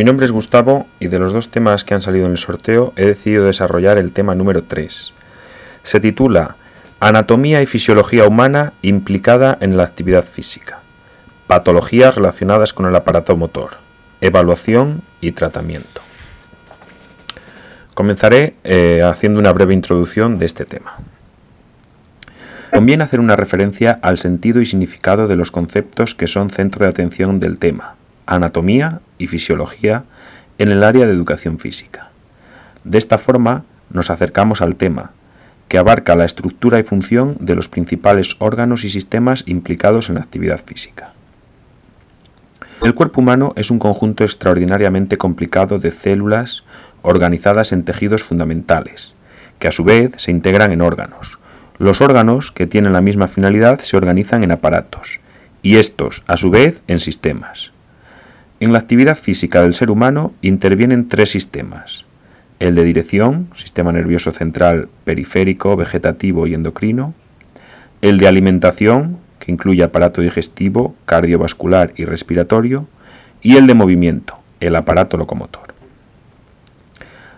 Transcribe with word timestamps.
Mi 0.00 0.04
nombre 0.04 0.24
es 0.24 0.32
Gustavo 0.32 0.86
y 0.98 1.08
de 1.08 1.18
los 1.18 1.34
dos 1.34 1.50
temas 1.50 1.84
que 1.84 1.92
han 1.92 2.00
salido 2.00 2.24
en 2.24 2.32
el 2.32 2.38
sorteo 2.38 2.94
he 2.96 3.04
decidido 3.04 3.44
desarrollar 3.44 3.98
el 3.98 4.12
tema 4.12 4.34
número 4.34 4.62
3. 4.62 5.12
Se 5.82 6.00
titula 6.00 6.56
Anatomía 7.00 7.60
y 7.60 7.66
fisiología 7.66 8.26
humana 8.26 8.72
implicada 8.80 9.58
en 9.60 9.76
la 9.76 9.82
actividad 9.82 10.24
física. 10.24 10.78
Patologías 11.46 12.14
relacionadas 12.14 12.72
con 12.72 12.86
el 12.86 12.96
aparato 12.96 13.36
motor. 13.36 13.72
Evaluación 14.22 15.02
y 15.20 15.32
tratamiento. 15.32 16.00
Comenzaré 17.92 18.54
eh, 18.64 19.02
haciendo 19.04 19.38
una 19.38 19.52
breve 19.52 19.74
introducción 19.74 20.38
de 20.38 20.46
este 20.46 20.64
tema. 20.64 20.96
Conviene 22.72 23.04
hacer 23.04 23.20
una 23.20 23.36
referencia 23.36 23.98
al 24.00 24.16
sentido 24.16 24.62
y 24.62 24.64
significado 24.64 25.28
de 25.28 25.36
los 25.36 25.50
conceptos 25.50 26.14
que 26.14 26.26
son 26.26 26.48
centro 26.48 26.86
de 26.86 26.90
atención 26.90 27.38
del 27.38 27.58
tema, 27.58 27.96
anatomía 28.24 29.02
y 29.20 29.26
fisiología 29.26 30.04
en 30.58 30.70
el 30.70 30.82
área 30.82 31.06
de 31.06 31.12
educación 31.12 31.58
física. 31.58 32.10
De 32.84 32.98
esta 32.98 33.18
forma 33.18 33.64
nos 33.90 34.10
acercamos 34.10 34.62
al 34.62 34.76
tema, 34.76 35.12
que 35.68 35.78
abarca 35.78 36.16
la 36.16 36.24
estructura 36.24 36.78
y 36.78 36.82
función 36.82 37.36
de 37.38 37.54
los 37.54 37.68
principales 37.68 38.36
órganos 38.40 38.84
y 38.84 38.90
sistemas 38.90 39.44
implicados 39.46 40.08
en 40.08 40.16
la 40.16 40.22
actividad 40.22 40.60
física. 40.64 41.12
El 42.82 42.94
cuerpo 42.94 43.20
humano 43.20 43.52
es 43.56 43.70
un 43.70 43.78
conjunto 43.78 44.24
extraordinariamente 44.24 45.18
complicado 45.18 45.78
de 45.78 45.90
células 45.90 46.64
organizadas 47.02 47.72
en 47.72 47.84
tejidos 47.84 48.24
fundamentales, 48.24 49.14
que 49.58 49.68
a 49.68 49.72
su 49.72 49.84
vez 49.84 50.12
se 50.16 50.30
integran 50.30 50.72
en 50.72 50.80
órganos. 50.80 51.38
Los 51.78 52.00
órganos, 52.00 52.52
que 52.52 52.66
tienen 52.66 52.92
la 52.92 53.00
misma 53.00 53.28
finalidad, 53.28 53.80
se 53.80 53.96
organizan 53.96 54.44
en 54.44 54.52
aparatos, 54.52 55.20
y 55.62 55.76
estos, 55.76 56.22
a 56.26 56.36
su 56.36 56.50
vez, 56.50 56.82
en 56.88 57.00
sistemas. 57.00 57.72
En 58.60 58.74
la 58.74 58.78
actividad 58.78 59.16
física 59.16 59.62
del 59.62 59.72
ser 59.72 59.90
humano 59.90 60.34
intervienen 60.42 61.08
tres 61.08 61.30
sistemas. 61.30 62.04
El 62.58 62.74
de 62.74 62.84
dirección, 62.84 63.48
sistema 63.54 63.90
nervioso 63.90 64.32
central, 64.32 64.90
periférico, 65.04 65.76
vegetativo 65.76 66.46
y 66.46 66.52
endocrino. 66.52 67.14
El 68.02 68.18
de 68.18 68.28
alimentación, 68.28 69.16
que 69.38 69.50
incluye 69.50 69.82
aparato 69.82 70.20
digestivo, 70.20 70.94
cardiovascular 71.06 71.94
y 71.96 72.04
respiratorio. 72.04 72.86
Y 73.40 73.56
el 73.56 73.66
de 73.66 73.72
movimiento, 73.72 74.38
el 74.60 74.76
aparato 74.76 75.16
locomotor. 75.16 75.72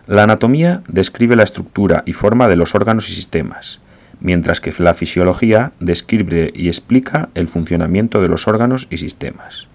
La 0.09 0.25
anatomía 0.25 0.83
describe 0.89 1.37
la 1.37 1.45
estructura 1.45 2.03
y 2.05 2.15
forma 2.15 2.49
de 2.49 2.57
los 2.57 2.75
órganos 2.75 3.09
y 3.09 3.15
sistemas, 3.15 3.81
mientras 4.19 4.61
que 4.61 4.75
la 4.79 4.93
fisiología 4.93 5.71
describe 5.79 6.51
y 6.53 6.67
explica 6.67 7.29
el 7.37 7.47
funcionamiento 7.47 8.21
de 8.21 8.29
los 8.29 8.49
órganos 8.49 8.89
y 8.91 8.97
sistemas. 8.97 9.69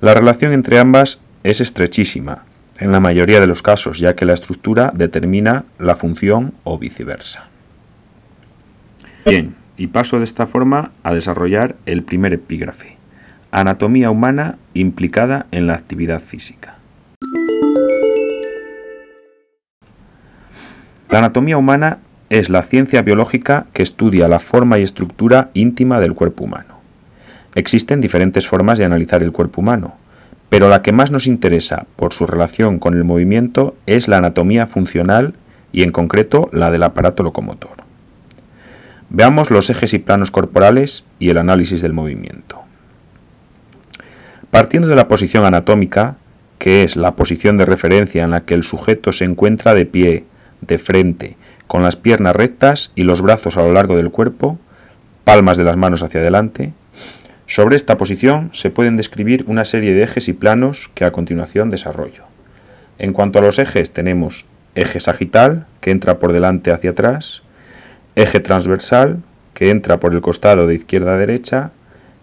La 0.00 0.12
relación 0.12 0.52
entre 0.52 0.78
ambas 0.78 1.20
es 1.42 1.62
estrechísima, 1.62 2.44
en 2.78 2.92
la 2.92 3.00
mayoría 3.00 3.40
de 3.40 3.46
los 3.46 3.62
casos, 3.62 3.98
ya 3.98 4.14
que 4.14 4.26
la 4.26 4.34
estructura 4.34 4.92
determina 4.94 5.64
la 5.78 5.94
función 5.94 6.52
o 6.64 6.78
viceversa. 6.78 7.44
Bien, 9.24 9.54
y 9.78 9.86
paso 9.86 10.18
de 10.18 10.24
esta 10.24 10.46
forma 10.46 10.92
a 11.02 11.14
desarrollar 11.14 11.76
el 11.86 12.02
primer 12.02 12.34
epígrafe. 12.34 12.96
Anatomía 13.50 14.10
humana 14.10 14.58
implicada 14.74 15.46
en 15.50 15.66
la 15.66 15.74
actividad 15.74 16.20
física. 16.20 16.74
La 21.08 21.18
anatomía 21.18 21.56
humana 21.56 21.98
es 22.28 22.50
la 22.50 22.62
ciencia 22.62 23.00
biológica 23.00 23.66
que 23.72 23.82
estudia 23.82 24.28
la 24.28 24.40
forma 24.40 24.78
y 24.78 24.82
estructura 24.82 25.50
íntima 25.54 26.00
del 26.00 26.14
cuerpo 26.14 26.44
humano. 26.44 26.76
Existen 27.56 28.02
diferentes 28.02 28.46
formas 28.46 28.78
de 28.78 28.84
analizar 28.84 29.22
el 29.22 29.32
cuerpo 29.32 29.62
humano, 29.62 29.94
pero 30.50 30.68
la 30.68 30.82
que 30.82 30.92
más 30.92 31.10
nos 31.10 31.26
interesa 31.26 31.86
por 31.96 32.12
su 32.12 32.26
relación 32.26 32.78
con 32.78 32.92
el 32.92 33.02
movimiento 33.02 33.74
es 33.86 34.08
la 34.08 34.18
anatomía 34.18 34.66
funcional 34.66 35.32
y 35.72 35.82
en 35.82 35.90
concreto 35.90 36.50
la 36.52 36.70
del 36.70 36.82
aparato 36.82 37.22
locomotor. 37.22 37.78
Veamos 39.08 39.50
los 39.50 39.70
ejes 39.70 39.94
y 39.94 39.98
planos 39.98 40.30
corporales 40.30 41.06
y 41.18 41.30
el 41.30 41.38
análisis 41.38 41.80
del 41.80 41.94
movimiento. 41.94 42.60
Partiendo 44.50 44.86
de 44.86 44.96
la 44.96 45.08
posición 45.08 45.46
anatómica, 45.46 46.16
que 46.58 46.82
es 46.82 46.94
la 46.94 47.16
posición 47.16 47.56
de 47.56 47.64
referencia 47.64 48.22
en 48.22 48.32
la 48.32 48.42
que 48.42 48.52
el 48.52 48.64
sujeto 48.64 49.12
se 49.12 49.24
encuentra 49.24 49.72
de 49.72 49.86
pie, 49.86 50.26
de 50.60 50.76
frente, 50.76 51.38
con 51.66 51.82
las 51.82 51.96
piernas 51.96 52.36
rectas 52.36 52.92
y 52.94 53.04
los 53.04 53.22
brazos 53.22 53.56
a 53.56 53.62
lo 53.62 53.72
largo 53.72 53.96
del 53.96 54.10
cuerpo, 54.10 54.58
palmas 55.24 55.56
de 55.56 55.64
las 55.64 55.78
manos 55.78 56.02
hacia 56.02 56.20
adelante, 56.20 56.74
sobre 57.46 57.76
esta 57.76 57.96
posición 57.96 58.50
se 58.52 58.70
pueden 58.70 58.96
describir 58.96 59.44
una 59.46 59.64
serie 59.64 59.94
de 59.94 60.02
ejes 60.02 60.28
y 60.28 60.32
planos 60.32 60.90
que 60.94 61.04
a 61.04 61.12
continuación 61.12 61.68
desarrollo. 61.68 62.24
En 62.98 63.12
cuanto 63.12 63.38
a 63.38 63.42
los 63.42 63.58
ejes 63.58 63.92
tenemos 63.92 64.46
eje 64.74 65.00
sagital, 65.00 65.66
que 65.80 65.90
entra 65.90 66.18
por 66.18 66.32
delante 66.32 66.72
hacia 66.72 66.90
atrás, 66.90 67.42
eje 68.16 68.40
transversal, 68.40 69.22
que 69.54 69.70
entra 69.70 70.00
por 70.00 70.12
el 70.12 70.20
costado 70.20 70.66
de 70.66 70.74
izquierda 70.74 71.14
a 71.14 71.18
derecha, 71.18 71.70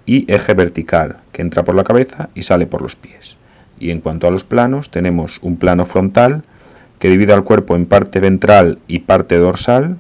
y 0.06 0.32
eje 0.32 0.54
vertical, 0.54 1.18
que 1.32 1.42
entra 1.42 1.64
por 1.64 1.76
la 1.76 1.84
cabeza 1.84 2.30
y 2.36 2.44
sale 2.44 2.68
por 2.68 2.82
los 2.82 2.96
pies. 2.96 3.38
Y 3.80 3.92
en 3.92 4.02
cuanto 4.02 4.28
a 4.28 4.32
los 4.32 4.44
planos, 4.44 4.92
tenemos 4.92 5.40
un 5.42 5.58
plano 5.58 5.86
frontal, 5.86 6.44
que 7.00 7.10
divide 7.10 7.34
al 7.34 7.44
cuerpo 7.44 7.76
en 7.76 7.86
parte 7.86 8.20
ventral 8.20 8.80
y 8.88 9.00
parte 9.00 9.38
dorsal, 9.38 9.98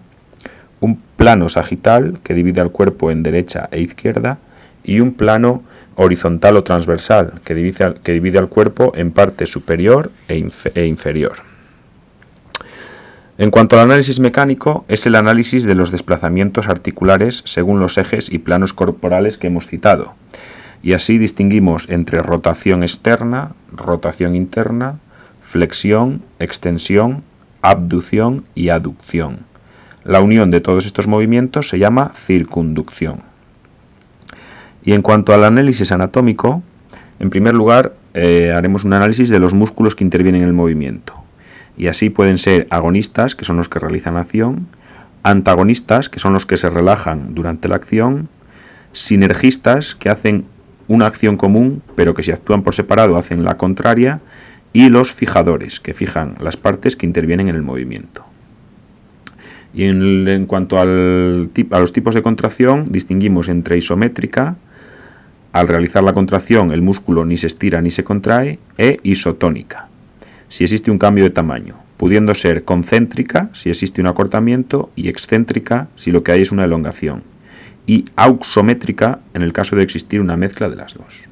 un 0.79 1.01
plano 1.16 1.50
sagital, 1.50 2.19
que 2.23 2.34
divide 2.34 2.61
al 2.61 2.72
cuerpo 2.72 3.11
en 3.11 3.23
derecha 3.23 3.69
e 3.72 3.81
izquierda, 3.81 4.38
y 4.84 5.00
un 5.00 5.14
plano 5.14 5.64
horizontal 5.96 6.58
o 6.58 6.64
transversal 6.64 7.42
que 7.44 7.56
divide, 7.56 8.38
al 8.40 8.50
cuerpo 8.50 8.92
en 8.96 9.12
parte 9.12 9.46
superior 9.46 10.12
e, 10.28 10.50
e 10.76 10.86
inferior. 10.86 11.38
En 13.38 13.50
cuanto 13.50 13.76
al 13.76 13.84
análisis 13.84 14.20
mecánico, 14.20 14.86
es 14.88 15.06
el 15.06 15.16
análisis 15.16 15.64
de 15.64 15.76
los 15.76 15.92
desplazamientos 15.92 16.68
articulares 16.68 17.42
según 17.46 17.80
los 17.80 17.98
ejes 17.98 18.32
y 18.32 18.40
planos 18.40 18.74
corporales 18.74 19.38
que 19.38 19.48
hemos 19.48 19.68
citado, 19.68 20.14
y 20.84 20.94
así 20.94 21.18
distinguimos 21.18 21.90
entre 21.90 22.20
rotación 22.20 22.84
externa, 22.84 23.54
rotación 23.72 24.36
interna, 24.36 25.00
flexión, 25.42 26.22
extensión, 26.40 27.24
abducción 27.62 28.46
y 28.54 28.70
aducción. 28.70 29.40
La 30.04 30.20
unión 30.20 30.52
de 30.52 30.60
todos 30.60 30.86
estos 30.86 31.08
movimientos 31.08 31.70
se 31.70 31.80
llama 31.80 32.12
circunducción. 32.14 33.33
Y 34.84 34.94
en 34.94 35.02
cuanto 35.02 35.34
al 35.34 35.44
análisis 35.44 35.92
anatómico, 35.92 36.62
en 37.20 37.30
primer 37.30 37.54
lugar 37.54 37.94
eh, 38.14 38.54
haremos 38.56 38.84
un 38.84 38.94
análisis 38.94 39.30
de 39.30 39.40
los 39.40 39.54
músculos 39.54 39.96
que 39.96 40.04
intervienen 40.04 40.42
en 40.42 40.48
el 40.48 40.54
movimiento. 40.54 41.14
Y 41.78 41.88
así 41.88 42.10
pueden 42.10 42.38
ser 42.38 42.68
agonistas, 42.70 43.36
que 43.36 43.46
son 43.46 43.58
los 43.58 43.70
que 43.70 43.80
realizan 43.80 44.18
acción, 44.18 44.68
antagonistas, 45.24 46.10
que 46.10 46.20
son 46.20 46.34
los 46.34 46.46
que 46.46 46.58
se 46.58 46.70
relajan 46.70 47.34
durante 47.34 47.68
la 47.68 47.76
acción, 47.76 48.30
sinergistas, 48.92 49.96
que 49.96 50.10
hacen 50.10 50.46
una 50.88 51.08
acción 51.08 51.38
común, 51.38 51.82
pero 51.96 52.14
que 52.14 52.24
si 52.24 52.32
actúan 52.32 52.62
por 52.62 52.76
separado 52.76 53.18
hacen 53.18 53.44
la 53.44 53.58
contraria, 53.58 54.20
y 54.74 54.90
los 54.90 55.14
fijadores, 55.14 55.80
que 55.80 55.94
fijan 55.94 56.36
las 56.40 56.58
partes 56.58 56.96
que 56.96 57.06
intervienen 57.06 57.48
en 57.48 57.56
el 57.56 57.62
movimiento. 57.62 58.26
Y 59.74 59.86
en, 59.86 60.46
cuanto 60.46 60.78
a 60.80 60.86
los 60.86 61.94
tipos 61.94 62.14
de 62.14 62.22
contracción, 62.22 62.92
distinguimos 62.92 63.50
entre 63.50 63.78
isométrica, 63.78 64.56
al 65.53 65.68
realizar 65.68 66.03
la 66.03 66.14
contracción 66.14 66.72
el 66.72 66.81
músculo 66.81 67.25
ni 67.25 67.38
se 67.38 67.47
estira 67.47 67.81
ni 67.81 67.91
se 67.91 68.03
contrae, 68.03 68.59
e 68.78 68.97
isotónica, 69.03 69.88
si 70.50 70.64
existe 70.64 70.91
un 70.91 70.97
cambio 70.97 71.24
de 71.24 71.30
tamaño, 71.30 71.76
pudiendo 71.97 72.35
ser 72.35 72.64
concéntrica 72.64 73.50
si 73.53 73.70
existe 73.70 74.02
un 74.02 74.08
acortamiento 74.08 74.91
y 74.96 75.08
excéntrica 75.08 75.88
si 75.96 76.11
lo 76.11 76.23
que 76.23 76.32
hay 76.32 76.41
es 76.41 76.52
una 76.52 76.66
elongación, 76.66 77.23
y 77.85 78.05
auxométrica 78.16 79.20
en 79.34 79.44
el 79.44 79.53
caso 79.53 79.76
de 79.76 79.84
existir 79.84 80.22
una 80.22 80.35
mezcla 80.35 80.70
de 80.70 80.76
las 80.76 80.96
dos. 80.96 81.29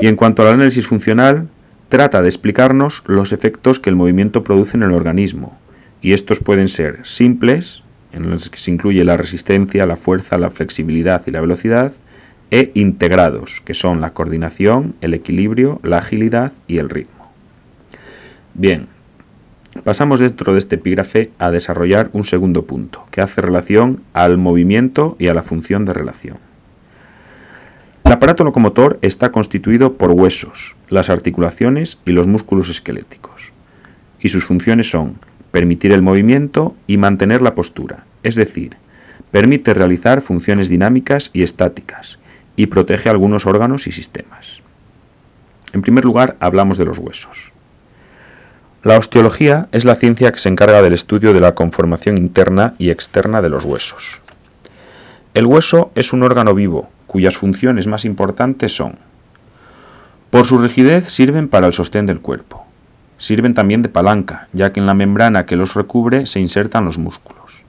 Y 0.00 0.06
en 0.06 0.16
cuanto 0.16 0.42
al 0.42 0.54
análisis 0.54 0.86
funcional, 0.86 1.48
trata 1.88 2.22
de 2.22 2.28
explicarnos 2.28 3.02
los 3.06 3.32
efectos 3.32 3.80
que 3.80 3.90
el 3.90 3.96
movimiento 3.96 4.44
produce 4.44 4.76
en 4.76 4.84
el 4.84 4.92
organismo, 4.92 5.58
y 6.00 6.12
estos 6.12 6.38
pueden 6.38 6.68
ser 6.68 7.00
simples, 7.02 7.82
en 8.12 8.30
los 8.30 8.48
que 8.48 8.58
se 8.58 8.70
incluye 8.70 9.04
la 9.04 9.16
resistencia, 9.16 9.86
la 9.86 9.96
fuerza, 9.96 10.38
la 10.38 10.50
flexibilidad 10.50 11.22
y 11.26 11.30
la 11.30 11.40
velocidad, 11.40 11.92
e 12.50 12.70
integrados, 12.74 13.60
que 13.64 13.74
son 13.74 14.00
la 14.00 14.10
coordinación, 14.10 14.94
el 15.00 15.14
equilibrio, 15.14 15.80
la 15.82 15.98
agilidad 15.98 16.52
y 16.66 16.78
el 16.78 16.90
ritmo. 16.90 17.32
Bien, 18.54 18.86
pasamos 19.84 20.20
dentro 20.20 20.52
de 20.52 20.58
este 20.58 20.76
epígrafe 20.76 21.30
a 21.38 21.50
desarrollar 21.50 22.10
un 22.12 22.24
segundo 22.24 22.64
punto, 22.64 23.06
que 23.10 23.20
hace 23.20 23.40
relación 23.40 24.02
al 24.12 24.38
movimiento 24.38 25.16
y 25.18 25.28
a 25.28 25.34
la 25.34 25.42
función 25.42 25.84
de 25.84 25.92
relación. 25.92 26.38
El 28.04 28.12
aparato 28.12 28.44
locomotor 28.44 28.98
está 29.02 29.32
constituido 29.32 29.94
por 29.94 30.12
huesos, 30.12 30.76
las 30.88 31.10
articulaciones 31.10 31.98
y 32.06 32.12
los 32.12 32.28
músculos 32.28 32.70
esqueléticos, 32.70 33.52
y 34.20 34.28
sus 34.28 34.44
funciones 34.44 34.88
son 34.88 35.18
permitir 35.50 35.90
el 35.92 36.02
movimiento 36.02 36.76
y 36.86 36.98
mantener 36.98 37.42
la 37.42 37.54
postura, 37.54 38.04
es 38.22 38.36
decir, 38.36 38.76
permite 39.30 39.74
realizar 39.74 40.22
funciones 40.22 40.68
dinámicas 40.68 41.30
y 41.32 41.42
estáticas, 41.42 42.18
y 42.56 42.66
protege 42.66 43.08
algunos 43.08 43.46
órganos 43.46 43.86
y 43.86 43.92
sistemas. 43.92 44.62
En 45.72 45.82
primer 45.82 46.04
lugar, 46.04 46.36
hablamos 46.40 46.78
de 46.78 46.86
los 46.86 46.98
huesos. 46.98 47.52
La 48.82 48.98
osteología 48.98 49.68
es 49.72 49.84
la 49.84 49.94
ciencia 49.94 50.32
que 50.32 50.38
se 50.38 50.48
encarga 50.48 50.82
del 50.82 50.92
estudio 50.92 51.32
de 51.32 51.40
la 51.40 51.54
conformación 51.54 52.18
interna 52.18 52.74
y 52.78 52.90
externa 52.90 53.42
de 53.42 53.50
los 53.50 53.64
huesos. 53.64 54.20
El 55.34 55.46
hueso 55.46 55.90
es 55.94 56.12
un 56.12 56.22
órgano 56.22 56.54
vivo, 56.54 56.88
cuyas 57.06 57.36
funciones 57.36 57.86
más 57.86 58.04
importantes 58.04 58.74
son 58.74 58.98
por 60.30 60.44
su 60.44 60.58
rigidez 60.58 61.08
sirven 61.08 61.48
para 61.48 61.66
el 61.66 61.72
sostén 61.72 62.04
del 62.04 62.20
cuerpo. 62.20 62.66
Sirven 63.16 63.54
también 63.54 63.82
de 63.82 63.88
palanca, 63.88 64.48
ya 64.52 64.72
que 64.72 64.80
en 64.80 64.86
la 64.86 64.94
membrana 64.94 65.46
que 65.46 65.56
los 65.56 65.74
recubre 65.74 66.26
se 66.26 66.40
insertan 66.40 66.84
los 66.84 66.98
músculos. 66.98 67.62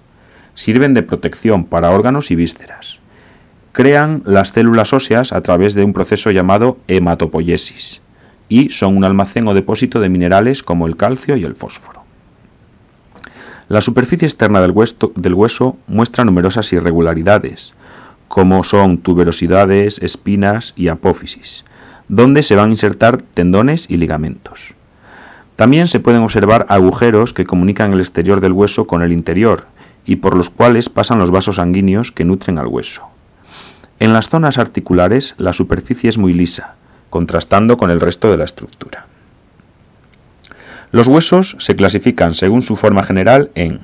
Sirven 0.56 0.94
de 0.94 1.04
protección 1.04 1.66
para 1.66 1.92
órganos 1.92 2.32
y 2.32 2.36
vísceras. 2.36 3.00
Crean 3.78 4.24
las 4.26 4.48
células 4.48 4.92
óseas 4.92 5.32
a 5.32 5.42
través 5.42 5.76
de 5.76 5.84
un 5.84 5.94
proceso 5.94 6.32
llamado 6.32 6.80
hematopoiesis 6.88 8.02
y 8.50 8.72
son 8.72 8.98
un 8.98 9.04
almacén 9.04 9.48
o 9.48 9.54
depósito 9.54 10.00
de 10.00 10.10
minerales 10.10 10.64
como 10.64 10.88
el 10.88 10.98
calcio 10.98 11.38
y 11.38 11.44
el 11.44 11.56
fósforo. 11.56 12.02
La 13.68 13.82
superficie 13.82 14.28
externa 14.28 14.62
del 14.62 14.72
hueso, 14.72 15.12
del 15.16 15.36
hueso 15.36 15.78
muestra 15.86 16.26
numerosas 16.26 16.74
irregularidades, 16.74 17.76
como 18.28 18.64
son 18.64 18.98
tuberosidades, 18.98 20.00
espinas 20.00 20.74
y 20.76 20.88
apófisis, 20.88 21.64
donde 22.08 22.42
se 22.42 22.56
van 22.56 22.70
a 22.70 22.72
insertar 22.72 23.22
tendones 23.22 23.86
y 23.92 23.98
ligamentos. 23.98 24.74
También 25.56 25.88
se 25.88 26.00
pueden 26.00 26.24
observar 26.24 26.66
agujeros 26.70 27.32
que 27.32 27.46
comunican 27.46 27.94
el 27.94 28.00
exterior 28.00 28.42
del 28.42 28.54
hueso 28.54 28.88
con 28.88 29.04
el 29.04 29.12
interior 29.12 29.68
y 30.04 30.16
por 30.16 30.36
los 30.36 30.50
cuales 30.50 30.90
pasan 30.90 31.20
los 31.20 31.30
vasos 31.30 31.58
sanguíneos 31.58 32.12
que 32.12 32.26
nutren 32.26 32.58
al 32.58 32.66
hueso. 32.66 33.08
En 34.00 34.14
las 34.14 34.30
zonas 34.30 34.58
articulares 34.58 35.34
la 35.38 35.54
superficie 35.54 36.10
es 36.10 36.18
muy 36.18 36.34
lisa, 36.34 36.76
contrastando 37.10 37.78
con 37.78 37.90
el 37.90 38.00
resto 38.00 38.30
de 38.30 38.38
la 38.38 38.46
estructura. 38.46 39.08
Los 40.92 41.08
huesos 41.08 41.56
se 41.60 41.76
clasifican 41.76 42.34
según 42.34 42.62
su 42.62 42.76
forma 42.76 43.04
general 43.04 43.52
en 43.56 43.82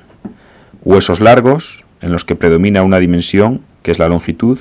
huesos 0.82 1.20
largos, 1.20 1.84
en 2.00 2.12
los 2.12 2.24
que 2.24 2.36
predomina 2.36 2.82
una 2.82 2.98
dimensión, 2.98 3.62
que 3.82 3.90
es 3.90 3.98
la 3.98 4.08
longitud, 4.08 4.58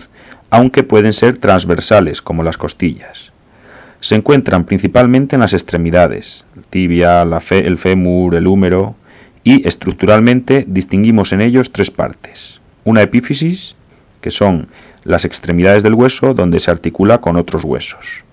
aunque 0.50 0.84
pueden 0.84 1.14
ser 1.14 1.38
transversales, 1.38 2.22
como 2.22 2.44
las 2.44 2.58
costillas. 2.58 3.32
Se 4.00 4.16
encuentran 4.16 4.66
principalmente 4.66 5.36
en 5.36 5.42
las 5.42 5.54
extremidades, 5.54 6.46
tibia, 6.70 7.24
la 7.26 7.42
el 7.50 7.78
fémur, 7.78 8.36
el 8.36 8.48
húmero, 8.48 8.96
y 9.44 9.68
estructuralmente 9.68 10.66
distinguimos 10.68 11.32
en 11.32 11.42
ellos 11.42 11.72
tres 11.72 11.92
partes. 11.92 12.60
Una 12.84 13.02
epífisis, 13.02 13.76
que 14.24 14.32
son 14.32 14.70
las 15.04 15.24
extremidades 15.24 15.84
del 15.84 15.94
hueso 15.94 16.34
donde 16.34 16.60
se 16.60 16.72
articula 16.72 17.22
con 17.22 17.36
otros 17.36 17.64
huesos 17.64 18.24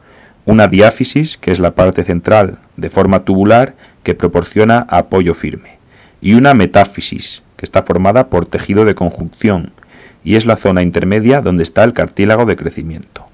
una 0.45 0.69
diáfisis, 0.69 1.37
que 1.37 1.53
es 1.53 1.59
la 1.59 1.75
parte 1.75 2.05
central 2.05 2.59
de 2.77 2.91
forma 2.91 3.25
tubular 3.25 3.75
que 4.03 4.15
proporciona 4.15 4.87
apoyo 4.89 5.35
firme, 5.35 5.79
y 6.21 6.35
una 6.35 6.55
metáfisis, 6.55 7.43
que 7.57 7.67
está 7.67 7.83
formada 7.83 8.29
por 8.29 8.47
tejido 8.47 8.85
de 8.85 8.95
conjunción, 8.95 9.73
y 10.25 10.37
es 10.37 10.47
la 10.47 10.57
zona 10.57 10.83
intermedia 10.83 11.41
donde 11.41 11.63
está 11.63 11.85
el 11.85 11.93
cartílago 11.93 12.47
de 12.47 12.57
crecimiento. 12.57 13.27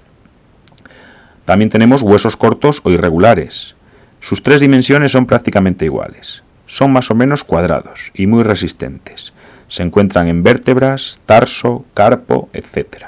También 1.45 1.69
tenemos 1.69 2.01
huesos 2.01 2.35
cortos 2.35 2.81
o 2.83 2.91
irregulares. 2.91 3.75
Sus 4.19 4.43
tres 4.43 4.59
dimensiones 4.59 5.13
son 5.13 5.25
prácticamente 5.25 5.85
iguales. 5.85 6.43
Son 6.65 6.91
más 6.91 7.09
o 7.09 7.15
menos 7.15 7.45
cuadrados 7.45 8.11
y 8.13 8.27
muy 8.27 8.43
resistentes. 8.43 9.33
Se 9.67 9.83
encuentran 9.83 10.27
en 10.27 10.43
vértebras, 10.43 11.19
tarso, 11.25 11.85
carpo, 11.93 12.49
etc. 12.53 13.07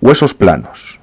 Huesos 0.00 0.34
planos 0.34 1.00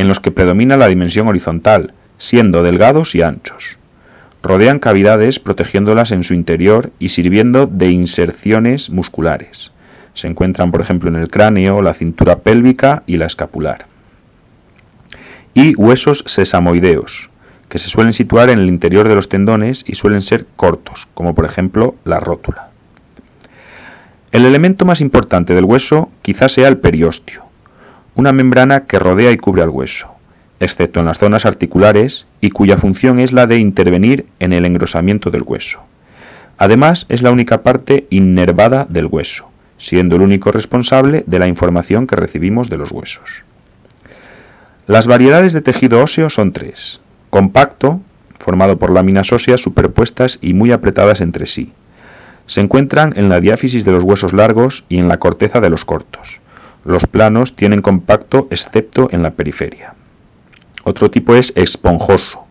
en 0.00 0.08
los 0.08 0.18
que 0.18 0.30
predomina 0.30 0.78
la 0.78 0.88
dimensión 0.88 1.28
horizontal, 1.28 1.92
siendo 2.16 2.62
delgados 2.62 3.14
y 3.14 3.20
anchos. 3.20 3.76
Rodean 4.42 4.78
cavidades 4.78 5.38
protegiéndolas 5.38 6.10
en 6.12 6.22
su 6.22 6.32
interior 6.32 6.90
y 6.98 7.10
sirviendo 7.10 7.66
de 7.66 7.90
inserciones 7.90 8.88
musculares. 8.88 9.72
Se 10.14 10.26
encuentran, 10.26 10.70
por 10.70 10.80
ejemplo, 10.80 11.10
en 11.10 11.16
el 11.16 11.28
cráneo, 11.28 11.82
la 11.82 11.92
cintura 11.92 12.38
pélvica 12.38 13.02
y 13.06 13.18
la 13.18 13.26
escapular. 13.26 13.86
Y 15.52 15.74
huesos 15.76 16.24
sesamoideos, 16.26 17.28
que 17.68 17.78
se 17.78 17.88
suelen 17.88 18.14
situar 18.14 18.48
en 18.48 18.58
el 18.58 18.68
interior 18.68 19.06
de 19.06 19.14
los 19.14 19.28
tendones 19.28 19.84
y 19.86 19.96
suelen 19.96 20.22
ser 20.22 20.46
cortos, 20.56 21.08
como 21.12 21.34
por 21.34 21.44
ejemplo 21.44 21.96
la 22.04 22.20
rótula. 22.20 22.69
El 24.32 24.46
elemento 24.46 24.84
más 24.84 25.00
importante 25.00 25.54
del 25.54 25.64
hueso 25.64 26.08
quizás 26.22 26.52
sea 26.52 26.68
el 26.68 26.78
periósteo, 26.78 27.46
una 28.14 28.32
membrana 28.32 28.86
que 28.86 29.00
rodea 29.00 29.32
y 29.32 29.36
cubre 29.36 29.62
al 29.62 29.70
hueso, 29.70 30.08
excepto 30.60 31.00
en 31.00 31.06
las 31.06 31.18
zonas 31.18 31.46
articulares 31.46 32.26
y 32.40 32.50
cuya 32.50 32.76
función 32.76 33.18
es 33.18 33.32
la 33.32 33.48
de 33.48 33.58
intervenir 33.58 34.26
en 34.38 34.52
el 34.52 34.66
engrosamiento 34.66 35.32
del 35.32 35.42
hueso. 35.42 35.80
Además, 36.58 37.06
es 37.08 37.22
la 37.22 37.32
única 37.32 37.64
parte 37.64 38.06
innervada 38.10 38.86
del 38.88 39.06
hueso, 39.06 39.50
siendo 39.78 40.14
el 40.14 40.22
único 40.22 40.52
responsable 40.52 41.24
de 41.26 41.38
la 41.40 41.48
información 41.48 42.06
que 42.06 42.14
recibimos 42.14 42.70
de 42.70 42.78
los 42.78 42.92
huesos. 42.92 43.44
Las 44.86 45.08
variedades 45.08 45.52
de 45.52 45.60
tejido 45.60 46.02
óseo 46.02 46.30
son 46.30 46.52
tres. 46.52 47.00
Compacto, 47.30 48.00
formado 48.38 48.78
por 48.78 48.92
láminas 48.92 49.32
óseas 49.32 49.60
superpuestas 49.60 50.38
y 50.40 50.52
muy 50.52 50.70
apretadas 50.70 51.20
entre 51.20 51.46
sí. 51.46 51.72
Se 52.50 52.60
encuentran 52.60 53.12
en 53.14 53.28
la 53.28 53.38
diáfisis 53.38 53.84
de 53.84 53.92
los 53.92 54.02
huesos 54.02 54.32
largos 54.32 54.84
y 54.88 54.98
en 54.98 55.06
la 55.06 55.18
corteza 55.18 55.60
de 55.60 55.70
los 55.70 55.84
cortos. 55.84 56.40
Los 56.84 57.06
planos 57.06 57.54
tienen 57.54 57.80
compacto 57.80 58.48
excepto 58.50 59.06
en 59.12 59.22
la 59.22 59.34
periferia. 59.34 59.94
Otro 60.82 61.12
tipo 61.12 61.36
es 61.36 61.52
esponjoso. 61.54 62.44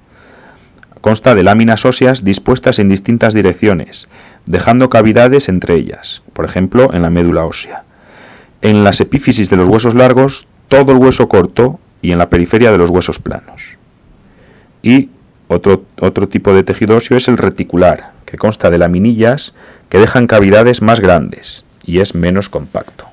Consta 1.01 1.35
de 1.35 1.43
láminas 1.43 1.83
óseas 1.83 2.23
dispuestas 2.23 2.79
en 2.79 2.87
distintas 2.87 3.33
direcciones, 3.33 4.07
dejando 4.45 4.89
cavidades 4.89 5.49
entre 5.49 5.73
ellas, 5.73 6.23
por 6.31 6.45
ejemplo 6.45 6.93
en 6.93 7.01
la 7.01 7.09
médula 7.09 7.43
ósea. 7.43 7.83
En 8.61 8.85
las 8.85 9.01
epífisis 9.01 9.49
de 9.49 9.57
los 9.57 9.67
huesos 9.67 9.95
largos, 9.95 10.47
todo 10.69 10.93
el 10.93 10.99
hueso 10.99 11.27
corto 11.27 11.77
y 12.01 12.13
en 12.13 12.19
la 12.19 12.29
periferia 12.29 12.71
de 12.71 12.77
los 12.77 12.89
huesos 12.89 13.19
planos. 13.19 13.77
Y 14.81 15.09
otro, 15.49 15.83
otro 15.99 16.29
tipo 16.29 16.53
de 16.53 16.63
tejido 16.63 16.95
óseo 16.95 17.17
es 17.17 17.27
el 17.27 17.37
reticular, 17.37 18.13
que 18.29 18.37
consta 18.37 18.69
de 18.69 18.77
laminillas 18.77 19.54
que 19.89 19.97
dejan 19.97 20.27
cavidades 20.27 20.83
más 20.83 20.99
grandes 20.99 21.65
y 21.83 21.99
es 21.99 22.13
menos 22.13 22.47
compacto. 22.47 23.06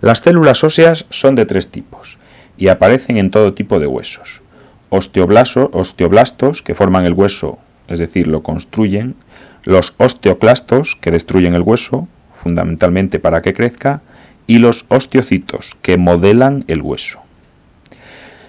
Las 0.00 0.18
células 0.18 0.64
óseas 0.64 1.04
son 1.10 1.34
de 1.34 1.44
tres 1.44 1.68
tipos 1.68 2.18
y 2.56 2.68
aparecen 2.68 3.18
en 3.18 3.30
todo 3.30 3.52
tipo 3.52 3.78
de 3.78 3.86
huesos. 3.86 4.40
osteoblastos, 4.88 6.62
que 6.62 6.74
forman 6.74 7.04
el 7.04 7.12
hueso, 7.12 7.58
es 7.88 7.98
decir, 7.98 8.26
lo 8.26 8.42
construyen, 8.42 9.16
los 9.64 9.94
osteoclastos, 9.98 10.96
que 10.96 11.10
destruyen 11.10 11.54
el 11.54 11.62
hueso, 11.62 12.08
fundamentalmente 12.32 13.18
para 13.20 13.42
que 13.42 13.54
crezca, 13.54 14.02
y 14.46 14.58
los 14.58 14.86
osteocitos, 14.88 15.76
que 15.82 15.98
modelan 15.98 16.64
el 16.68 16.82
hueso. 16.82 17.20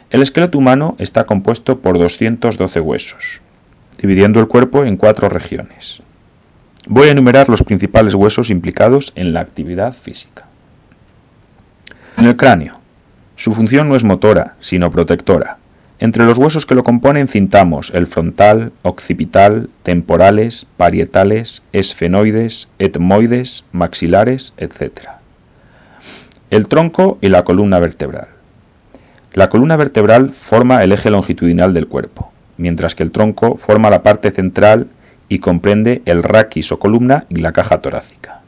El 0.09 0.21
esqueleto 0.21 0.57
humano 0.57 0.95
está 0.97 1.25
compuesto 1.25 1.79
por 1.79 1.97
212 1.97 2.79
huesos, 2.79 3.41
dividiendo 4.03 4.41
el 4.41 4.49
cuerpo 4.49 4.83
en 4.83 4.97
cuatro 4.97 5.29
regiones. 5.29 6.03
Voy 6.87 7.07
a 7.07 7.11
enumerar 7.11 7.47
los 7.47 7.63
principales 7.63 8.13
huesos 8.13 8.49
implicados 8.49 9.13
en 9.15 9.33
la 9.33 9.39
actividad 9.39 9.93
física. 9.93 10.45
En 12.17 12.25
el 12.25 12.35
cráneo. 12.35 12.81
Su 13.37 13.53
función 13.53 13.87
no 13.87 13.95
es 13.95 14.03
motora, 14.03 14.55
sino 14.59 14.91
protectora. 14.91 15.57
Entre 15.99 16.25
los 16.25 16.37
huesos 16.37 16.65
que 16.65 16.75
lo 16.75 16.83
componen 16.83 17.29
cintamos 17.29 17.91
el 17.91 18.05
frontal, 18.05 18.73
occipital, 18.81 19.69
temporales, 19.83 20.67
parietales, 20.75 21.63
esfenoides, 21.71 22.67
etmoides, 22.79 23.63
maxilares, 23.71 24.53
etc. 24.57 25.11
El 26.49 26.67
tronco 26.67 27.19
y 27.21 27.29
la 27.29 27.45
columna 27.45 27.79
vertebral. 27.79 28.27
La 29.31 29.49
columna 29.49 29.77
vertebral 29.77 30.31
forma 30.31 30.83
el 30.83 30.91
eje 30.91 31.09
longitudinal 31.09 31.73
del 31.73 31.87
cuerpo, 31.87 32.32
mientras 32.57 32.95
que 32.95 33.03
el 33.03 33.11
tronco 33.11 33.57
forma 33.57 33.89
la 33.89 34.03
parte 34.03 34.31
central 34.31 34.87
y 35.29 35.39
comprende 35.39 36.01
el 36.05 36.23
raquis 36.23 36.71
o 36.71 36.79
columna 36.79 37.25
y 37.29 37.37
la 37.37 37.51
caja 37.53 37.81
torácica. 37.81 38.41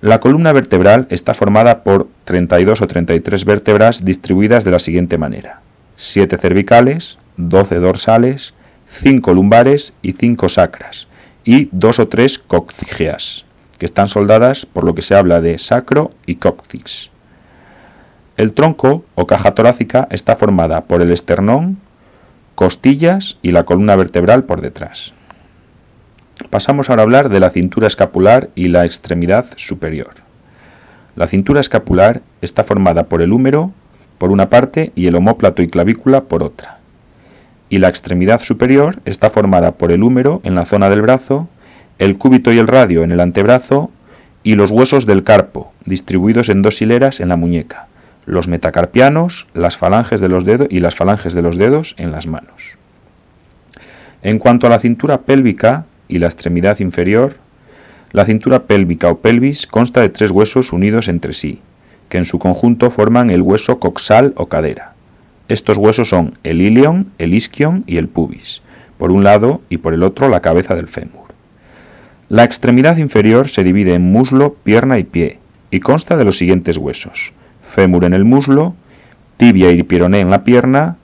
La 0.00 0.18
columna 0.18 0.52
vertebral 0.52 1.06
está 1.10 1.34
formada 1.34 1.82
por 1.82 2.08
32 2.24 2.80
o 2.80 2.86
33 2.86 3.44
vértebras 3.44 4.04
distribuidas 4.04 4.64
de 4.64 4.70
la 4.70 4.78
siguiente 4.78 5.18
manera. 5.18 5.60
7 5.96 6.38
cervicales, 6.38 7.18
12 7.36 7.76
dorsales, 7.76 8.54
5 9.02 9.34
lumbares 9.34 9.92
y 10.00 10.12
5 10.12 10.48
sacras, 10.48 11.06
y 11.44 11.68
2 11.72 11.98
o 11.98 12.08
3 12.08 12.38
coccygeas, 12.38 13.44
que 13.78 13.84
están 13.84 14.08
soldadas 14.08 14.64
por 14.64 14.84
lo 14.84 14.94
que 14.94 15.02
se 15.02 15.14
habla 15.14 15.40
de 15.40 15.58
sacro 15.58 16.12
y 16.24 16.36
coccyx. 16.36 17.10
El 18.38 18.54
tronco 18.54 19.04
o 19.14 19.26
caja 19.26 19.54
torácica 19.54 20.08
está 20.10 20.34
formada 20.36 20.84
por 20.84 21.02
el 21.02 21.10
esternón, 21.10 21.78
costillas 22.60 23.38
y 23.40 23.52
la 23.52 23.62
columna 23.62 23.96
vertebral 23.96 24.44
por 24.44 24.60
detrás. 24.60 25.14
Pasamos 26.50 26.90
ahora 26.90 27.00
a 27.00 27.04
hablar 27.04 27.30
de 27.30 27.40
la 27.40 27.48
cintura 27.48 27.86
escapular 27.86 28.50
y 28.54 28.68
la 28.68 28.84
extremidad 28.84 29.46
superior. 29.56 30.10
La 31.16 31.26
cintura 31.26 31.62
escapular 31.62 32.20
está 32.42 32.62
formada 32.62 33.04
por 33.04 33.22
el 33.22 33.32
húmero, 33.32 33.72
por 34.18 34.30
una 34.30 34.50
parte 34.50 34.92
y 34.94 35.06
el 35.06 35.14
omóplato 35.14 35.62
y 35.62 35.68
clavícula 35.68 36.24
por 36.24 36.42
otra. 36.42 36.80
Y 37.70 37.78
la 37.78 37.88
extremidad 37.88 38.42
superior 38.42 39.00
está 39.06 39.30
formada 39.30 39.72
por 39.72 39.90
el 39.90 40.02
húmero 40.02 40.42
en 40.44 40.54
la 40.54 40.66
zona 40.66 40.90
del 40.90 41.00
brazo, 41.00 41.48
el 41.98 42.18
cúbito 42.18 42.52
y 42.52 42.58
el 42.58 42.68
radio 42.68 43.04
en 43.04 43.12
el 43.12 43.20
antebrazo 43.20 43.90
y 44.42 44.56
los 44.56 44.70
huesos 44.70 45.06
del 45.06 45.24
carpo, 45.24 45.72
distribuidos 45.86 46.50
en 46.50 46.60
dos 46.60 46.82
hileras 46.82 47.20
en 47.20 47.30
la 47.30 47.36
muñeca, 47.36 47.88
los 48.26 48.48
metacarpianos, 48.48 49.46
las 49.54 49.76
falanges 49.76 50.20
de 50.20 50.28
los 50.28 50.44
dedos 50.44 50.68
y 50.70 50.80
las 50.80 50.94
falanges 50.94 51.34
de 51.34 51.42
los 51.42 51.56
dedos 51.56 51.94
en 51.98 52.12
las 52.12 52.26
manos. 52.26 52.76
En 54.22 54.38
cuanto 54.38 54.66
a 54.66 54.70
la 54.70 54.78
cintura 54.78 55.22
pélvica 55.22 55.86
y 56.06 56.18
la 56.18 56.26
extremidad 56.26 56.78
inferior, 56.80 57.36
la 58.12 58.24
cintura 58.24 58.64
pélvica 58.64 59.08
o 59.08 59.18
pelvis 59.18 59.66
consta 59.66 60.00
de 60.00 60.08
tres 60.08 60.30
huesos 60.30 60.72
unidos 60.72 61.08
entre 61.08 61.32
sí, 61.32 61.60
que 62.08 62.18
en 62.18 62.24
su 62.24 62.38
conjunto 62.38 62.90
forman 62.90 63.30
el 63.30 63.40
hueso 63.40 63.78
coxal 63.78 64.34
o 64.36 64.46
cadera. 64.46 64.94
Estos 65.48 65.76
huesos 65.76 66.08
son 66.08 66.38
el 66.42 66.60
ilion, 66.60 67.12
el 67.18 67.34
isquion 67.34 67.84
y 67.86 67.96
el 67.96 68.08
pubis, 68.08 68.62
por 68.98 69.10
un 69.10 69.24
lado 69.24 69.62
y 69.68 69.78
por 69.78 69.94
el 69.94 70.02
otro 70.02 70.28
la 70.28 70.40
cabeza 70.40 70.74
del 70.74 70.88
fémur. 70.88 71.28
La 72.28 72.44
extremidad 72.44 72.98
inferior 72.98 73.48
se 73.48 73.64
divide 73.64 73.94
en 73.94 74.02
muslo, 74.02 74.54
pierna 74.62 74.98
y 74.98 75.04
pie, 75.04 75.38
y 75.70 75.80
consta 75.80 76.16
de 76.16 76.24
los 76.24 76.36
siguientes 76.36 76.76
huesos: 76.76 77.32
fémur 77.70 78.04
en 78.04 78.12
el 78.12 78.24
muslo, 78.24 78.74
tibia 79.36 79.70
y 79.70 79.82
pironé 79.82 80.20
en 80.20 80.30
la 80.30 80.44
pierna, 80.44 80.96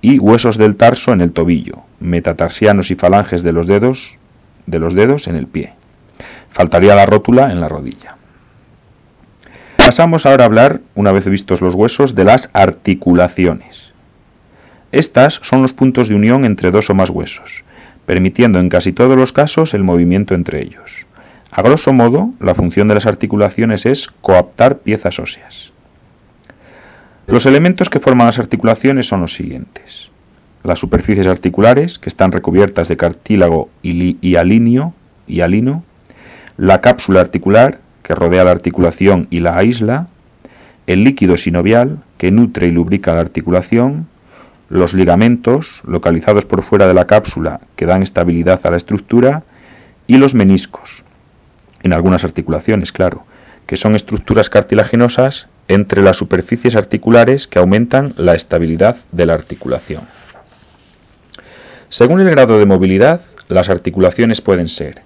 y 0.00 0.18
huesos 0.18 0.56
del 0.56 0.76
tarso 0.76 1.12
en 1.12 1.20
el 1.20 1.32
tobillo, 1.32 1.82
metatarsianos 2.00 2.90
y 2.90 2.94
falanges 2.94 3.42
de 3.42 3.52
los 3.52 3.66
dedos, 3.66 4.18
de 4.66 4.78
los 4.78 4.94
dedos 4.94 5.28
en 5.28 5.36
el 5.36 5.46
pie. 5.46 5.74
Faltaría 6.50 6.94
la 6.94 7.06
rótula 7.06 7.52
en 7.52 7.60
la 7.60 7.68
rodilla. 7.68 8.16
Pasamos 9.76 10.26
ahora 10.26 10.44
a 10.44 10.46
hablar, 10.46 10.80
una 10.94 11.12
vez 11.12 11.28
vistos 11.28 11.60
los 11.60 11.74
huesos, 11.74 12.14
de 12.14 12.24
las 12.24 12.50
articulaciones. 12.52 13.92
Estas 14.90 15.40
son 15.42 15.62
los 15.62 15.72
puntos 15.72 16.08
de 16.08 16.14
unión 16.14 16.44
entre 16.44 16.70
dos 16.70 16.90
o 16.90 16.94
más 16.94 17.10
huesos, 17.10 17.64
permitiendo 18.06 18.58
en 18.60 18.68
casi 18.68 18.92
todos 18.92 19.16
los 19.16 19.32
casos 19.32 19.74
el 19.74 19.84
movimiento 19.84 20.34
entre 20.34 20.62
ellos. 20.62 21.06
A 21.50 21.62
grosso 21.62 21.92
modo, 21.92 22.30
la 22.40 22.54
función 22.54 22.88
de 22.88 22.94
las 22.94 23.06
articulaciones 23.06 23.86
es 23.86 24.08
coaptar 24.08 24.78
piezas 24.78 25.18
óseas. 25.18 25.71
Los 27.26 27.46
elementos 27.46 27.88
que 27.88 28.00
forman 28.00 28.26
las 28.26 28.40
articulaciones 28.40 29.06
son 29.06 29.20
los 29.20 29.34
siguientes. 29.34 30.10
Las 30.64 30.80
superficies 30.80 31.26
articulares, 31.26 31.98
que 31.98 32.08
están 32.08 32.32
recubiertas 32.32 32.88
de 32.88 32.96
cartílago 32.96 33.68
y, 33.82 34.16
y 34.20 34.36
alino, 34.36 34.94
la 36.56 36.80
cápsula 36.80 37.20
articular, 37.20 37.78
que 38.02 38.14
rodea 38.14 38.44
la 38.44 38.50
articulación 38.50 39.28
y 39.30 39.40
la 39.40 39.56
aísla, 39.56 40.08
el 40.88 41.04
líquido 41.04 41.36
sinovial, 41.36 42.02
que 42.18 42.32
nutre 42.32 42.66
y 42.66 42.70
lubrica 42.72 43.14
la 43.14 43.20
articulación, 43.20 44.08
los 44.68 44.92
ligamentos, 44.92 45.82
localizados 45.86 46.44
por 46.44 46.62
fuera 46.62 46.88
de 46.88 46.94
la 46.94 47.06
cápsula, 47.06 47.60
que 47.76 47.86
dan 47.86 48.02
estabilidad 48.02 48.60
a 48.64 48.70
la 48.70 48.76
estructura, 48.76 49.44
y 50.08 50.16
los 50.16 50.34
meniscos, 50.34 51.04
en 51.84 51.92
algunas 51.92 52.24
articulaciones, 52.24 52.90
claro, 52.90 53.24
que 53.66 53.76
son 53.76 53.94
estructuras 53.94 54.50
cartilaginosas 54.50 55.48
entre 55.74 56.02
las 56.02 56.16
superficies 56.16 56.76
articulares 56.76 57.46
que 57.46 57.58
aumentan 57.58 58.14
la 58.16 58.34
estabilidad 58.34 58.96
de 59.12 59.26
la 59.26 59.34
articulación. 59.34 60.02
Según 61.88 62.20
el 62.20 62.30
grado 62.30 62.58
de 62.58 62.66
movilidad, 62.66 63.20
las 63.48 63.68
articulaciones 63.68 64.40
pueden 64.40 64.68
ser 64.68 65.02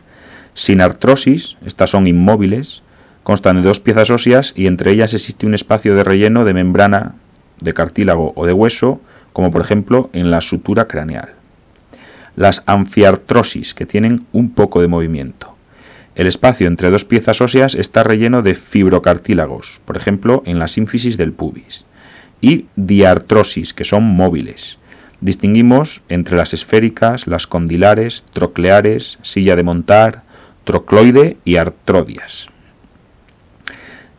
sin 0.57 0.81
artrosis, 0.81 1.59
estas 1.67 1.91
son 1.91 2.07
inmóviles, 2.07 2.83
constan 3.25 3.57
de 3.57 3.63
dos 3.63 3.79
piezas 3.79 4.09
óseas 4.09 4.55
y 4.57 4.67
entre 4.67 4.91
ellas 4.91 5.13
existe 5.13 5.47
un 5.47 5.53
espacio 5.53 5.95
de 5.95 6.03
relleno 6.03 6.47
de 6.47 6.55
membrana 6.55 7.17
de 7.61 7.75
cartílago 7.75 8.33
o 8.37 8.47
de 8.47 8.55
hueso, 8.55 9.03
como 9.35 9.51
por 9.51 9.61
ejemplo 9.61 10.09
en 10.15 10.31
la 10.31 10.41
sutura 10.41 10.89
craneal. 10.89 11.35
Las 12.37 12.63
anfiartrosis, 12.65 13.75
que 13.75 13.85
tienen 13.85 14.25
un 14.33 14.55
poco 14.55 14.81
de 14.81 14.89
movimiento. 14.89 15.56
El 16.17 16.27
espacio 16.27 16.67
entre 16.67 16.89
dos 16.91 17.05
piezas 17.05 17.43
óseas 17.43 17.75
está 17.75 18.03
relleno 18.03 18.41
de 18.41 18.55
fibrocartílagos, 18.55 19.83
por 19.85 19.99
ejemplo 19.99 20.43
en 20.47 20.59
la 20.59 20.67
sínfisis 20.67 21.19
del 21.19 21.35
pubis. 21.35 21.85
Y 22.41 22.67
diartrosis, 22.75 23.75
que 23.75 23.85
son 23.85 24.05
móviles. 24.05 24.79
Distinguimos 25.21 26.03
entre 26.09 26.39
las 26.39 26.55
esféricas, 26.55 27.27
las 27.27 27.47
condilares, 27.47 28.25
trocleares, 28.33 29.19
silla 29.21 29.57
de 29.57 29.63
montar, 29.63 30.23
trocloide 30.65 31.37
y 31.45 31.57
artrodias. 31.57 32.49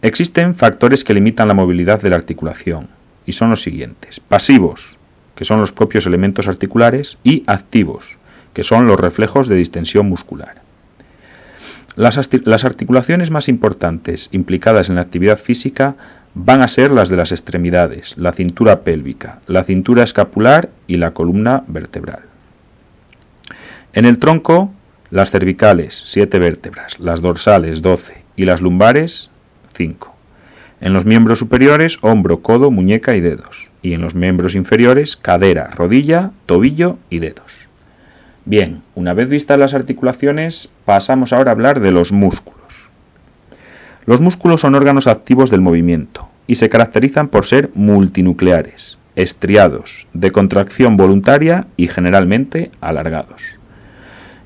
Existen 0.03 0.53
factores 0.53 1.03
que 1.03 1.15
limitan 1.15 1.47
la 1.47 1.55
movilidad 1.55 1.99
de 1.99 2.11
la 2.11 2.15
articulación, 2.15 2.89
y 3.25 3.33
son 3.33 3.49
los 3.49 3.63
siguientes. 3.63 4.19
Pasivos, 4.19 4.99
que 5.33 5.45
son 5.45 5.59
los 5.59 5.71
propios 5.71 6.05
elementos 6.05 6.47
articulares, 6.47 7.17
y 7.23 7.43
activos, 7.47 8.19
que 8.53 8.61
son 8.61 8.85
los 8.85 8.99
reflejos 8.99 9.47
de 9.47 9.55
distensión 9.55 10.07
muscular. 10.07 10.66
Las, 11.97 12.63
articulaciones 12.63 13.31
más 13.31 13.49
importantes 13.49 14.29
implicadas 14.31 14.87
en 14.87 14.95
la 14.95 15.01
actividad 15.01 15.39
física 15.39 15.95
van 16.35 16.61
a 16.61 16.67
ser 16.67 16.91
las 16.91 17.09
de 17.09 17.17
las 17.17 17.31
extremidades, 17.31 18.15
la 18.19 18.33
cintura 18.33 18.81
pélvica, 18.81 19.39
la 19.47 19.63
cintura 19.63 20.03
escapular 20.03 20.69
y 20.85 20.97
la 20.97 21.15
columna 21.15 21.63
vertebral. 21.67 22.19
En 23.93 24.05
el 24.05 24.19
tronco 24.19 24.71
las 25.09 25.31
cervicales, 25.31 26.03
7 26.05 26.37
vértebras, 26.37 26.99
las 26.99 27.21
dorsales, 27.21 27.81
12 27.81 28.23
y 28.35 28.45
las 28.45 28.61
lumbares, 28.61 29.31
5. 29.75 30.15
En 30.81 30.93
los 30.93 31.05
miembros 31.05 31.39
superiores, 31.39 31.97
hombro, 32.01 32.43
codo, 32.43 32.69
muñeca 32.69 33.15
y 33.15 33.21
dedos. 33.21 33.71
Y 33.81 33.93
en 33.93 34.01
los 34.01 34.13
miembros 34.13 34.53
inferiores, 34.53 35.17
cadera, 35.17 35.71
rodilla, 35.71 36.29
tobillo 36.45 36.99
y 37.09 37.17
dedos. 37.17 37.66
Bien, 38.47 38.81
una 38.95 39.13
vez 39.13 39.27
vistas 39.27 39.59
las 39.59 39.73
articulaciones, 39.73 40.69
pasamos 40.85 41.33
ahora 41.33 41.51
a 41.51 41.53
hablar 41.53 41.81
de 41.81 41.91
los 41.91 42.13
músculos. 42.13 42.89
Los 44.05 44.21
músculos 44.21 44.61
son 44.61 44.73
órganos 44.73 45.07
activos 45.07 45.51
del 45.51 45.59
movimiento 45.59 46.29
y 46.47 46.55
se 46.55 46.69
caracterizan 46.69 47.27
por 47.27 47.45
ser 47.45 47.71
multinucleares, 47.73 48.99
estriados, 49.17 50.07
de 50.13 50.31
contracción 50.31 50.95
voluntaria 50.95 51.67
y 51.75 51.89
generalmente 51.89 52.71
alargados. 52.79 53.59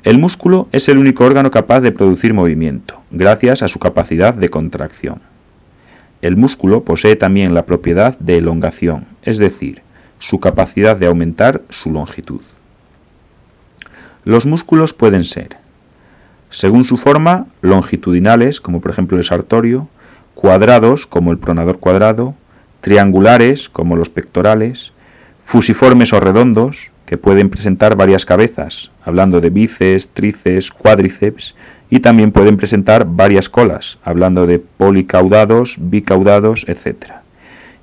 El 0.01 0.17
músculo 0.17 0.67
es 0.71 0.89
el 0.89 0.97
único 0.97 1.23
órgano 1.23 1.51
capaz 1.51 1.81
de 1.81 1.91
producir 1.91 2.33
movimiento, 2.33 3.03
gracias 3.11 3.61
a 3.61 3.67
su 3.67 3.77
capacidad 3.77 4.33
de 4.33 4.49
contracción. 4.49 5.21
El 6.23 6.37
músculo 6.37 6.83
posee 6.83 7.17
también 7.17 7.53
la 7.53 7.67
propiedad 7.67 8.17
de 8.17 8.39
elongación, 8.39 9.05
es 9.21 9.37
decir, 9.37 9.83
su 10.17 10.39
capacidad 10.39 10.97
de 10.97 11.05
aumentar 11.05 11.61
su 11.69 11.91
longitud. 11.91 12.41
Los 14.23 14.45
músculos 14.45 14.93
pueden 14.93 15.23
ser, 15.23 15.57
según 16.51 16.83
su 16.83 16.97
forma, 16.97 17.47
longitudinales, 17.61 18.61
como 18.61 18.81
por 18.81 18.91
ejemplo 18.91 19.17
el 19.17 19.23
sartorio, 19.23 19.87
cuadrados, 20.35 21.07
como 21.07 21.31
el 21.31 21.39
pronador 21.39 21.79
cuadrado, 21.79 22.35
triangulares, 22.81 23.67
como 23.67 23.95
los 23.95 24.09
pectorales, 24.09 24.91
fusiformes 25.43 26.13
o 26.13 26.19
redondos, 26.19 26.91
que 27.07 27.17
pueden 27.17 27.49
presentar 27.49 27.95
varias 27.95 28.25
cabezas, 28.25 28.91
hablando 29.03 29.41
de 29.41 29.49
bíceps, 29.49 30.09
tríceps, 30.09 30.71
cuádriceps, 30.71 31.55
y 31.89 31.99
también 31.99 32.31
pueden 32.31 32.57
presentar 32.57 33.07
varias 33.07 33.49
colas, 33.49 33.97
hablando 34.03 34.45
de 34.45 34.59
policaudados, 34.59 35.77
bicaudados, 35.79 36.65
etc. 36.67 37.13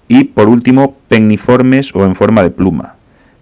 Y 0.06 0.24
por 0.24 0.48
último, 0.48 0.96
penniformes 1.08 1.94
o 1.94 2.04
en 2.04 2.14
forma 2.14 2.42
de 2.42 2.50
pluma, 2.50 2.94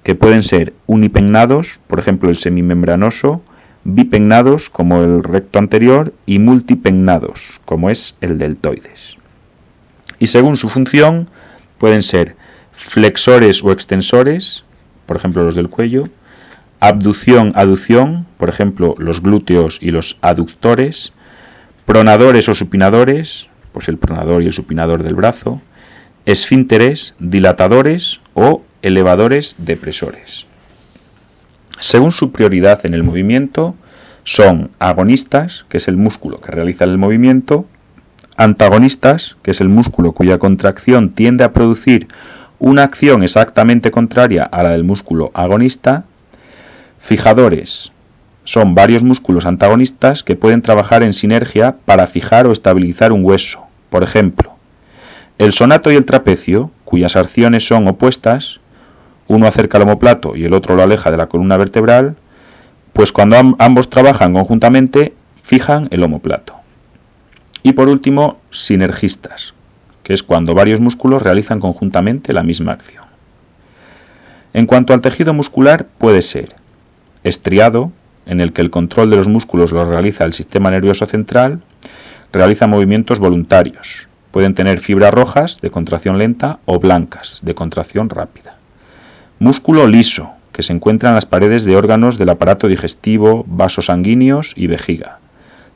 que 0.06 0.14
pueden 0.14 0.44
ser 0.44 0.72
unipennados, 0.86 1.80
por 1.88 1.98
ejemplo 1.98 2.30
el 2.30 2.36
semimembranoso, 2.36 3.42
bipennados 3.82 4.70
como 4.70 5.02
el 5.02 5.24
recto 5.24 5.58
anterior 5.58 6.14
y 6.26 6.38
multipennados 6.38 7.60
como 7.64 7.90
es 7.90 8.16
el 8.20 8.38
deltoides. 8.38 9.18
Y 10.20 10.28
según 10.28 10.58
su 10.58 10.68
función, 10.68 11.28
pueden 11.78 12.04
ser 12.04 12.36
flexores 12.70 13.64
o 13.64 13.72
extensores, 13.72 14.64
por 15.06 15.16
ejemplo 15.16 15.42
los 15.42 15.56
del 15.56 15.70
cuello, 15.70 16.08
abducción, 16.78 17.52
aducción, 17.56 18.28
por 18.36 18.48
ejemplo 18.48 18.94
los 18.98 19.20
glúteos 19.20 19.80
y 19.82 19.90
los 19.90 20.18
aductores, 20.20 21.14
pronadores 21.84 22.48
o 22.48 22.54
supinadores, 22.54 23.50
pues 23.72 23.88
el 23.88 23.98
pronador 23.98 24.44
y 24.44 24.46
el 24.46 24.52
supinador 24.52 25.02
del 25.02 25.16
brazo, 25.16 25.60
esfínteres, 26.26 27.16
dilatadores 27.18 28.20
o 28.34 28.62
elevadores 28.86 29.56
depresores. 29.58 30.46
Según 31.80 32.12
su 32.12 32.30
prioridad 32.30 32.86
en 32.86 32.94
el 32.94 33.02
movimiento, 33.02 33.74
son 34.22 34.70
agonistas, 34.78 35.66
que 35.68 35.78
es 35.78 35.88
el 35.88 35.96
músculo 35.96 36.40
que 36.40 36.52
realiza 36.52 36.84
el 36.84 36.96
movimiento, 36.96 37.66
antagonistas, 38.36 39.36
que 39.42 39.50
es 39.50 39.60
el 39.60 39.68
músculo 39.68 40.12
cuya 40.12 40.38
contracción 40.38 41.10
tiende 41.10 41.42
a 41.42 41.52
producir 41.52 42.06
una 42.60 42.84
acción 42.84 43.24
exactamente 43.24 43.90
contraria 43.90 44.44
a 44.44 44.62
la 44.62 44.70
del 44.70 44.84
músculo 44.84 45.32
agonista, 45.34 46.04
fijadores. 46.98 47.92
Son 48.44 48.74
varios 48.74 49.02
músculos 49.02 49.46
antagonistas 49.46 50.22
que 50.22 50.36
pueden 50.36 50.62
trabajar 50.62 51.02
en 51.02 51.12
sinergia 51.12 51.76
para 51.84 52.06
fijar 52.06 52.46
o 52.46 52.52
estabilizar 52.52 53.12
un 53.12 53.24
hueso. 53.24 53.66
Por 53.90 54.04
ejemplo, 54.04 54.54
el 55.38 55.52
sonato 55.52 55.90
y 55.90 55.96
el 55.96 56.06
trapecio, 56.06 56.70
cuyas 56.84 57.16
acciones 57.16 57.66
son 57.66 57.88
opuestas, 57.88 58.60
uno 59.28 59.46
acerca 59.46 59.78
el 59.78 59.84
omoplato 59.84 60.36
y 60.36 60.44
el 60.44 60.54
otro 60.54 60.76
lo 60.76 60.82
aleja 60.82 61.10
de 61.10 61.16
la 61.16 61.26
columna 61.26 61.56
vertebral, 61.56 62.16
pues 62.92 63.12
cuando 63.12 63.36
ambos 63.58 63.90
trabajan 63.90 64.32
conjuntamente, 64.32 65.14
fijan 65.42 65.88
el 65.90 66.02
omoplato. 66.02 66.54
Y 67.62 67.72
por 67.72 67.88
último, 67.88 68.38
sinergistas, 68.50 69.54
que 70.02 70.14
es 70.14 70.22
cuando 70.22 70.54
varios 70.54 70.80
músculos 70.80 71.22
realizan 71.22 71.60
conjuntamente 71.60 72.32
la 72.32 72.42
misma 72.42 72.72
acción. 72.72 73.04
En 74.52 74.66
cuanto 74.66 74.94
al 74.94 75.00
tejido 75.00 75.34
muscular, 75.34 75.86
puede 75.98 76.22
ser 76.22 76.56
estriado, 77.24 77.92
en 78.24 78.40
el 78.40 78.52
que 78.52 78.62
el 78.62 78.70
control 78.70 79.10
de 79.10 79.16
los 79.16 79.28
músculos 79.28 79.72
lo 79.72 79.84
realiza 79.84 80.24
el 80.24 80.32
sistema 80.32 80.70
nervioso 80.70 81.06
central, 81.06 81.60
realiza 82.32 82.66
movimientos 82.66 83.18
voluntarios. 83.18 84.08
Pueden 84.30 84.54
tener 84.54 84.80
fibras 84.80 85.12
rojas 85.12 85.60
de 85.60 85.70
contracción 85.70 86.18
lenta 86.18 86.58
o 86.66 86.78
blancas 86.78 87.40
de 87.42 87.54
contracción 87.54 88.08
rápida. 88.08 88.55
Músculo 89.38 89.86
liso, 89.86 90.30
que 90.52 90.62
se 90.62 90.72
encuentra 90.72 91.10
en 91.10 91.14
las 91.14 91.26
paredes 91.26 91.66
de 91.66 91.76
órganos 91.76 92.16
del 92.16 92.30
aparato 92.30 92.68
digestivo, 92.68 93.44
vasos 93.46 93.86
sanguíneos 93.86 94.54
y 94.56 94.66
vejiga. 94.66 95.18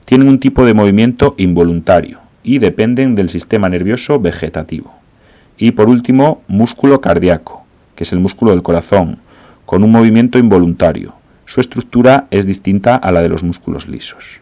Tienen 0.06 0.28
un 0.28 0.40
tipo 0.40 0.64
de 0.64 0.72
movimiento 0.72 1.34
involuntario 1.36 2.20
y 2.42 2.58
dependen 2.58 3.14
del 3.14 3.28
sistema 3.28 3.68
nervioso 3.68 4.18
vegetativo. 4.18 4.94
Y 5.58 5.72
por 5.72 5.90
último, 5.90 6.40
músculo 6.48 7.02
cardíaco, 7.02 7.66
que 7.96 8.04
es 8.04 8.12
el 8.14 8.20
músculo 8.20 8.52
del 8.52 8.62
corazón, 8.62 9.18
con 9.66 9.84
un 9.84 9.92
movimiento 9.92 10.38
involuntario. 10.38 11.12
Su 11.44 11.60
estructura 11.60 12.28
es 12.30 12.46
distinta 12.46 12.96
a 12.96 13.12
la 13.12 13.20
de 13.20 13.28
los 13.28 13.42
músculos 13.42 13.88
lisos. 13.88 14.40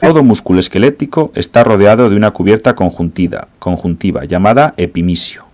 Todo 0.00 0.22
músculo 0.22 0.60
esquelético 0.60 1.32
está 1.34 1.64
rodeado 1.64 2.08
de 2.08 2.14
una 2.14 2.30
cubierta 2.30 2.76
conjuntiva, 2.76 3.48
conjuntiva 3.58 4.26
llamada 4.26 4.74
epimisio, 4.76 5.47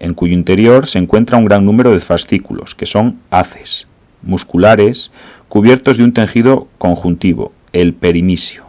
en 0.00 0.14
cuyo 0.14 0.34
interior 0.34 0.86
se 0.86 0.98
encuentra 0.98 1.38
un 1.38 1.44
gran 1.44 1.64
número 1.64 1.92
de 1.92 2.00
fascículos, 2.00 2.74
que 2.74 2.86
son 2.86 3.20
haces, 3.30 3.86
musculares, 4.22 5.12
cubiertos 5.48 5.96
de 5.96 6.04
un 6.04 6.12
tejido 6.12 6.66
conjuntivo, 6.78 7.52
el 7.72 7.94
perimisio. 7.94 8.64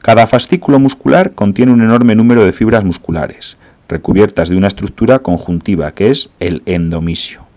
Cada 0.00 0.26
fascículo 0.26 0.78
muscular 0.78 1.32
contiene 1.34 1.72
un 1.72 1.82
enorme 1.82 2.14
número 2.14 2.44
de 2.44 2.52
fibras 2.52 2.84
musculares, 2.84 3.56
recubiertas 3.88 4.48
de 4.48 4.56
una 4.56 4.68
estructura 4.68 5.20
conjuntiva, 5.20 5.92
que 5.92 6.10
es 6.10 6.30
el 6.38 6.62
endomisio. 6.66 7.48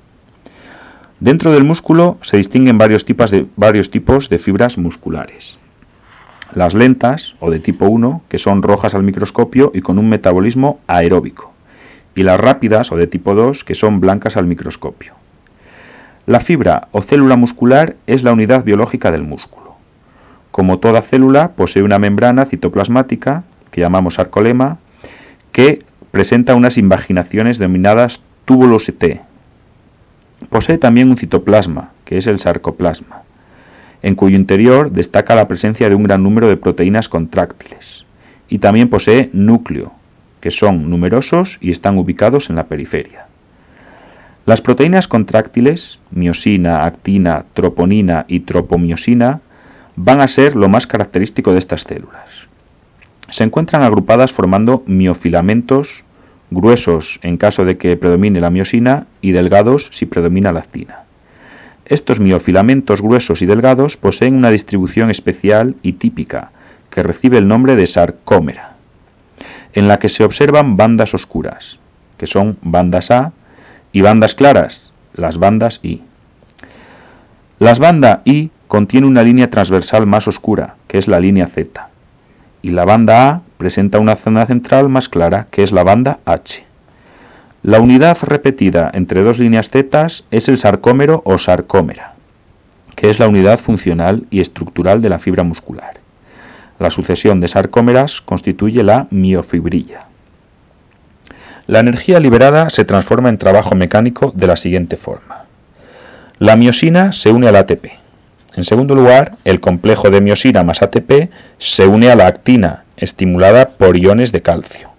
Dentro 1.20 1.51
del 1.51 1.63
músculo 1.63 2.18
se 2.24 2.38
distinguen 2.38 2.80
varios 2.80 3.06
tipos 3.06 3.30
de, 3.30 4.39
fibras 4.39 4.77
musculares. 4.80 5.60
Las 6.56 6.74
lentas, 6.74 7.36
o 7.39 7.51
de 7.51 7.60
tipo 7.60 7.86
1, 7.86 8.24
que 8.27 8.39
son 8.39 8.63
rojas 8.63 8.96
al 8.96 9.03
microscopio 9.03 9.72
y 9.74 9.82
con 9.82 10.00
un 10.00 10.10
metabolismo 10.10 10.80
aeróbico. 10.88 11.50
Y 12.15 12.24
las 12.24 12.39
rápidas, 12.39 12.91
o 12.91 12.98
de 12.98 13.08
tipo 13.08 13.36
2, 13.36 13.63
que 13.63 13.75
son 13.75 14.00
blancas 14.00 14.38
al 14.38 14.46
microscopio. 14.46 15.13
La 16.25 16.39
fibra 16.39 16.88
o 16.91 17.01
célula 17.01 17.36
muscular 17.36 17.96
es 18.08 18.24
la 18.24 18.34
unidad 18.34 18.63
biológica 18.63 19.12
del 19.12 19.24
músculo. 19.24 19.75
Como 20.51 20.80
toda 20.80 21.01
célula, 21.01 21.51
posee 21.53 21.84
una 21.84 22.00
membrana 22.00 22.46
citoplasmática, 22.46 23.44
que 23.72 23.82
llamamos 23.82 24.15
sarcolema, 24.15 24.80
que 25.51 25.80
presenta 26.12 26.56
unas 26.56 26.77
invaginaciones 26.77 27.58
denominadas 27.58 28.22
túbulos 28.46 28.91
T. 28.98 29.22
Posee 30.50 30.77
también 30.77 31.10
un 31.10 31.18
citoplasma, 31.18 31.91
que 32.03 32.18
es 32.18 32.27
el 32.27 32.39
sarcoplasma 32.39 33.24
en 34.01 34.15
cuyo 34.15 34.36
interior 34.36 34.91
destaca 34.91 35.36
la 35.36 35.48
presencia 35.48 35.89
de 35.89 35.96
un 35.96 36.03
gran 36.03 36.24
número 36.24 36.48
de 36.48 36.57
proteínas 36.57 37.09
contráctiles, 37.09 38.05
y 38.48 38.59
también 38.59 38.90
posee 38.90 39.29
núcleo, 39.33 39.94
que 40.42 40.51
son 40.51 40.90
numerosos 40.90 41.58
y 41.62 41.72
están 41.72 41.98
ubicados 41.98 42.50
en 42.50 42.58
la 42.58 42.66
periferia. 42.66 43.27
Las 44.46 44.62
proteínas 44.62 45.08
contráctiles, 45.08 46.00
miosina, 46.10 46.84
actina, 46.84 47.46
troponina 47.54 48.25
y 48.27 48.42
tropomiosina, 48.42 49.40
van 49.96 50.20
a 50.20 50.27
ser 50.27 50.56
lo 50.56 50.68
más 50.68 50.88
característico 50.88 51.54
de 51.54 51.60
estas 51.60 51.82
células. 51.82 52.25
Se 53.30 53.44
encuentran 53.44 53.84
agrupadas 53.84 54.34
formando 54.34 54.84
miofilamentos 54.88 56.04
gruesos 56.50 57.20
en 57.24 57.38
caso 57.38 57.64
de 57.66 57.77
que 57.77 57.96
predomine 57.96 58.42
la 58.42 58.50
miosina 58.50 59.08
y 59.22 59.32
delgados 59.32 59.90
si 59.92 60.06
predomina 60.06 60.51
la 60.51 60.60
actina. 60.60 61.04
Estos 61.86 62.20
miofilamentos 62.20 63.01
gruesos 63.01 63.42
y 63.42 63.46
delgados 63.46 63.96
poseen 63.96 64.36
una 64.36 64.50
distribución 64.50 65.10
especial 65.12 65.75
y 65.82 65.94
típica, 65.94 66.51
que 66.90 67.04
recibe 67.04 67.38
el 67.38 67.48
nombre 67.48 67.75
de 67.75 67.88
sarcómera, 67.88 68.71
en 69.74 69.88
la 69.88 70.00
que 70.00 70.10
se 70.10 70.24
observan 70.24 70.77
bandas 70.77 71.14
oscuras, 71.14 71.79
que 72.18 72.27
son 72.27 72.57
bandas 72.62 73.12
A, 73.12 73.31
y 73.92 74.01
bandas 74.01 74.36
claras, 74.36 74.94
las 75.14 75.38
bandas 75.38 75.79
I. 75.84 76.01
Las 77.60 77.79
bandas 77.79 78.20
I 78.25 78.51
contiene 78.68 79.07
una 79.07 79.24
línea 79.24 79.50
transversal 79.50 80.07
más 80.07 80.27
oscura, 80.27 80.75
que 80.88 80.98
es 80.98 81.07
la 81.07 81.20
línea 81.20 81.48
Z, 81.48 81.90
y 82.62 82.72
la 82.72 82.86
banda 82.86 83.29
A 83.29 83.42
presenta 83.57 84.00
una 84.00 84.16
zona 84.16 84.46
central 84.46 84.90
más 84.90 85.10
clara, 85.10 85.48
que 85.51 85.64
es 85.64 85.72
la 85.72 85.84
banda 85.84 86.20
H. 86.25 86.66
La 87.64 87.79
unidad 87.79 88.18
repetida 88.22 88.90
entre 88.94 89.22
dos 89.22 89.38
líneas 89.38 89.70
Z 89.70 90.07
es 90.31 90.50
el 90.50 90.57
sarcómero 90.57 91.22
o 91.25 91.38
sarcómera, 91.38 92.16
que 92.96 93.10
es 93.10 93.20
la 93.20 93.27
unidad 93.27 93.60
funcional 93.60 94.25
y 94.31 94.42
estructural 94.42 95.01
de 95.01 95.10
la 95.10 95.20
fibra 95.20 95.44
muscular. 95.44 96.00
La 96.81 96.89
sucesión 96.89 97.39
de 97.39 97.48
sarcómeras 97.48 98.22
constituye 98.22 98.81
la 98.81 99.05
miofibrilla. 99.11 100.07
La 101.67 101.79
energía 101.79 102.20
liberada 102.20 102.72
se 102.72 102.85
transforma 102.85 103.29
en 103.29 103.37
trabajo 103.37 103.75
mecánico 103.75 104.33
de 104.35 104.48
la 104.48 104.55
siguiente 104.55 104.98
forma. 104.98 105.46
La 106.39 106.55
miosina 106.55 107.11
se 107.11 107.29
une 107.29 107.48
al 107.48 107.55
ATP. 107.55 107.85
En 108.55 108.63
segundo 108.63 108.96
lugar, 108.96 109.37
el 109.44 109.59
complejo 109.59 110.09
de 110.09 110.22
miosina 110.22 110.63
más 110.63 110.81
ATP 110.81 111.29
se 111.59 111.85
une 111.85 112.09
a 112.09 112.15
la 112.15 112.25
actina, 112.25 112.83
estimulada 112.98 113.70
por 113.70 113.96
iones 113.96 114.31
de 114.31 114.41
calcio. 114.41 114.89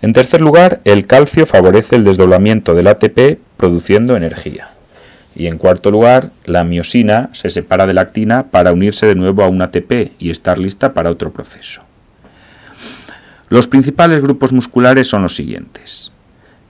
En 0.00 0.12
tercer 0.12 0.42
lugar, 0.42 0.80
el 0.84 1.08
calcio 1.08 1.44
favorece 1.44 1.96
el 1.96 2.04
desdoblamiento 2.04 2.72
del 2.76 2.86
ATP 2.86 3.40
produciendo 3.56 4.16
energía. 4.16 4.73
Y 5.36 5.46
en 5.46 5.58
cuarto 5.58 5.90
lugar, 5.90 6.30
la 6.44 6.64
miosina 6.64 7.30
se 7.32 7.50
separa 7.50 7.86
de 7.86 7.94
la 7.94 8.02
actina 8.02 8.50
para 8.50 8.72
unirse 8.72 9.06
de 9.06 9.14
nuevo 9.14 9.42
a 9.42 9.48
un 9.48 9.62
ATP 9.62 10.12
y 10.18 10.30
estar 10.30 10.58
lista 10.58 10.94
para 10.94 11.10
otro 11.10 11.32
proceso. 11.32 11.82
Los 13.48 13.66
principales 13.66 14.20
grupos 14.20 14.52
musculares 14.52 15.08
son 15.08 15.22
los 15.22 15.34
siguientes. 15.34 16.12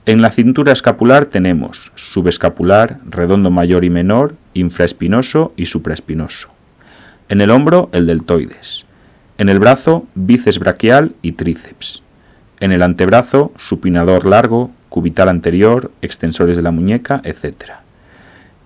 En 0.05 0.21
la 0.21 0.29
cintura 0.29 0.71
escapular 0.71 1.25
tenemos 1.25 1.91
subescapular, 1.95 2.99
redondo 3.09 3.49
mayor 3.49 3.85
y 3.85 3.89
menor, 3.89 4.35
infraespinoso 4.53 5.53
y 5.55 5.65
supraespinoso. 5.65 6.49
En 7.27 7.41
el 7.41 7.49
hombro, 7.49 7.89
el 7.91 8.05
deltoides. 8.05 8.85
En 9.37 9.49
el 9.49 9.59
brazo, 9.59 10.05
bíceps 10.13 10.59
braquial 10.59 11.15
y 11.21 11.31
tríceps. 11.31 12.03
En 12.59 12.71
el 12.71 12.83
antebrazo, 12.83 13.51
supinador 13.57 14.25
largo, 14.25 14.71
cubital 14.89 15.27
anterior, 15.27 15.91
extensores 16.01 16.55
de 16.55 16.63
la 16.63 16.71
muñeca, 16.71 17.21
etc. 17.23 17.84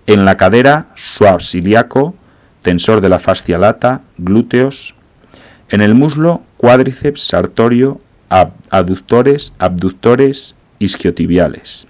En 0.06 0.24
la 0.24 0.36
cadera, 0.36 0.88
suabsiliaco, 0.94 2.14
tensor 2.62 3.00
de 3.00 3.08
la 3.08 3.18
fascia 3.18 3.58
lata, 3.58 4.02
glúteos. 4.18 4.94
En 5.68 5.80
el 5.80 5.94
muslo, 5.94 6.42
cuádriceps, 6.56 7.22
sartorio, 7.26 8.00
aductores, 8.28 9.54
abductores, 9.58 10.54
isquiotibiales. 10.78 11.86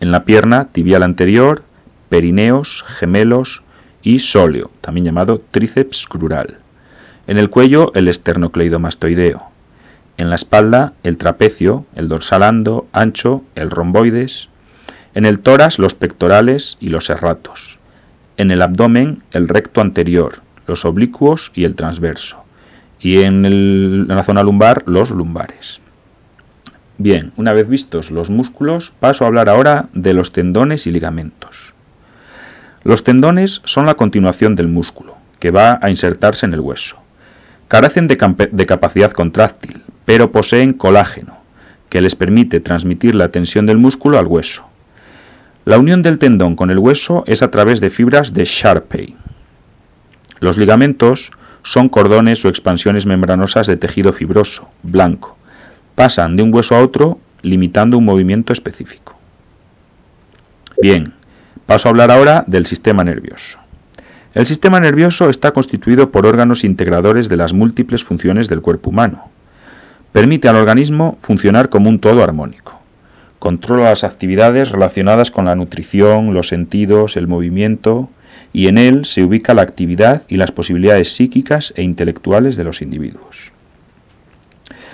En 0.00 0.10
la 0.10 0.24
pierna, 0.24 0.68
tibial 0.72 1.02
anterior, 1.02 1.62
perineos, 2.08 2.84
gemelos 2.86 3.62
y 4.02 4.18
sóleo, 4.18 4.70
también 4.80 5.06
llamado 5.06 5.42
tríceps 5.50 6.06
crural. 6.06 6.58
En 7.26 7.38
el 7.38 7.50
cuello, 7.50 7.92
el 7.94 8.08
esternocleidomastoideo 8.08 9.54
en 10.16 10.30
la 10.30 10.36
espalda 10.36 10.92
el 11.02 11.18
trapecio, 11.18 11.86
el 11.94 12.08
dorsal 12.08 12.42
ancho, 12.92 13.44
el 13.54 13.70
romboides, 13.70 14.48
en 15.14 15.24
el 15.24 15.40
tórax 15.40 15.78
los 15.78 15.94
pectorales 15.94 16.76
y 16.80 16.88
los 16.88 17.06
serratos, 17.06 17.78
en 18.36 18.50
el 18.50 18.62
abdomen 18.62 19.22
el 19.32 19.48
recto 19.48 19.80
anterior, 19.80 20.42
los 20.66 20.84
oblicuos 20.84 21.52
y 21.54 21.64
el 21.64 21.76
transverso, 21.76 22.44
y 22.98 23.22
en, 23.22 23.44
en 23.44 24.08
la 24.08 24.24
zona 24.24 24.42
lumbar 24.42 24.82
los 24.86 25.10
lumbares. 25.10 25.80
Bien, 26.98 27.32
una 27.36 27.52
vez 27.52 27.68
vistos 27.68 28.10
los 28.10 28.30
músculos, 28.30 28.92
paso 28.92 29.24
a 29.24 29.26
hablar 29.26 29.48
ahora 29.48 29.88
de 29.94 30.14
los 30.14 30.32
tendones 30.32 30.86
y 30.86 30.92
ligamentos. 30.92 31.74
Los 32.84 33.02
tendones 33.02 33.62
son 33.64 33.86
la 33.86 33.94
continuación 33.94 34.54
del 34.54 34.68
músculo, 34.68 35.16
que 35.40 35.50
va 35.50 35.78
a 35.80 35.90
insertarse 35.90 36.46
en 36.46 36.54
el 36.54 36.60
hueso. 36.60 36.98
Carecen 37.68 38.06
de, 38.08 38.16
capacidad 38.66 39.10
contráctil, 39.10 39.82
pero 40.04 40.30
poseen 40.30 40.74
colágeno, 40.74 41.38
que 41.88 42.00
les 42.00 42.14
permite 42.14 42.60
transmitir 42.60 43.14
la 43.14 43.28
tensión 43.28 43.66
del 43.66 43.78
músculo 43.78 44.18
al 44.18 44.26
hueso. 44.26 44.68
La 45.64 45.78
unión 45.78 46.02
del 46.02 46.18
tendón 46.18 46.56
con 46.56 46.70
el 46.70 46.78
hueso 46.78 47.24
es 47.26 47.42
a 47.42 47.50
través 47.50 47.80
de 47.80 47.88
fibras 47.88 48.34
de 48.34 48.44
Sharpey. 48.44 49.16
Los 50.40 50.58
ligamentos 50.58 51.30
son 51.62 51.88
cordones 51.88 52.44
o 52.44 52.48
expansiones 52.48 53.06
membranosas 53.06 53.66
de 53.66 53.78
tejido 53.78 54.12
fibroso, 54.12 54.68
blanco. 54.82 55.38
Pasan 55.94 56.36
de 56.36 56.42
un 56.42 56.52
hueso 56.52 56.76
a 56.76 56.82
otro 56.82 57.18
limitando 57.40 57.96
un 57.96 58.04
movimiento 58.04 58.52
específico. 58.52 59.16
Bien, 60.82 61.14
paso 61.64 61.88
a 61.88 61.90
hablar 61.90 62.10
ahora 62.10 62.44
del 62.46 62.66
sistema 62.66 63.02
nervioso. 63.02 63.58
El 64.34 64.44
sistema 64.44 64.80
nervioso 64.80 65.30
está 65.30 65.52
constituido 65.52 66.10
por 66.10 66.26
órganos 66.26 66.64
integradores 66.64 67.30
de 67.30 67.36
las 67.36 67.54
múltiples 67.54 68.04
funciones 68.04 68.48
del 68.48 68.60
cuerpo 68.60 68.90
humano. 68.90 69.30
Permite 70.12 70.48
al 70.48 70.56
organismo 70.56 71.16
funcionar 71.22 71.70
como 71.70 71.88
un 71.88 72.00
todo 72.00 72.22
armónico. 72.22 72.83
Controla 73.44 73.90
las 73.90 74.04
actividades 74.04 74.70
relacionadas 74.70 75.30
con 75.30 75.44
la 75.44 75.54
nutrición, 75.54 76.32
los 76.32 76.48
sentidos, 76.48 77.18
el 77.18 77.26
movimiento, 77.26 78.08
y 78.54 78.68
en 78.68 78.78
él 78.78 79.04
se 79.04 79.22
ubica 79.22 79.52
la 79.52 79.60
actividad 79.60 80.22
y 80.28 80.38
las 80.38 80.50
posibilidades 80.50 81.14
psíquicas 81.14 81.74
e 81.76 81.82
intelectuales 81.82 82.56
de 82.56 82.64
los 82.64 82.80
individuos. 82.80 83.52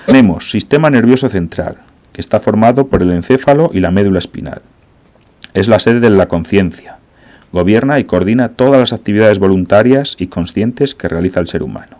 Tenemos 0.04 0.50
sistema 0.50 0.90
nervioso 0.90 1.28
central, 1.28 1.76
que 2.12 2.20
está 2.20 2.40
formado 2.40 2.88
por 2.88 3.02
el 3.02 3.12
encéfalo 3.12 3.70
y 3.72 3.78
la 3.78 3.92
médula 3.92 4.18
espinal. 4.18 4.62
Es 5.54 5.68
la 5.68 5.78
sede 5.78 6.00
de 6.00 6.10
la 6.10 6.26
conciencia, 6.26 6.98
gobierna 7.52 8.00
y 8.00 8.04
coordina 8.04 8.48
todas 8.48 8.80
las 8.80 8.92
actividades 8.92 9.38
voluntarias 9.38 10.16
y 10.18 10.26
conscientes 10.26 10.96
que 10.96 11.08
realiza 11.08 11.38
el 11.38 11.46
ser 11.46 11.62
humano. 11.62 11.98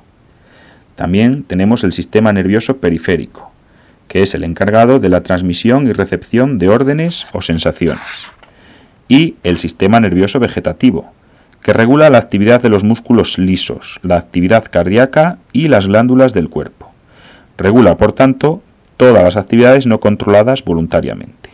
También 0.97 1.45
tenemos 1.45 1.85
el 1.85 1.93
sistema 1.93 2.33
nervioso 2.33 2.79
periférico, 2.79 3.53
que 4.11 4.25
es 4.25 4.35
el 4.35 4.43
encargado 4.43 4.99
de 4.99 5.09
la 5.09 5.23
transmisión 5.23 5.87
y 5.87 5.93
recepción 5.93 6.59
de 6.59 6.69
órdenes 6.69 7.29
o 7.33 7.41
sensaciones. 7.43 8.03
Y 9.07 9.37
el 9.45 9.57
sistema 9.57 10.01
nervioso 10.01 10.41
vegetativo, 10.41 11.13
que 11.63 11.73
regula 11.73 12.11
la 12.11 12.19
actividad 12.19 12.61
de 12.61 12.71
los 12.71 12.83
músculos 12.83 13.39
lisos, 13.39 14.01
la 14.03 14.17
actividad 14.17 14.65
cardíaca 14.69 15.39
y 15.53 15.69
las 15.69 15.87
glándulas 15.87 16.33
del 16.33 16.49
cuerpo. 16.49 16.91
Regula, 17.57 17.99
por 17.99 18.13
tanto, 18.13 18.65
todas 18.97 19.23
las 19.23 19.37
actividades 19.37 19.87
no 19.87 20.01
controladas 20.01 20.65
voluntariamente. 20.65 21.51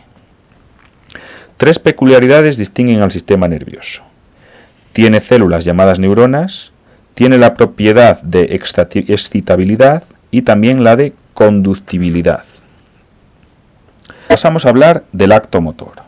Tres 1.57 1.77
peculiaridades 1.77 2.57
distinguen 2.57 3.03
al 3.03 3.11
sistema 3.11 3.47
nervioso. 3.47 4.01
Tiene 4.93 5.19
células 5.19 5.63
llamadas 5.63 5.99
neuronas, 5.99 6.71
tiene 7.13 7.37
la 7.37 7.53
propiedad 7.53 8.19
de 8.23 8.45
excitabilidad 8.55 10.05
y 10.31 10.41
también 10.41 10.83
la 10.83 10.95
de 10.95 11.13
conductibilidad. 11.37 12.45
Pasamos 14.27 14.65
a 14.65 14.69
hablar 14.69 15.03
del 15.11 15.31
acto 15.31 15.61
motor. 15.61 16.01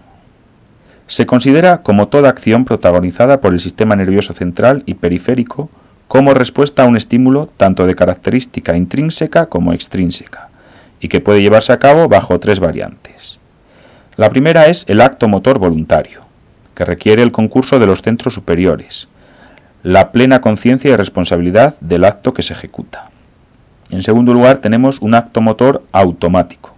Se 1.06 1.28
considera 1.28 1.84
como 1.84 2.08
toda 2.08 2.30
acción 2.30 2.66
protagonizada 2.66 3.40
por 3.40 3.54
el 3.54 3.60
sistema 3.60 3.96
nervioso 3.96 4.34
central 4.34 4.82
y 4.88 4.96
periférico 4.96 5.70
como 6.08 6.34
respuesta 6.34 6.82
a 6.82 6.88
un 6.88 6.98
estímulo 6.98 7.48
tanto 7.58 7.86
de 7.86 7.94
característica 7.94 8.76
intrínseca 8.76 9.46
como 9.46 9.72
extrínseca, 9.72 10.50
y 11.00 11.10
que 11.10 11.22
puede 11.22 11.44
llevarse 11.44 11.74
a 11.74 11.78
cabo 11.78 12.08
bajo 12.08 12.40
tres 12.40 12.60
variantes. 12.60 13.38
La 14.16 14.32
primera 14.32 14.66
es 14.66 14.84
el 14.88 15.00
acto 15.00 15.28
motor 15.28 15.60
voluntario, 15.60 16.22
que 16.74 16.86
requiere 16.86 17.22
el 17.22 17.32
concurso 17.32 17.78
de 17.78 17.86
los 17.86 18.02
centros 18.02 18.34
superiores, 18.34 19.08
la 19.84 20.12
plena 20.12 20.42
conciencia 20.42 20.90
y 20.90 20.96
responsabilidad 20.96 21.76
del 21.82 22.06
acto 22.06 22.34
que 22.34 22.42
se 22.42 22.54
ejecuta. 22.54 23.09
En 23.90 24.04
segundo 24.04 24.34
lugar, 24.34 24.60
tenemos 24.60 25.02
un 25.02 25.16
acto 25.16 25.42
motor 25.42 25.84
automático, 25.92 26.76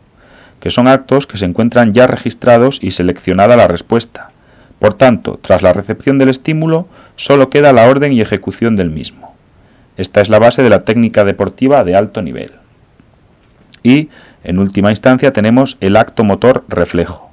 que 0.60 0.69
son 0.69 0.88
actos 0.88 1.28
que 1.28 1.38
se 1.38 1.45
encuentran 1.45 1.91
ya 1.91 2.08
registrados 2.08 2.80
y 2.82 2.91
seleccionada 2.91 3.58
la 3.58 3.67
respuesta. 3.67 4.32
Por 4.80 4.93
tanto, 4.93 5.39
tras 5.41 5.62
la 5.62 5.74
recepción 5.74 6.17
del 6.17 6.30
estímulo, 6.30 6.88
solo 7.15 7.50
queda 7.50 7.74
la 7.74 7.88
orden 7.88 8.13
y 8.13 8.21
ejecución 8.21 8.76
del 8.76 8.89
mismo. 8.89 9.36
Esta 9.97 10.21
es 10.21 10.30
la 10.30 10.39
base 10.39 10.63
de 10.63 10.69
la 10.69 10.86
técnica 10.86 11.24
deportiva 11.24 11.84
de 11.84 11.95
alto 11.95 12.21
nivel. 12.21 12.54
Y, 13.84 14.10
en 14.43 14.60
última 14.60 14.89
instancia, 14.89 15.34
tenemos 15.34 15.78
el 15.82 15.97
acto 15.97 16.24
motor 16.24 16.63
reflejo, 16.67 17.32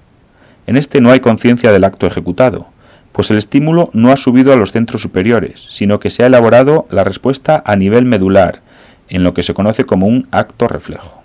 en 0.69 0.77
este 0.77 1.01
no 1.01 1.11
hay 1.11 1.21
conciencia 1.21 1.73
del 1.73 1.85
acto 1.85 2.07
ejecutado, 2.07 2.67
pues 3.13 3.31
el 3.31 3.39
estímulo 3.39 3.89
no 3.95 4.13
ha 4.13 4.19
subido 4.19 4.53
a 4.53 4.57
los 4.57 4.73
centros 4.73 5.01
superiores, 5.01 5.67
sino 5.71 5.99
que 5.99 6.11
se 6.11 6.23
ha 6.23 6.27
elaborado 6.27 6.87
la 6.91 7.05
respuesta 7.05 7.63
a 7.65 7.75
nivel 7.75 8.05
medular, 8.05 8.61
en 9.09 9.23
lo 9.25 9.35
que 9.35 9.43
se 9.43 9.55
conoce 9.55 9.85
como 9.85 10.07
un 10.07 10.29
acto 10.31 10.69
reflejo. 10.69 11.23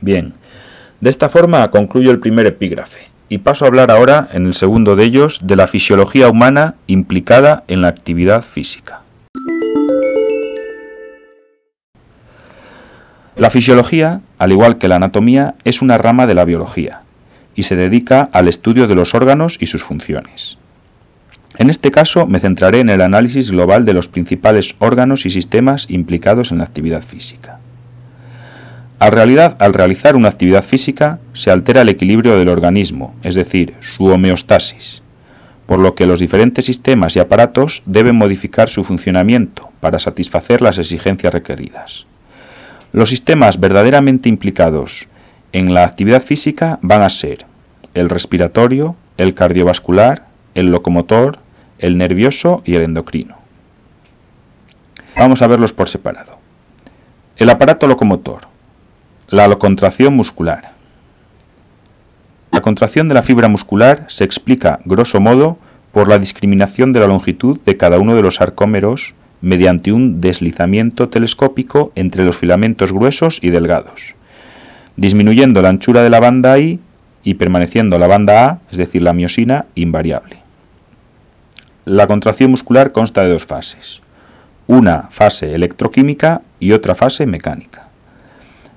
Bien, 0.00 0.34
de 1.00 1.10
esta 1.10 1.28
forma 1.28 1.70
concluyo 1.70 2.10
el 2.10 2.20
primer 2.20 2.46
epígrafe 2.46 3.00
y 3.28 3.38
paso 3.38 3.64
a 3.64 3.68
hablar 3.68 3.90
ahora, 3.90 4.28
en 4.32 4.46
el 4.46 4.54
segundo 4.54 4.96
de 4.96 5.04
ellos, 5.04 5.40
de 5.42 5.56
la 5.56 5.66
fisiología 5.66 6.28
humana 6.28 6.76
implicada 6.86 7.64
en 7.68 7.82
la 7.82 7.88
actividad 7.88 8.42
física. 8.42 9.02
La 13.36 13.50
fisiología, 13.50 14.22
al 14.38 14.50
igual 14.50 14.78
que 14.78 14.88
la 14.88 14.96
anatomía, 14.96 15.54
es 15.64 15.82
una 15.82 15.98
rama 15.98 16.26
de 16.26 16.34
la 16.34 16.44
biología 16.44 17.02
y 17.54 17.64
se 17.64 17.76
dedica 17.76 18.28
al 18.32 18.48
estudio 18.48 18.88
de 18.88 18.94
los 18.94 19.14
órganos 19.14 19.56
y 19.60 19.66
sus 19.66 19.84
funciones. 19.84 20.58
En 21.58 21.70
este 21.70 21.90
caso 21.90 22.24
me 22.26 22.38
centraré 22.38 22.78
en 22.78 22.88
el 22.88 23.00
análisis 23.00 23.50
global 23.50 23.84
de 23.84 23.92
los 23.92 24.08
principales 24.08 24.76
órganos 24.78 25.26
y 25.26 25.30
sistemas 25.30 25.86
implicados 25.90 26.52
en 26.52 26.58
la 26.58 26.64
actividad 26.64 27.02
física. 27.02 27.58
Al, 29.00 29.10
realidad, 29.10 29.56
al 29.60 29.74
realizar 29.74 30.14
una 30.14 30.28
actividad 30.28 30.62
física 30.62 31.18
se 31.32 31.50
altera 31.50 31.82
el 31.82 31.88
equilibrio 31.88 32.38
del 32.38 32.48
organismo, 32.48 33.16
es 33.24 33.34
decir, 33.34 33.74
su 33.80 34.04
homeostasis, 34.04 35.02
por 35.66 35.80
lo 35.80 35.96
que 35.96 36.06
los 36.06 36.20
diferentes 36.20 36.64
sistemas 36.64 37.16
y 37.16 37.18
aparatos 37.18 37.82
deben 37.86 38.14
modificar 38.14 38.68
su 38.68 38.84
funcionamiento 38.84 39.70
para 39.80 39.98
satisfacer 39.98 40.62
las 40.62 40.78
exigencias 40.78 41.34
requeridas. 41.34 42.06
Los 42.92 43.10
sistemas 43.10 43.58
verdaderamente 43.58 44.28
implicados 44.28 45.08
en 45.52 45.74
la 45.74 45.84
actividad 45.84 46.22
física 46.22 46.78
van 46.82 47.02
a 47.02 47.10
ser 47.10 47.46
el 47.94 48.08
respiratorio, 48.08 48.94
el 49.16 49.34
cardiovascular, 49.34 50.26
el 50.54 50.66
locomotor, 50.66 51.38
el 51.78 51.96
nervioso 51.98 52.62
y 52.64 52.74
el 52.74 52.82
endocrino. 52.82 53.36
Vamos 55.16 55.42
a 55.42 55.46
verlos 55.46 55.72
por 55.72 55.88
separado. 55.88 56.38
El 57.36 57.50
aparato 57.50 57.86
locomotor. 57.86 58.42
La 59.28 59.48
contracción 59.56 60.14
muscular. 60.14 60.72
La 62.50 62.62
contracción 62.62 63.08
de 63.08 63.14
la 63.14 63.22
fibra 63.22 63.48
muscular 63.48 64.06
se 64.08 64.24
explica, 64.24 64.80
grosso 64.84 65.20
modo, 65.20 65.58
por 65.92 66.08
la 66.08 66.18
discriminación 66.18 66.92
de 66.92 67.00
la 67.00 67.06
longitud 67.06 67.60
de 67.64 67.76
cada 67.76 67.98
uno 67.98 68.14
de 68.14 68.22
los 68.22 68.40
arcómeros 68.40 69.14
mediante 69.40 69.92
un 69.92 70.20
deslizamiento 70.20 71.08
telescópico 71.08 71.92
entre 71.94 72.24
los 72.24 72.36
filamentos 72.36 72.92
gruesos 72.92 73.38
y 73.42 73.50
delgados 73.50 74.16
disminuyendo 74.98 75.62
la 75.62 75.68
anchura 75.68 76.02
de 76.02 76.10
la 76.10 76.18
banda 76.18 76.58
I 76.58 76.80
y 77.22 77.34
permaneciendo 77.34 78.00
la 78.00 78.08
banda 78.08 78.46
A, 78.46 78.58
es 78.70 78.78
decir, 78.78 79.00
la 79.00 79.12
miosina, 79.12 79.66
invariable. 79.76 80.37
La 81.90 82.06
contracción 82.06 82.50
muscular 82.50 82.92
consta 82.92 83.24
de 83.24 83.30
dos 83.30 83.46
fases, 83.46 84.02
una 84.66 85.04
fase 85.04 85.54
electroquímica 85.54 86.42
y 86.60 86.72
otra 86.72 86.94
fase 86.94 87.24
mecánica. 87.24 87.88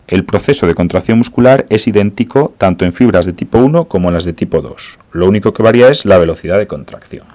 El 0.08 0.24
proceso 0.24 0.65
de 0.65 0.76
contracción 0.76 1.17
muscular 1.17 1.65
es 1.67 1.88
idéntico 1.88 2.54
tanto 2.58 2.86
en 2.86 2.93
fibras 2.93 3.26
de 3.26 3.34
tipo 3.34 3.58
1 3.58 3.89
como 3.89 4.08
en 4.08 4.13
las 4.13 4.24
de 4.24 4.32
tipo 4.32 4.62
2. 4.62 4.97
Lo 5.12 5.28
único 5.28 5.52
que 5.52 5.62
varía 5.62 5.89
es 5.89 6.06
la 6.06 6.19
velocidad 6.19 6.58
de 6.58 6.67
contracción. 6.67 7.26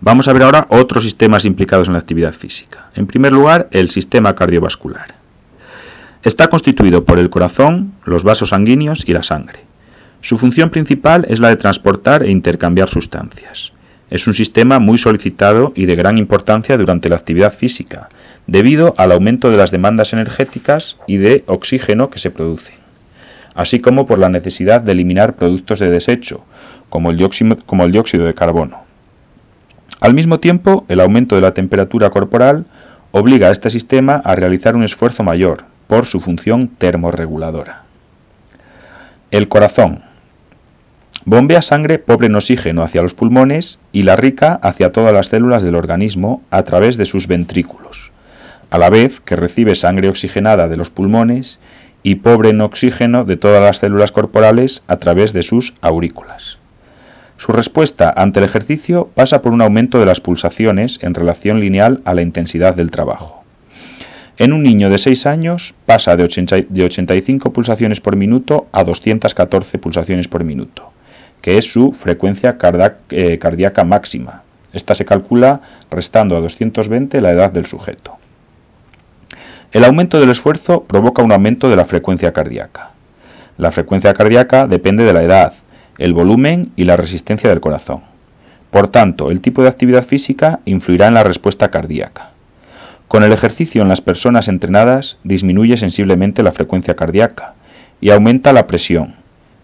Vamos 0.00 0.28
a 0.28 0.32
ver 0.32 0.44
ahora 0.44 0.68
otros 0.70 1.02
sistemas 1.02 1.44
implicados 1.44 1.88
en 1.88 1.94
la 1.94 1.98
actividad 1.98 2.34
física. 2.34 2.90
En 2.94 3.08
primer 3.08 3.32
lugar, 3.32 3.66
el 3.72 3.90
sistema 3.90 4.36
cardiovascular. 4.36 5.16
Está 6.22 6.46
constituido 6.46 7.02
por 7.02 7.18
el 7.18 7.30
corazón, 7.30 7.94
los 8.04 8.22
vasos 8.22 8.50
sanguíneos 8.50 9.02
y 9.08 9.12
la 9.12 9.24
sangre. 9.24 9.64
Su 10.20 10.38
función 10.38 10.70
principal 10.70 11.26
es 11.28 11.40
la 11.40 11.48
de 11.48 11.56
transportar 11.56 12.22
e 12.22 12.30
intercambiar 12.30 12.88
sustancias. 12.88 13.72
Es 14.10 14.26
un 14.26 14.34
sistema 14.34 14.78
muy 14.78 14.96
solicitado 14.96 15.72
y 15.74 15.86
de 15.86 15.96
gran 15.96 16.16
importancia 16.16 16.78
durante 16.78 17.08
la 17.08 17.16
actividad 17.16 17.52
física, 17.52 18.08
debido 18.46 18.94
al 18.96 19.12
aumento 19.12 19.50
de 19.50 19.58
las 19.58 19.70
demandas 19.70 20.12
energéticas 20.14 20.96
y 21.06 21.18
de 21.18 21.44
oxígeno 21.46 22.08
que 22.08 22.18
se 22.18 22.30
producen, 22.30 22.76
así 23.54 23.80
como 23.80 24.06
por 24.06 24.18
la 24.18 24.30
necesidad 24.30 24.80
de 24.80 24.92
eliminar 24.92 25.36
productos 25.36 25.80
de 25.80 25.90
desecho, 25.90 26.44
como 26.88 27.10
el 27.10 27.18
dióxido, 27.18 28.24
de 28.24 28.34
carbono. 28.34 28.84
Al 30.00 30.14
mismo 30.14 30.40
tiempo, 30.40 30.86
el 30.88 31.00
aumento 31.00 31.34
de 31.34 31.42
la 31.42 31.52
temperatura 31.52 32.08
corporal 32.08 32.64
obliga 33.10 33.48
a 33.48 33.52
este 33.52 33.68
sistema 33.68 34.22
a 34.24 34.34
realizar 34.34 34.76
un 34.76 34.84
esfuerzo 34.84 35.22
mayor, 35.22 35.64
por 35.86 36.06
su 36.06 36.20
función 36.20 36.68
termorreguladora. 36.68 37.82
El 39.30 39.48
corazón. 39.48 40.07
Bombea 41.30 41.60
sangre 41.60 41.98
pobre 41.98 42.28
en 42.28 42.36
oxígeno 42.36 42.82
hacia 42.82 43.02
los 43.02 43.12
pulmones 43.12 43.80
y 43.92 44.04
la 44.04 44.16
rica 44.16 44.58
hacia 44.62 44.92
todas 44.92 45.12
las 45.12 45.26
células 45.26 45.62
del 45.62 45.74
organismo 45.74 46.42
a 46.48 46.62
través 46.62 46.96
de 46.96 47.04
sus 47.04 47.26
ventrículos, 47.26 48.12
a 48.70 48.78
la 48.78 48.88
vez 48.88 49.20
que 49.20 49.36
recibe 49.36 49.74
sangre 49.74 50.08
oxigenada 50.08 50.68
de 50.68 50.78
los 50.78 50.88
pulmones 50.88 51.60
y 52.02 52.14
pobre 52.14 52.48
en 52.48 52.62
oxígeno 52.62 53.26
de 53.26 53.36
todas 53.36 53.62
las 53.62 53.76
células 53.76 54.10
corporales 54.10 54.82
a 54.86 54.96
través 54.96 55.34
de 55.34 55.42
sus 55.42 55.74
aurículas. 55.82 56.60
Su 57.36 57.52
respuesta 57.52 58.10
ante 58.16 58.38
el 58.38 58.46
ejercicio 58.46 59.10
pasa 59.14 59.42
por 59.42 59.52
un 59.52 59.60
aumento 59.60 60.00
de 60.00 60.06
las 60.06 60.22
pulsaciones 60.22 60.98
en 61.02 61.12
relación 61.12 61.60
lineal 61.60 62.00
a 62.06 62.14
la 62.14 62.22
intensidad 62.22 62.74
del 62.74 62.90
trabajo. 62.90 63.44
En 64.38 64.54
un 64.54 64.62
niño 64.62 64.88
de 64.88 64.96
6 64.96 65.26
años 65.26 65.74
pasa 65.84 66.16
de, 66.16 66.24
85 66.24 67.52
pulsaciones 67.52 68.00
por 68.00 68.16
minuto 68.16 68.66
a 68.72 68.82
214 68.82 69.78
pulsaciones 69.78 70.26
por 70.26 70.42
minuto, 70.42 70.92
que 71.40 71.58
es 71.58 71.70
su 71.70 71.92
frecuencia 71.92 72.58
eh, 73.10 73.38
cardíaca 73.38 73.84
máxima. 73.84 74.42
Esta 74.72 74.94
se 74.94 75.04
calcula 75.04 75.60
restando 75.90 76.36
a 76.36 76.40
220 76.40 77.20
la 77.20 77.32
edad 77.32 77.50
del 77.50 77.66
sujeto. 77.66 78.16
El 79.72 79.84
aumento 79.84 80.18
del 80.20 80.30
esfuerzo 80.30 80.84
provoca 80.84 81.22
un 81.22 81.32
aumento 81.32 81.68
de 81.68 81.76
la 81.76 81.84
frecuencia 81.84 82.32
cardíaca. 82.32 82.90
La 83.56 83.70
frecuencia 83.70 84.14
cardíaca 84.14 84.66
depende 84.66 85.04
de 85.04 85.12
la 85.12 85.22
edad, 85.22 85.52
el 85.98 86.14
volumen 86.14 86.72
y 86.76 86.84
la 86.84 86.96
resistencia 86.96 87.50
del 87.50 87.60
corazón. 87.60 88.02
Por 88.70 88.88
tanto, 88.88 89.30
el 89.30 89.40
tipo 89.40 89.62
de 89.62 89.68
actividad 89.68 90.04
física 90.04 90.60
influirá 90.64 91.08
en 91.08 91.14
la 91.14 91.24
respuesta 91.24 91.70
cardíaca. 91.70 92.30
Con 93.08 93.22
el 93.22 93.32
ejercicio 93.32 93.80
en 93.82 93.88
las 93.88 94.02
personas 94.02 94.48
entrenadas 94.48 95.16
disminuye 95.24 95.76
sensiblemente 95.76 96.42
la 96.42 96.52
frecuencia 96.52 96.94
cardíaca 96.94 97.54
y 98.00 98.10
aumenta 98.10 98.52
la 98.52 98.66
presión, 98.66 99.16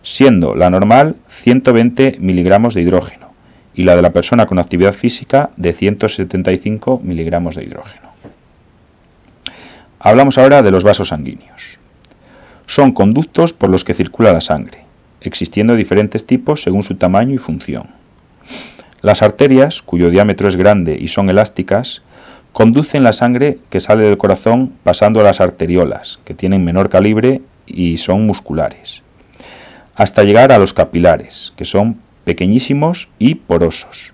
siendo 0.03 0.55
la 0.55 0.71
normal 0.71 1.17
120 1.45 2.17
miligramos 2.21 2.73
de 2.73 2.81
hidrógeno 2.81 3.35
y 3.75 3.83
la 3.83 3.95
de 3.97 4.01
la 4.01 4.15
persona 4.15 4.47
con 4.47 4.59
actividad 4.59 4.95
física 4.95 5.51
de 5.59 5.75
175 5.75 7.03
miligramos 7.05 7.55
de 7.55 7.65
hidrógeno. 7.65 8.09
Hablamos 9.99 10.39
ahora 10.39 10.63
de 10.63 10.71
los 10.71 10.85
vasos 10.85 11.09
sanguíneos. 11.09 11.81
Son 12.65 12.93
conductos 12.93 13.53
por 13.53 13.69
los 13.69 13.85
que 13.85 13.93
circula 13.93 14.33
la 14.33 14.41
sangre, 14.41 14.87
existiendo 15.21 15.77
diferentes 15.77 16.25
tipos 16.27 16.63
según 16.63 16.83
su 16.83 16.95
tamaño 16.95 17.35
y 17.35 17.39
función. 17.39 17.89
Las 19.03 19.21
arterias, 19.21 19.83
cuyo 19.83 20.09
diámetro 20.09 20.49
es 20.49 20.57
grande 20.57 20.97
y 20.99 21.09
son 21.09 21.29
elásticas, 21.29 22.01
Conducen 22.55 23.03
la 23.03 23.13
sangre 23.13 23.59
que 23.69 23.81
sale 23.81 24.07
del 24.07 24.17
corazón 24.17 24.75
pasando 24.85 25.19
a 25.19 25.25
las 25.25 25.41
arteriolas, 25.41 26.21
que 26.25 26.35
tienen 26.35 26.65
menor 26.65 26.89
calibre 26.89 27.43
y 27.67 27.97
son 27.97 28.27
musculares, 28.29 29.03
hasta 29.95 30.25
llegar 30.25 30.53
a 30.53 30.59
los 30.59 30.75
capilares, 30.75 31.53
que 31.57 31.65
son 31.65 32.01
pequeñísimos 32.25 33.09
y 33.19 33.37
porosos, 33.37 34.13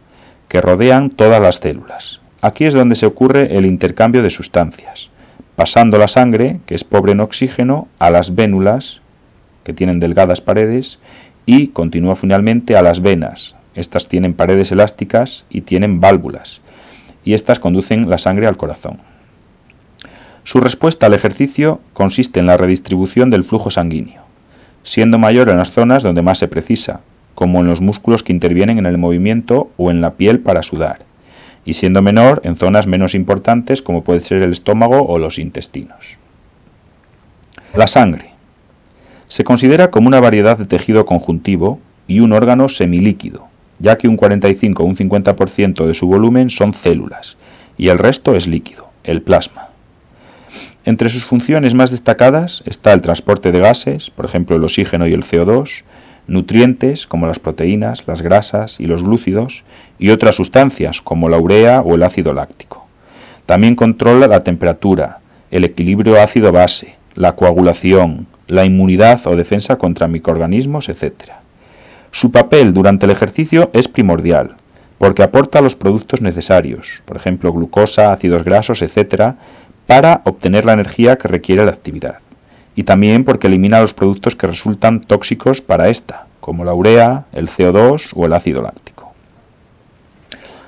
que 0.49 0.61
rodean 0.61 1.11
todas 1.11 1.41
las 1.41 1.57
células. 1.57 2.21
Aquí 2.43 2.65
es 2.65 2.75
donde 2.75 2.95
se 2.95 3.07
ocurre 3.07 3.57
el 3.57 3.67
intercambio 3.67 4.23
de 4.23 4.31
sustancias, 4.31 5.11
pasando 5.57 5.99
la 5.99 6.09
sangre, 6.09 6.61
que 6.67 6.75
es 6.75 6.85
pobre 6.85 7.13
en 7.13 7.21
oxígeno, 7.21 7.89
a 7.99 8.11
las 8.11 8.35
vénulas, 8.35 9.03
que 9.65 9.73
tienen 9.73 10.01
delgadas 10.01 10.41
paredes, 10.41 10.99
y 11.47 11.69
continúa 11.69 12.17
finalmente 12.17 12.77
a 12.77 12.83
las 12.83 13.01
venas. 13.01 13.57
Estas 13.75 14.09
tienen 14.09 14.35
paredes 14.35 14.73
elásticas 14.73 15.45
y 15.49 15.63
tienen 15.63 16.01
válvulas, 16.01 16.61
y 17.25 17.35
éstas 17.35 17.61
conducen 17.61 18.09
la 18.09 18.19
sangre 18.19 18.47
al 18.47 18.57
corazón. 18.57 18.99
Su 20.45 20.61
respuesta 20.61 21.07
al 21.07 21.15
ejercicio 21.15 21.81
consiste 21.93 22.41
en 22.41 22.47
la 22.47 22.57
redistribución 22.57 23.31
del 23.31 23.45
flujo 23.45 23.71
sanguíneo, 23.71 24.23
siendo 24.83 25.19
mayor 25.19 25.49
en 25.49 25.57
las 25.57 25.73
zonas 25.73 26.03
donde 26.03 26.23
más 26.23 26.39
se 26.39 26.49
precisa, 26.49 27.01
como 27.35 27.61
en 27.61 27.67
los 27.67 27.81
músculos 27.81 28.23
que 28.23 28.33
intervienen 28.33 28.79
en 28.79 28.87
el 28.87 28.99
movimiento 28.99 29.71
o 29.77 29.91
en 29.91 30.01
la 30.01 30.15
piel 30.15 30.41
para 30.41 30.63
sudar, 30.63 31.01
y 31.65 31.75
siendo 31.75 32.03
menor 32.03 32.41
en 32.45 32.57
zonas 32.57 32.87
menos 32.87 33.15
importantes 33.15 33.83
como 33.83 34.05
puede 34.05 34.21
ser 34.21 34.43
el 34.43 34.51
estómago 34.51 35.03
o 35.03 35.19
los 35.19 35.39
intestinos. 35.39 36.19
La 37.75 37.87
sangre. 37.87 38.33
Se 39.29 39.45
considera 39.45 39.91
como 39.91 40.09
una 40.09 40.21
variedad 40.21 40.59
de 40.59 40.67
tejido 40.67 41.07
conjuntivo 41.07 41.79
y 42.09 42.21
un 42.21 42.33
órgano 42.33 42.69
semilíquido, 42.69 43.47
ya 43.79 43.97
que 43.97 44.09
un 44.09 44.17
45 44.17 44.83
o 44.83 44.87
un 44.87 44.97
50% 44.97 45.87
de 45.87 45.95
su 45.95 46.09
volumen 46.09 46.51
son 46.51 46.75
células 46.75 47.37
y 47.79 47.89
el 47.89 47.99
resto 47.99 48.35
es 48.35 48.47
líquido, 48.47 48.91
el 49.05 49.23
plasma. 49.23 49.70
Entre 50.85 51.11
sus 51.11 51.25
funciones 51.25 51.75
más 51.75 51.91
destacadas 51.91 52.63
está 52.65 52.93
el 52.93 53.03
transporte 53.03 53.53
de 53.53 53.61
gases, 53.61 54.11
por 54.11 54.25
ejemplo 54.25 54.57
el 54.57 54.65
oxígeno 54.65 55.07
y 55.07 55.13
el 55.13 55.25
CO2, 55.25 55.85
nutrientes 56.27 57.07
como 57.07 57.27
las 57.27 57.39
proteínas, 57.39 58.05
las 58.07 58.23
grasas 58.23 58.81
y 58.81 58.87
los 58.87 59.03
glúcidos, 59.03 59.65
y 59.99 60.11
otras 60.11 60.37
sustancias 60.37 61.03
como 61.03 61.29
la 61.29 61.39
urea 61.39 61.81
o 61.81 61.97
el 61.97 62.03
ácido 62.03 62.33
láctico. 62.33 62.87
También 63.45 63.75
controla 63.75 64.27
la 64.27 64.41
temperatura, 64.41 65.19
el 65.51 65.65
equilibrio 65.65 66.23
ácido-base, 66.23 66.95
la 67.15 67.33
coagulación, 67.33 68.27
la 68.47 68.65
inmunidad 68.65 69.21
o 69.27 69.37
defensa 69.37 69.77
contra 69.77 70.09
microorganismos, 70.09 70.89
etc. 70.89 71.33
Su 72.11 72.31
papel 72.31 72.73
durante 72.73 73.05
el 73.05 73.13
ejercicio 73.13 73.71
es 73.75 73.87
primordial, 73.87 74.57
porque 74.99 75.23
aporta 75.23 75.61
los 75.61 75.77
productos 75.77 76.23
necesarios, 76.23 77.03
por 77.05 77.17
ejemplo 77.17 77.53
glucosa, 77.53 78.13
ácidos 78.13 78.45
grasos, 78.45 78.83
etc., 78.83 79.35
para 79.87 80.23
obtener 80.25 80.65
la 80.65 80.75
energía 80.75 81.17
que 81.17 81.29
requiere 81.29 81.65
la 81.65 81.73
actividad, 81.73 82.19
y 82.75 82.85
también 82.85 83.25
porque 83.25 83.47
elimina 83.47 83.81
los 83.81 83.95
productos 83.95 84.37
que 84.37 84.47
resultan 84.47 85.01
tóxicos 85.01 85.61
para 85.61 85.89
esta, 85.89 86.27
como 86.41 86.65
la 86.65 86.75
urea, 86.75 87.27
el 87.33 87.49
CO2 87.49 88.13
o 88.15 88.27
el 88.27 88.33
ácido 88.33 88.63
láctico. 88.63 89.13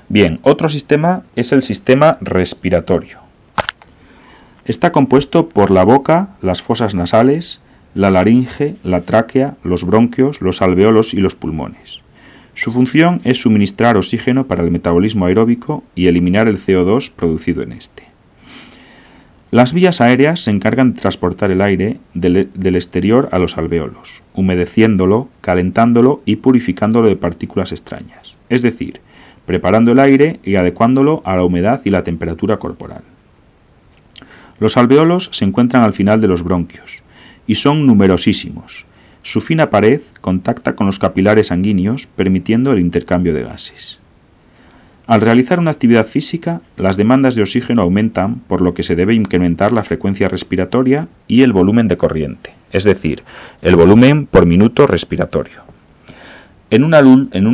Bien, 0.09 0.39
otro 0.43 0.69
sistema 0.69 1.23
es 1.35 1.51
el 1.51 1.63
sistema 1.63 2.17
respiratorio. 2.21 3.19
Está 4.65 4.91
compuesto 4.91 5.49
por 5.49 5.71
la 5.71 5.83
boca, 5.83 6.29
las 6.41 6.61
fosas 6.61 6.93
nasales, 6.93 7.59
la 7.95 8.11
laringe, 8.11 8.75
la 8.83 9.01
tráquea, 9.01 9.55
los 9.63 9.83
bronquios, 9.83 10.41
los 10.41 10.61
alveolos 10.61 11.13
y 11.13 11.17
los 11.17 11.35
pulmones. 11.35 12.01
Su 12.53 12.71
función 12.71 13.21
es 13.23 13.41
suministrar 13.41 13.97
oxígeno 13.97 14.45
para 14.45 14.63
el 14.63 14.71
metabolismo 14.71 15.25
aeróbico 15.25 15.83
y 15.95 16.07
eliminar 16.07 16.47
el 16.47 16.59
CO2 16.59 17.11
producido 17.11 17.63
en 17.63 17.71
este. 17.71 18.12
Las 19.53 19.71
vías 19.71 20.01
aéreas 20.01 20.39
se 20.39 20.49
encargan 20.49 20.95
de 20.95 21.01
transportar 21.01 21.51
el 21.51 21.61
aire 21.61 21.99
del, 22.15 22.75
exterior 22.75 23.29
a 23.31 23.37
los 23.37 23.55
alveolos, 23.55 24.23
humedeciéndolo, 24.33 25.29
calentándolo 25.41 26.23
y 26.25 26.37
purificándolo 26.37 27.07
de 27.07 27.17
partículas 27.17 27.71
extrañas, 27.71 28.35
es 28.49 28.63
decir, 28.63 29.01
preparando 29.45 29.91
el 29.91 29.99
aire 29.99 30.39
y 30.43 30.55
adecuándolo 30.55 31.21
a 31.23 31.35
la 31.35 31.43
humedad 31.43 31.81
y 31.85 31.91
la 31.91 32.03
temperatura 32.03 32.57
corporal. 32.57 33.03
Los 34.57 34.75
alveolos 34.75 35.29
se 35.31 35.45
encuentran 35.45 35.83
al 35.83 35.93
final 35.93 36.19
de 36.19 36.29
los 36.29 36.41
bronquios, 36.41 37.03
y 37.45 37.53
son 37.53 37.85
numerosísimos. 37.85 38.87
Su 39.21 39.39
fina 39.39 39.69
pared 39.69 40.01
contacta 40.21 40.75
con 40.75 40.87
los 40.87 40.97
capilares 40.97 41.49
sanguíneos, 41.49 42.07
permitiendo 42.07 42.71
el 42.71 42.79
intercambio 42.79 43.35
de 43.35 43.43
gases. 43.43 43.99
Al 45.05 45.19
realizar 45.19 45.59
una 45.59 45.71
actividad 45.71 46.05
física, 46.05 46.61
las 46.77 46.95
demandas 46.95 47.35
de 47.35 47.41
oxígeno 47.41 47.81
aumentan, 47.81 48.35
por 48.47 48.61
lo 48.61 48.73
que 48.73 48.83
se 48.83 48.95
debe 48.95 49.13
incrementar 49.13 49.73
la 49.73 49.83
frecuencia 49.83 50.29
respiratoria 50.29 51.09
y 51.27 51.41
el 51.41 51.51
volumen 51.51 51.89
de 51.89 51.97
corriente, 51.97 52.53
es 52.71 52.85
decir, 52.85 53.23
el 53.61 53.75
volumen 53.75 54.27
por 54.27 54.45
minuto 54.45 54.87
respiratorio. 54.87 55.63
En 56.69 56.83
un, 56.83 56.93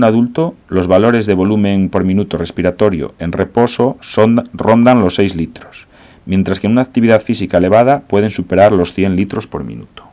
adulto, 0.04 0.56
los 0.70 0.88
valores 0.88 1.26
de 1.26 1.34
volumen 1.34 1.90
por 1.90 2.04
minuto 2.04 2.38
respiratorio 2.38 3.16
en 3.20 3.32
reposo 3.32 3.98
rondan 4.54 5.02
los 5.02 5.16
6 5.16 5.36
litros, 5.36 5.88
mientras 6.26 6.60
que 6.60 6.68
en 6.68 6.74
una 6.74 6.84
actividad 6.84 7.22
física 7.22 7.58
elevada 7.58 8.02
pueden 8.02 8.30
superar 8.30 8.72
los 8.72 8.94
100 8.94 9.16
litros 9.16 9.48
por 9.48 9.64
minuto. 9.64 10.04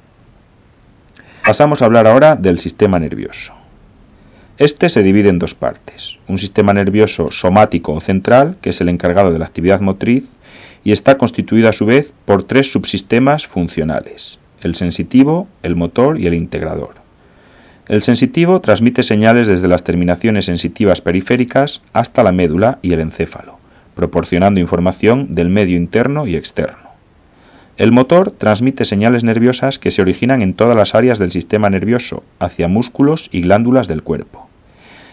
Pasamos 1.45 1.83
a 1.83 1.85
hablar 1.85 2.09
ahora 2.09 2.35
del 2.35 2.59
sistema 2.59 2.99
nervioso. 2.99 3.55
Este 4.59 4.89
se 4.89 5.03
divide 5.03 5.29
en 5.29 5.39
dos 5.39 5.55
partes, 5.55 6.19
un 6.29 6.39
sistema 6.39 6.73
nervioso 6.73 7.31
somático 7.31 7.93
o 7.93 8.01
central, 8.01 8.57
que 8.61 8.71
es 8.71 8.81
el 8.81 8.89
encargado 8.89 9.33
de 9.33 9.39
la 9.39 9.45
actividad 9.45 9.81
motriz, 9.81 10.29
y 10.83 10.93
está 10.93 11.19
constituido 11.19 11.69
a 11.69 11.73
su 11.73 11.85
vez 11.85 12.13
por 12.25 12.45
tres 12.45 12.73
subsistemas 12.73 13.47
funcionales, 13.47 14.39
el 14.61 14.75
sensitivo, 14.75 15.49
el 15.63 15.77
motor 15.77 16.19
y 16.19 16.27
el 16.27 16.35
integrador. 16.35 16.95
El 17.87 18.03
sensitivo 18.03 18.61
transmite 18.61 19.03
señales 19.03 19.47
desde 19.47 19.69
las 19.69 19.85
terminaciones 19.85 20.47
sensitivas 20.47 21.01
periféricas 21.01 21.83
hasta 21.93 22.23
la 22.23 22.33
médula 22.33 22.79
y 22.83 22.93
el 22.93 23.01
encéfalo 23.01 23.57
proporcionando 23.97 24.61
información 24.61 25.35
del 25.35 25.49
medio 25.49 25.77
interno 25.77 26.29
y 26.29 26.37
externo. 26.37 26.91
El 27.79 27.93
motor 27.93 28.31
transmite 28.31 28.85
señales 28.85 29.25
nerviosas 29.25 29.79
que 29.79 29.91
se 29.91 30.03
originan 30.03 30.43
en 30.43 30.55
todas 30.55 30.77
las 30.77 30.95
áreas 30.95 31.19
del 31.19 31.33
sistema 31.33 31.69
nervioso, 31.71 32.23
hacia 32.39 32.69
músculos 32.69 33.29
y 33.33 33.41
glándulas 33.41 33.89
del 33.89 34.03
cuerpo. 34.03 34.46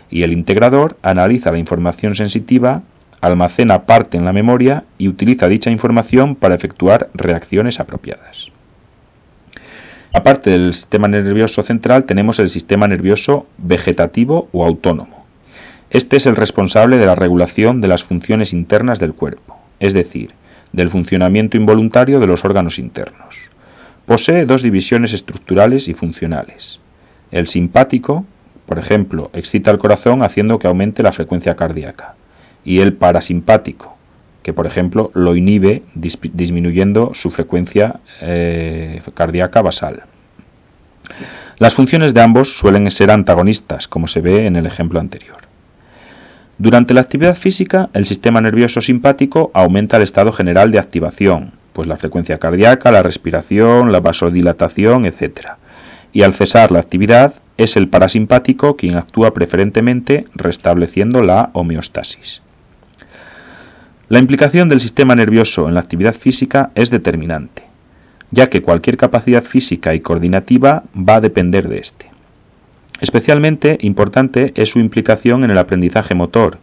Y 0.10 0.24
el 0.24 0.34
integrador 0.34 0.98
analiza 1.02 1.52
la 1.52 1.58
información 1.58 2.16
sensitiva, 2.16 2.84
almacena 3.22 3.86
parte 3.86 4.18
en 4.18 4.26
la 4.26 4.34
memoria 4.34 4.84
y 4.98 5.08
utiliza 5.08 5.48
dicha 5.48 5.72
información 5.72 6.36
para 6.36 6.56
efectuar 6.56 7.10
reacciones 7.14 7.80
apropiadas. 7.80 8.52
Aparte 10.14 10.52
del 10.52 10.74
sistema 10.74 11.08
nervioso 11.08 11.64
central 11.64 12.06
tenemos 12.06 12.38
el 12.40 12.50
sistema 12.50 12.88
nervioso 12.88 13.48
vegetativo 13.58 14.48
o 14.52 14.64
autónomo. 14.66 15.26
Este 15.90 16.18
es 16.18 16.26
el 16.26 16.36
responsable 16.36 16.98
de 16.98 17.06
la 17.06 17.16
regulación 17.16 17.82
de 17.82 17.88
las 17.88 18.04
funciones 18.04 18.54
internas 18.54 19.00
del 19.00 19.14
cuerpo, 19.14 19.58
es 19.80 19.94
decir, 19.94 20.32
del 20.72 20.90
funcionamiento 20.90 21.58
involuntario 21.58 22.20
de 22.20 22.28
los 22.28 22.46
órganos 22.46 22.78
internos. 22.78 23.50
Posee 24.06 24.46
dos 24.46 24.62
divisiones 24.62 25.14
estructurales 25.14 25.88
y 25.88 25.94
funcionales. 25.94 26.80
El 27.32 27.48
simpático, 27.48 28.26
por 28.74 28.80
ejemplo, 28.80 29.30
excita 29.34 29.70
el 29.70 29.78
corazón 29.78 30.24
haciendo 30.24 30.58
que 30.58 30.66
aumente 30.66 31.04
la 31.04 31.12
frecuencia 31.12 31.56
cardíaca, 31.56 32.16
y 32.64 32.80
el 32.80 32.94
parasimpático, 32.94 33.96
que 34.42 34.52
por 34.52 34.66
ejemplo 34.66 35.12
lo 35.14 35.36
inhibe 35.36 35.84
disminuyendo 35.94 37.12
su 37.14 37.30
frecuencia 37.30 38.00
eh, 38.20 39.00
cardíaca 39.14 39.62
basal. 39.62 40.02
Las 41.60 41.76
funciones 41.76 42.16
de 42.16 42.22
ambos 42.22 42.58
suelen 42.58 42.90
ser 42.90 43.12
antagonistas, 43.12 43.88
como 43.88 44.08
se 44.08 44.22
ve 44.22 44.48
en 44.48 44.56
el 44.56 44.66
ejemplo 44.66 45.00
anterior. 45.00 45.38
Durante 46.58 46.96
la 46.96 47.02
actividad 47.02 47.36
física, 47.36 47.92
el 47.94 48.08
sistema 48.08 48.42
nervioso 48.42 48.82
simpático 48.82 49.52
aumenta 49.54 49.98
el 49.98 50.04
estado 50.04 50.32
general 50.32 50.72
de 50.72 50.80
activación, 50.80 51.52
pues 51.74 51.88
la 51.88 51.98
frecuencia 51.98 52.40
cardíaca, 52.40 52.92
la 52.92 53.04
respiración, 53.04 53.92
la 53.92 54.00
vasodilatación, 54.00 55.06
etc. 55.06 55.50
Y 56.12 56.24
al 56.24 56.34
cesar 56.34 56.72
la 56.72 56.80
actividad, 56.80 57.36
es 57.58 57.78
el 57.78 57.88
parasimpático 57.88 58.76
quien 58.76 58.96
actúa 58.96 59.34
preferentemente 59.34 60.26
restableciendo 60.36 61.22
la 61.22 61.50
homeostasis. 61.54 62.42
La 64.10 64.20
implicación 64.20 64.70
del 64.70 64.80
sistema 64.80 65.16
nervioso 65.16 65.68
en 65.68 65.74
la 65.76 65.80
actividad 65.80 66.14
física 66.14 66.72
es 66.76 66.90
determinante, 66.90 67.64
ya 68.32 68.50
que 68.50 68.62
cualquier 68.62 68.98
capacidad 68.98 69.44
física 69.44 69.96
y 69.96 70.02
coordinativa 70.02 70.84
va 70.96 71.16
a 71.16 71.22
depender 71.22 71.68
de 71.68 71.80
éste. 71.80 72.12
Especialmente 73.00 73.78
importante 73.82 74.54
es 74.56 74.70
su 74.70 74.80
implicación 74.80 75.44
en 75.44 75.52
el 75.52 75.58
aprendizaje 75.58 76.16
motor 76.16 76.60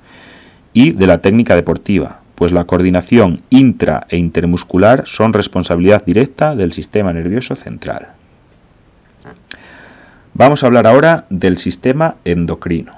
y 0.72 0.92
de 0.92 1.06
la 1.06 1.18
técnica 1.18 1.56
deportiva, 1.56 2.20
pues 2.34 2.52
la 2.52 2.64
coordinación 2.64 3.42
intra 3.50 4.06
e 4.08 4.16
intermuscular 4.16 5.02
son 5.06 5.32
responsabilidad 5.32 6.04
directa 6.04 6.56
del 6.56 6.72
sistema 6.72 7.12
nervioso 7.12 7.56
central. 7.56 8.14
Vamos 10.40 10.64
a 10.64 10.68
hablar 10.68 10.86
ahora 10.86 11.26
del 11.28 11.58
sistema 11.58 12.14
endocrino. 12.24 12.94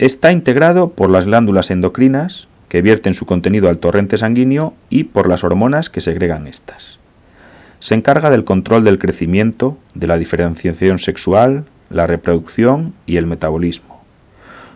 Está 0.00 0.32
integrado 0.32 0.88
por 0.88 1.08
las 1.08 1.26
glándulas 1.26 1.70
endocrinas, 1.70 2.48
que 2.68 2.82
vierten 2.82 3.14
su 3.14 3.24
contenido 3.24 3.68
al 3.68 3.78
torrente 3.78 4.18
sanguíneo, 4.18 4.74
y 4.90 5.04
por 5.04 5.28
las 5.28 5.44
hormonas 5.44 5.90
que 5.90 6.00
segregan 6.00 6.48
estas. 6.48 6.98
Se 7.78 7.94
encarga 7.94 8.30
del 8.30 8.42
control 8.42 8.82
del 8.82 8.98
crecimiento, 8.98 9.78
de 9.94 10.08
la 10.08 10.16
diferenciación 10.16 10.98
sexual, 10.98 11.66
la 11.88 12.08
reproducción 12.08 12.94
y 13.06 13.16
el 13.16 13.26
metabolismo. 13.26 14.02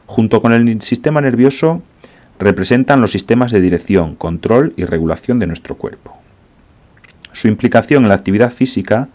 Junto 0.07 0.41
con 0.41 0.53
el 0.53 0.81
sistema 0.83 1.21
nervioso, 1.21 1.83
representan 2.39 3.01
los 3.01 3.11
sistemas 3.11 3.51
de 3.51 3.61
dirección, 3.61 4.15
control 4.15 4.75
y 4.77 4.85
regulación 4.85 5.41
de 5.41 5.49
nuestro 5.49 5.75
cuerpo. 5.77 6.17
Su 7.33 7.49
implicación 7.49 8.05
en 8.05 8.11
la 8.11 8.15
actividad 8.15 8.53
física 8.53 9.09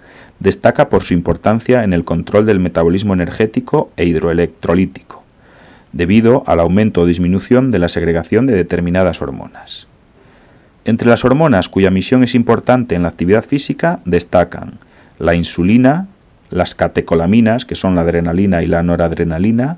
destaca 0.43 0.89
por 0.89 1.03
su 1.03 1.13
importancia 1.13 1.85
en 1.85 1.93
el 1.93 2.03
control 2.03 2.45
del 2.45 2.59
metabolismo 2.59 3.13
energético 3.13 3.91
e 3.95 4.05
hidroelectrolítico, 4.05 5.23
debido 5.93 6.43
al 6.45 6.59
aumento 6.59 7.01
o 7.01 7.05
disminución 7.05 7.71
de 7.71 7.79
la 7.79 7.87
segregación 7.87 8.45
de 8.45 8.53
determinadas 8.53 9.21
hormonas. 9.21 9.87
Entre 10.83 11.07
las 11.07 11.23
hormonas 11.23 11.69
cuya 11.69 11.89
misión 11.89 12.25
es 12.25 12.35
importante 12.35 12.93
en 12.93 13.03
la 13.03 13.07
actividad 13.07 13.45
física 13.45 14.01
destacan 14.03 14.79
la 15.17 15.33
insulina, 15.33 16.07
las 16.49 16.75
catecolaminas, 16.75 17.63
que 17.63 17.75
son 17.75 17.95
la 17.95 18.01
adrenalina 18.01 18.61
y 18.61 18.67
la 18.67 18.83
noradrenalina, 18.83 19.77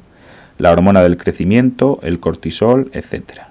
la 0.58 0.72
hormona 0.72 1.04
del 1.04 1.18
crecimiento, 1.18 2.00
el 2.02 2.20
cortisol, 2.20 2.90
etc. 2.94 3.42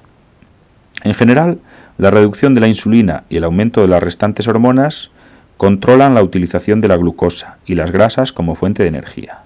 En 1.05 1.15
general, 1.15 1.59
la 1.97 2.11
reducción 2.11 2.55
de 2.55 2.61
la 2.61 2.67
insulina 2.67 3.23
y 3.29 3.37
el 3.37 3.45
aumento 3.45 3.83
de 3.83 3.89
las 3.89 4.03
restantes 4.03 4.49
hormonas 4.49 5.13
controlan 5.57 6.15
la 6.15 6.23
utilización 6.23 6.81
de 6.81 6.89
la 6.89 6.97
glucosa 6.97 7.59
y 7.67 7.75
las 7.75 7.91
grasas 7.91 8.33
como 8.33 8.55
fuente 8.55 8.83
de 8.83 8.89
energía. 8.89 9.39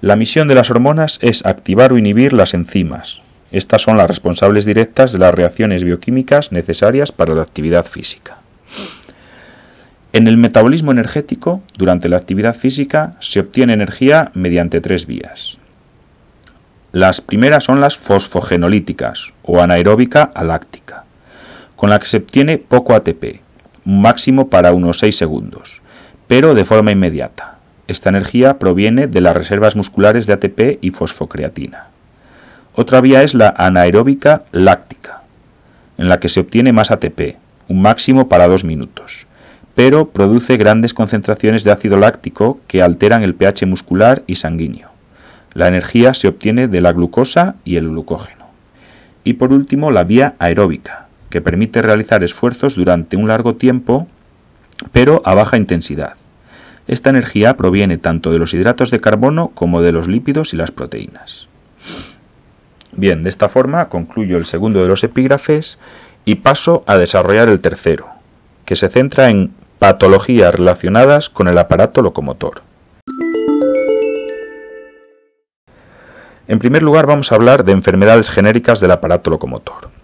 La 0.00 0.16
misión 0.16 0.48
de 0.48 0.54
las 0.54 0.70
hormonas 0.70 1.18
es 1.22 1.46
activar 1.46 1.92
o 1.92 1.98
inhibir 1.98 2.32
las 2.32 2.54
enzimas. 2.54 3.22
Estas 3.52 3.82
son 3.82 3.96
las 3.96 4.08
responsables 4.08 4.64
directas 4.64 5.12
de 5.12 5.18
las 5.18 5.34
reacciones 5.34 5.84
bioquímicas 5.84 6.50
necesarias 6.50 7.12
para 7.12 7.34
la 7.34 7.42
actividad 7.42 7.86
física. 7.86 8.38
En 10.12 10.26
el 10.26 10.36
metabolismo 10.36 10.90
energético, 10.90 11.62
durante 11.78 12.08
la 12.08 12.16
actividad 12.16 12.54
física, 12.54 13.14
se 13.20 13.40
obtiene 13.40 13.72
energía 13.72 14.30
mediante 14.34 14.80
tres 14.80 15.06
vías. 15.06 15.58
Las 16.92 17.20
primeras 17.22 17.64
son 17.64 17.80
las 17.80 17.96
fosfogenolíticas 17.96 19.32
o 19.42 19.62
anaeróbica 19.62 20.30
aláctica, 20.34 21.04
con 21.76 21.88
la 21.88 21.98
que 21.98 22.06
se 22.06 22.18
obtiene 22.18 22.58
poco 22.58 22.94
ATP, 22.94 23.40
máximo 23.84 24.48
para 24.48 24.72
unos 24.72 24.98
6 24.98 25.16
segundos, 25.16 25.82
pero 26.26 26.54
de 26.54 26.64
forma 26.64 26.92
inmediata. 26.92 27.58
Esta 27.88 28.10
energía 28.10 28.58
proviene 28.58 29.06
de 29.06 29.20
las 29.20 29.36
reservas 29.36 29.76
musculares 29.76 30.26
de 30.26 30.34
ATP 30.34 30.78
y 30.80 30.90
fosfocreatina. 30.90 31.88
Otra 32.74 33.00
vía 33.00 33.22
es 33.22 33.34
la 33.34 33.54
anaeróbica 33.56 34.44
láctica, 34.52 35.22
en 35.98 36.08
la 36.08 36.20
que 36.20 36.28
se 36.28 36.40
obtiene 36.40 36.72
más 36.72 36.90
ATP, 36.90 37.36
un 37.68 37.82
máximo 37.82 38.28
para 38.28 38.48
2 38.48 38.64
minutos, 38.64 39.26
pero 39.74 40.08
produce 40.08 40.56
grandes 40.56 40.94
concentraciones 40.94 41.64
de 41.64 41.72
ácido 41.72 41.96
láctico 41.96 42.60
que 42.66 42.82
alteran 42.82 43.22
el 43.22 43.34
pH 43.34 43.66
muscular 43.66 44.22
y 44.26 44.36
sanguíneo. 44.36 44.90
La 45.54 45.68
energía 45.68 46.14
se 46.14 46.28
obtiene 46.28 46.68
de 46.68 46.80
la 46.80 46.92
glucosa 46.92 47.56
y 47.64 47.76
el 47.76 47.88
glucógeno. 47.88 48.46
Y 49.24 49.34
por 49.34 49.52
último, 49.52 49.90
la 49.90 50.04
vía 50.04 50.34
aeróbica, 50.38 51.01
que 51.32 51.40
permite 51.40 51.80
realizar 51.80 52.22
esfuerzos 52.22 52.74
durante 52.76 53.16
un 53.16 53.26
largo 53.26 53.56
tiempo, 53.56 54.06
pero 54.92 55.22
a 55.24 55.34
baja 55.34 55.56
intensidad. 55.56 56.12
Esta 56.86 57.08
energía 57.08 57.56
proviene 57.56 57.96
tanto 57.96 58.32
de 58.32 58.38
los 58.38 58.52
hidratos 58.52 58.90
de 58.90 59.00
carbono 59.00 59.48
como 59.54 59.80
de 59.80 59.92
los 59.92 60.08
lípidos 60.08 60.52
y 60.52 60.58
las 60.58 60.72
proteínas. 60.72 61.48
Bien, 62.92 63.22
de 63.22 63.30
esta 63.30 63.48
forma 63.48 63.88
concluyo 63.88 64.36
el 64.36 64.44
segundo 64.44 64.82
de 64.82 64.88
los 64.88 65.04
epígrafes 65.04 65.78
y 66.26 66.34
paso 66.34 66.84
a 66.86 66.98
desarrollar 66.98 67.48
el 67.48 67.60
tercero, 67.60 68.08
que 68.66 68.76
se 68.76 68.90
centra 68.90 69.30
en 69.30 69.54
patologías 69.78 70.54
relacionadas 70.54 71.30
con 71.30 71.48
el 71.48 71.56
aparato 71.56 72.02
locomotor. 72.02 72.60
En 76.46 76.58
primer 76.58 76.82
lugar 76.82 77.06
vamos 77.06 77.32
a 77.32 77.36
hablar 77.36 77.64
de 77.64 77.72
enfermedades 77.72 78.28
genéricas 78.28 78.80
del 78.80 78.90
aparato 78.90 79.30
locomotor 79.30 80.01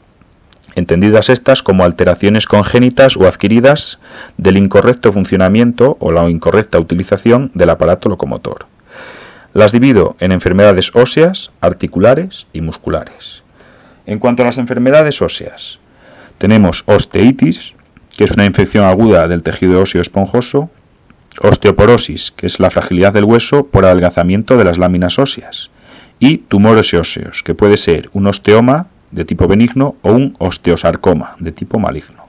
entendidas 0.78 1.28
estas 1.28 1.62
como 1.62 1.84
alteraciones 1.84 2.46
congénitas 2.46 3.16
o 3.16 3.26
adquiridas 3.26 3.98
del 4.36 4.56
incorrecto 4.56 5.12
funcionamiento 5.12 5.96
o 6.00 6.12
la 6.12 6.28
incorrecta 6.30 6.78
utilización 6.78 7.50
del 7.54 7.70
aparato 7.70 8.08
locomotor. 8.08 8.66
Las 9.52 9.72
divido 9.72 10.16
en 10.20 10.32
enfermedades 10.32 10.94
óseas, 10.94 11.50
articulares 11.60 12.46
y 12.52 12.60
musculares. 12.60 13.42
En 14.06 14.18
cuanto 14.18 14.42
a 14.42 14.46
las 14.46 14.58
enfermedades 14.58 15.20
óseas, 15.20 15.80
tenemos 16.38 16.84
osteitis, 16.86 17.74
que 18.16 18.24
es 18.24 18.30
una 18.30 18.46
infección 18.46 18.84
aguda 18.84 19.28
del 19.28 19.42
tejido 19.42 19.80
óseo 19.80 20.00
esponjoso, 20.00 20.70
osteoporosis, 21.40 22.30
que 22.30 22.46
es 22.46 22.60
la 22.60 22.70
fragilidad 22.70 23.12
del 23.12 23.24
hueso 23.24 23.66
por 23.66 23.84
adelgazamiento 23.84 24.56
de 24.56 24.64
las 24.64 24.78
láminas 24.78 25.18
óseas, 25.18 25.70
y 26.20 26.38
tumores 26.38 26.94
óseos, 26.94 27.42
que 27.42 27.54
puede 27.54 27.76
ser 27.76 28.10
un 28.12 28.26
osteoma, 28.26 28.86
de 29.10 29.24
tipo 29.24 29.48
benigno 29.48 29.96
o 30.02 30.12
un 30.12 30.34
osteosarcoma 30.38 31.36
de 31.38 31.52
tipo 31.52 31.78
maligno. 31.78 32.26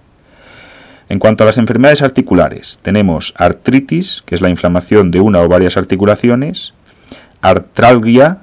En 1.10 1.18
cuanto 1.18 1.44
a 1.44 1.48
las 1.48 1.58
enfermedades 1.58 2.04
articulares, 2.04 2.80
tenemos 2.84 3.34
artritis, 3.36 4.22
que 4.26 4.36
es 4.36 4.42
la 4.42 4.50
inflamación 4.50 5.10
de 5.10 5.20
una 5.20 5.42
o 5.42 5.48
varias 5.48 5.76
articulaciones, 5.76 6.76
artralgia, 7.42 8.40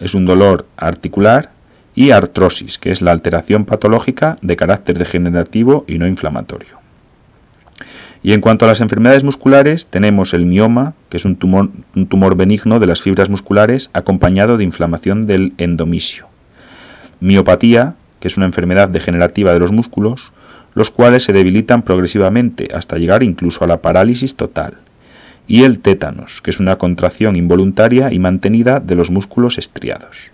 es 0.00 0.14
un 0.14 0.24
dolor 0.24 0.66
articular, 0.78 1.50
y 1.94 2.10
artrosis, 2.10 2.78
que 2.78 2.90
es 2.90 3.02
la 3.02 3.12
alteración 3.12 3.64
patológica 3.64 4.36
de 4.40 4.56
carácter 4.56 4.98
degenerativo 4.98 5.84
y 5.86 5.98
no 5.98 6.06
inflamatorio. 6.06 6.78
Y 8.22 8.32
en 8.32 8.40
cuanto 8.40 8.64
a 8.64 8.68
las 8.68 8.80
enfermedades 8.80 9.24
musculares, 9.24 9.86
tenemos 9.86 10.34
el 10.34 10.46
mioma, 10.46 10.94
que 11.10 11.18
es 11.18 11.24
un 11.24 11.36
tumor, 11.36 11.70
un 11.94 12.06
tumor 12.06 12.34
benigno 12.34 12.80
de 12.80 12.86
las 12.86 13.02
fibras 13.02 13.30
musculares 13.30 13.90
acompañado 13.92 14.56
de 14.56 14.64
inflamación 14.64 15.22
del 15.22 15.52
endomisio 15.58 16.28
miopatía, 17.20 17.94
que 18.20 18.28
es 18.28 18.36
una 18.36 18.46
enfermedad 18.46 18.88
degenerativa 18.88 19.52
de 19.52 19.58
los 19.58 19.72
músculos, 19.72 20.32
los 20.74 20.90
cuales 20.90 21.24
se 21.24 21.32
debilitan 21.32 21.82
progresivamente 21.82 22.68
hasta 22.74 22.98
llegar 22.98 23.22
incluso 23.22 23.64
a 23.64 23.66
la 23.66 23.80
parálisis 23.80 24.36
total, 24.36 24.78
y 25.46 25.62
el 25.62 25.78
tétanos, 25.78 26.42
que 26.42 26.50
es 26.50 26.60
una 26.60 26.76
contracción 26.76 27.36
involuntaria 27.36 28.12
y 28.12 28.18
mantenida 28.18 28.80
de 28.80 28.94
los 28.94 29.10
músculos 29.10 29.58
estriados. 29.58 30.32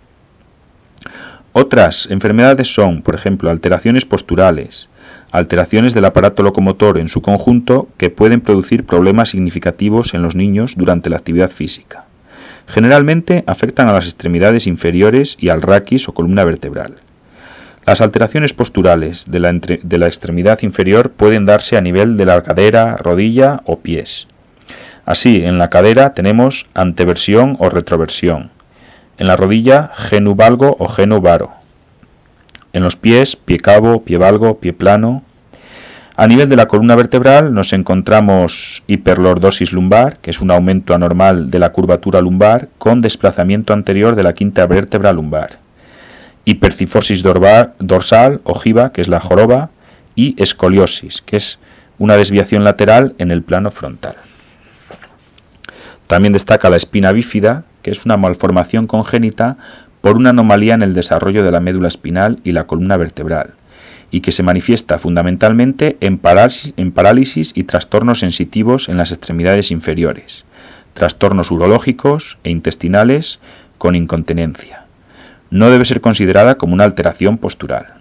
Otras 1.53 2.09
enfermedades 2.11 2.72
son, 2.72 3.03
por 3.03 3.14
ejemplo, 3.14 3.51
alteraciones 3.51 4.07
posturales, 4.07 4.89
alteraciones 5.30 5.93
del 5.93 6.07
aparato 6.07 6.43
locomotor 6.43 6.99
en 6.99 7.09
su 7.09 7.20
conjunto 7.20 7.89
que 7.99 8.11
pueden 8.11 8.41
producir 8.41 8.85
problemas 8.85 9.30
significativos 9.30 10.14
en 10.14 10.22
los 10.22 10.35
niños 10.35 10.74
durante 10.76 11.11
la 11.11 11.18
actividad 11.18 11.51
física. 11.51 12.07
Generalmente 12.67 13.45
afectan 13.47 13.89
a 13.89 13.93
las 13.93 14.05
extremidades 14.05 14.67
inferiores 14.67 15.37
y 15.39 15.49
al 15.49 15.63
raquis 15.63 16.09
o 16.09 16.15
columna 16.15 16.45
vertebral. 16.45 16.97
Las 17.85 18.01
alteraciones 18.01 18.55
posturales 18.55 19.25
de 19.29 19.41
la, 19.41 20.07
extremidad 20.07 20.63
inferior 20.63 21.11
pueden 21.11 21.47
darse 21.47 21.77
a 21.77 21.81
nivel 21.81 22.17
de 22.17 22.27
la 22.27 22.43
cadera, 22.43 22.97
rodilla 22.97 23.63
o 23.65 23.81
pies. 23.81 24.29
Así, 25.05 25.45
en 25.45 25.59
la 25.59 25.69
cadera 25.69 26.15
tenemos 26.15 26.69
anteversión 26.75 27.57
o 27.59 27.71
retroversión. 27.71 28.51
En 29.19 29.27
la 29.27 29.37
rodilla, 29.37 29.91
genuvalgo 29.95 30.77
o 30.79 30.87
genuvaro. 30.87 31.51
En 32.73 32.85
los 32.85 32.95
pies, 32.95 33.35
pie 33.35 33.59
cabo, 33.59 34.05
pie 34.05 34.17
valgo, 34.17 34.59
pie 34.59 34.73
plano. 34.73 35.25
A 36.15 36.27
nivel 36.27 36.49
de 36.51 36.57
la 36.57 36.67
columna 36.67 36.95
vertebral 36.95 37.55
nos 37.55 37.73
encontramos 37.73 38.83
hiperlordosis 38.87 39.73
lumbar, 39.73 40.19
que 40.19 40.31
es 40.31 40.43
un 40.43 40.51
aumento 40.51 40.95
anormal 40.95 41.51
de 41.51 41.59
la 41.59 41.73
curvatura 41.73 42.21
lumbar 42.21 42.69
con 42.77 43.01
desplazamiento 43.01 43.73
anterior 43.73 44.15
de 44.15 44.23
la 44.23 44.35
quinta 44.35 44.67
vértebra 44.67 45.13
lumbar. 45.15 45.59
Hipercifosis 46.45 47.23
dorsal, 47.23 48.41
ojiva, 48.45 48.93
que 48.93 49.01
es 49.01 49.09
la 49.09 49.21
joroba, 49.21 49.71
y 50.15 50.41
escoliosis, 50.43 51.23
que 51.23 51.39
es 51.39 51.59
una 51.99 52.19
desviación 52.19 52.63
lateral 52.63 53.15
en 53.17 53.31
el 53.31 53.43
plano 53.43 53.71
frontal. 53.71 54.17
También 56.09 56.35
destaca 56.35 56.69
la 56.69 56.77
espina 56.77 57.13
bífida, 57.13 57.65
que 57.81 57.91
es 57.91 58.05
una 58.05 58.19
malformación 58.19 58.87
congénita 58.87 59.57
por 60.03 60.17
una 60.17 60.31
anomalía 60.31 60.75
en 60.75 60.83
el 60.83 60.93
desarrollo 60.93 61.43
de 61.43 61.53
la 61.53 61.61
médula 61.61 61.89
espinal 61.89 62.39
y 62.45 62.53
la 62.53 62.67
columna 62.67 62.99
vertebral, 62.99 63.55
y 64.13 64.21
que 64.21 64.31
se 64.31 64.43
manifiesta 64.45 64.99
fundamentalmente 64.99 65.97
en 66.01 66.19
parálisis, 66.19 67.53
y 67.57 67.65
trastornos 67.65 68.21
sensitivos 68.21 68.91
en 68.91 68.99
las 68.99 69.11
extremidades 69.11 69.71
inferiores, 69.71 70.45
trastornos 70.93 71.51
urológicos 71.51 72.37
e 72.45 72.51
intestinales 72.51 73.41
con 73.79 73.97
incontinencia. 73.97 74.85
No 75.51 75.71
debe 75.71 75.87
ser 75.87 76.03
considerada 76.03 76.57
como 76.57 76.75
una 76.75 76.85
alteración 76.85 77.39
postural. 77.39 77.95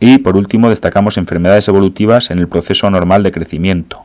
Y 0.00 0.18
por 0.18 0.36
último 0.36 0.70
destacamos 0.70 1.18
enfermedades 1.18 1.68
evolutivas 1.68 2.30
en 2.30 2.38
el 2.38 2.48
proceso 2.48 2.88
normal 2.90 3.22
de 3.22 3.32
crecimiento, 3.32 4.04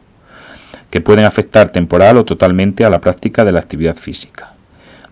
que 0.90 1.00
pueden 1.00 1.24
afectar 1.24 1.70
temporal 1.70 2.18
o 2.18 2.26
totalmente 2.26 2.84
a 2.84 2.90
la 2.90 3.00
práctica 3.00 3.46
de 3.46 3.54
la 3.54 3.60
actividad 3.60 3.96
física. 3.96 4.54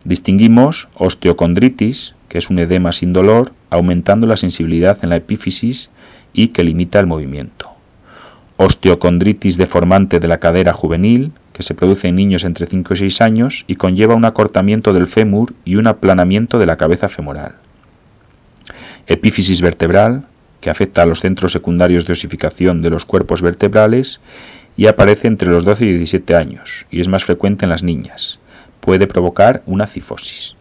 Distinguimos 0.03 0.89
osteocondritis, 0.95 2.13
que 2.31 2.37
es 2.37 2.49
un 2.49 2.59
edema 2.59 2.93
sin 2.93 3.11
dolor, 3.11 3.51
aumentando 3.69 4.25
la 4.25 4.37
sensibilidad 4.37 4.97
en 5.03 5.09
la 5.09 5.17
epífisis 5.17 5.89
y 6.31 6.47
que 6.47 6.63
limita 6.63 6.97
el 6.97 7.05
movimiento. 7.05 7.71
Osteocondritis 8.55 9.57
deformante 9.57 10.21
de 10.21 10.29
la 10.29 10.37
cadera 10.37 10.71
juvenil, 10.71 11.33
que 11.51 11.61
se 11.61 11.75
produce 11.75 12.07
en 12.07 12.15
niños 12.15 12.45
entre 12.45 12.67
5 12.67 12.93
y 12.93 12.97
6 12.97 13.19
años 13.19 13.65
y 13.67 13.75
conlleva 13.75 14.15
un 14.15 14.23
acortamiento 14.23 14.93
del 14.93 15.07
fémur 15.07 15.53
y 15.65 15.75
un 15.75 15.87
aplanamiento 15.87 16.57
de 16.57 16.67
la 16.67 16.77
cabeza 16.77 17.09
femoral. 17.09 17.55
Epífisis 19.07 19.61
vertebral, 19.61 20.23
que 20.61 20.69
afecta 20.69 21.01
a 21.01 21.05
los 21.07 21.19
centros 21.19 21.51
secundarios 21.51 22.05
de 22.05 22.13
osificación 22.13 22.81
de 22.81 22.91
los 22.91 23.03
cuerpos 23.03 23.41
vertebrales 23.41 24.21
y 24.77 24.87
aparece 24.87 25.27
entre 25.27 25.49
los 25.49 25.65
12 25.65 25.83
y 25.83 25.89
17 25.89 26.33
años 26.33 26.85
y 26.89 27.01
es 27.01 27.09
más 27.09 27.25
frecuente 27.25 27.65
en 27.65 27.71
las 27.71 27.83
niñas. 27.83 28.39
Puede 28.79 29.05
provocar 29.05 29.63
una 29.65 29.85
cifosis. 29.85 30.55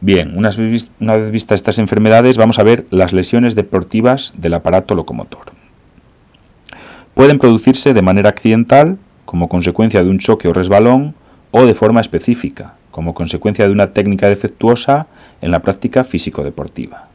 Bien, 0.00 0.36
una 0.36 0.50
vez 0.50 1.30
vistas 1.30 1.56
estas 1.56 1.78
enfermedades, 1.78 2.36
vamos 2.36 2.58
a 2.58 2.62
ver 2.62 2.86
las 2.90 3.12
lesiones 3.12 3.54
deportivas 3.54 4.34
del 4.36 4.54
aparato 4.54 4.94
locomotor. 4.94 5.46
Pueden 7.14 7.38
producirse 7.38 7.94
de 7.94 8.02
manera 8.02 8.28
accidental, 8.28 8.98
como 9.24 9.48
consecuencia 9.48 10.04
de 10.04 10.10
un 10.10 10.18
choque 10.18 10.48
o 10.48 10.52
resbalón, 10.52 11.14
o 11.50 11.64
de 11.64 11.74
forma 11.74 12.02
específica, 12.02 12.74
como 12.90 13.14
consecuencia 13.14 13.66
de 13.66 13.72
una 13.72 13.94
técnica 13.94 14.28
defectuosa 14.28 15.06
en 15.40 15.50
la 15.50 15.60
práctica 15.60 16.04
físico-deportiva. 16.04 17.08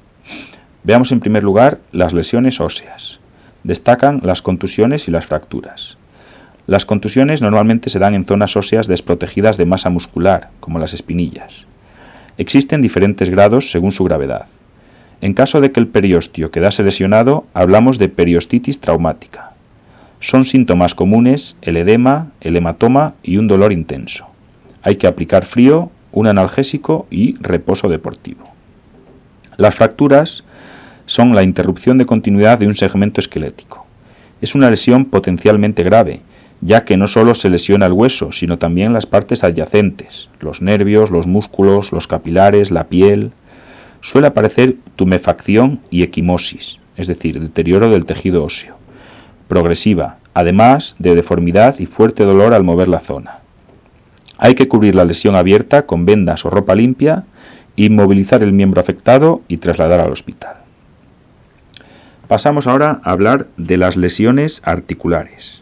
Veamos 0.83 1.11
en 1.11 1.19
primer 1.19 1.43
lugar 1.43 1.79
las 1.91 2.13
lesiones 2.13 2.59
óseas. 2.59 3.19
Destacan 3.63 4.21
las 4.23 4.41
contusiones 4.41 5.07
y 5.07 5.11
las 5.11 5.27
fracturas. 5.27 5.99
Las 6.65 6.85
contusiones 6.85 7.43
normalmente 7.43 7.91
se 7.91 7.99
dan 7.99 8.15
en 8.15 8.25
zonas 8.25 8.57
óseas 8.57 8.87
desprotegidas 8.87 9.57
de 9.57 9.67
masa 9.67 9.91
muscular, 9.91 10.49
como 10.59 10.79
las 10.79 10.95
espinillas. 10.95 11.67
Existen 12.41 12.81
diferentes 12.81 13.29
grados 13.29 13.69
según 13.69 13.91
su 13.91 14.03
gravedad. 14.03 14.47
En 15.21 15.35
caso 15.35 15.61
de 15.61 15.71
que 15.71 15.79
el 15.79 15.85
periostio 15.85 16.49
quedase 16.49 16.81
lesionado, 16.81 17.45
hablamos 17.53 17.99
de 17.99 18.09
periostitis 18.09 18.79
traumática. 18.79 19.51
Son 20.19 20.43
síntomas 20.43 20.95
comunes 20.95 21.55
el 21.61 21.77
edema, 21.77 22.31
el 22.41 22.57
hematoma 22.57 23.13
y 23.21 23.37
un 23.37 23.47
dolor 23.47 23.71
intenso. 23.71 24.25
Hay 24.81 24.95
que 24.95 25.05
aplicar 25.05 25.45
frío, 25.45 25.91
un 26.11 26.25
analgésico 26.25 27.05
y 27.11 27.35
reposo 27.39 27.89
deportivo. 27.89 28.49
Las 29.57 29.75
fracturas 29.75 30.43
son 31.05 31.35
la 31.35 31.43
interrupción 31.43 31.99
de 31.99 32.07
continuidad 32.07 32.57
de 32.57 32.65
un 32.65 32.73
segmento 32.73 33.21
esquelético. 33.21 33.85
Es 34.41 34.55
una 34.55 34.71
lesión 34.71 35.05
potencialmente 35.05 35.83
grave, 35.83 36.21
ya 36.61 36.85
que 36.85 36.95
no 36.95 37.07
solo 37.07 37.33
se 37.35 37.49
lesiona 37.49 37.87
el 37.87 37.93
hueso, 37.93 38.31
sino 38.31 38.57
también 38.59 38.93
las 38.93 39.07
partes 39.07 39.43
adyacentes, 39.43 40.29
los 40.39 40.61
nervios, 40.61 41.09
los 41.09 41.27
músculos, 41.27 41.91
los 41.91 42.07
capilares, 42.07 42.71
la 42.71 42.85
piel. 42.85 43.31
Suele 43.99 44.27
aparecer 44.27 44.77
tumefacción 44.95 45.81
y 45.89 46.03
equimosis, 46.03 46.79
es 46.95 47.07
decir, 47.07 47.39
deterioro 47.39 47.89
del 47.89 48.05
tejido 48.05 48.43
óseo, 48.43 48.77
progresiva, 49.47 50.17
además 50.33 50.95
de 50.99 51.15
deformidad 51.15 51.79
y 51.79 51.87
fuerte 51.87 52.23
dolor 52.23 52.53
al 52.53 52.63
mover 52.63 52.87
la 52.87 52.99
zona. 52.99 53.39
Hay 54.37 54.55
que 54.55 54.67
cubrir 54.67 54.95
la 54.95 55.05
lesión 55.05 55.35
abierta 55.35 55.85
con 55.85 56.05
vendas 56.05 56.45
o 56.45 56.49
ropa 56.49 56.75
limpia, 56.75 57.25
inmovilizar 57.75 58.43
el 58.43 58.53
miembro 58.53 58.81
afectado 58.81 59.41
y 59.47 59.57
trasladar 59.57 59.99
al 59.99 60.11
hospital. 60.11 60.57
Pasamos 62.27 62.67
ahora 62.67 63.01
a 63.03 63.11
hablar 63.11 63.47
de 63.57 63.77
las 63.77 63.97
lesiones 63.97 64.61
articulares. 64.63 65.60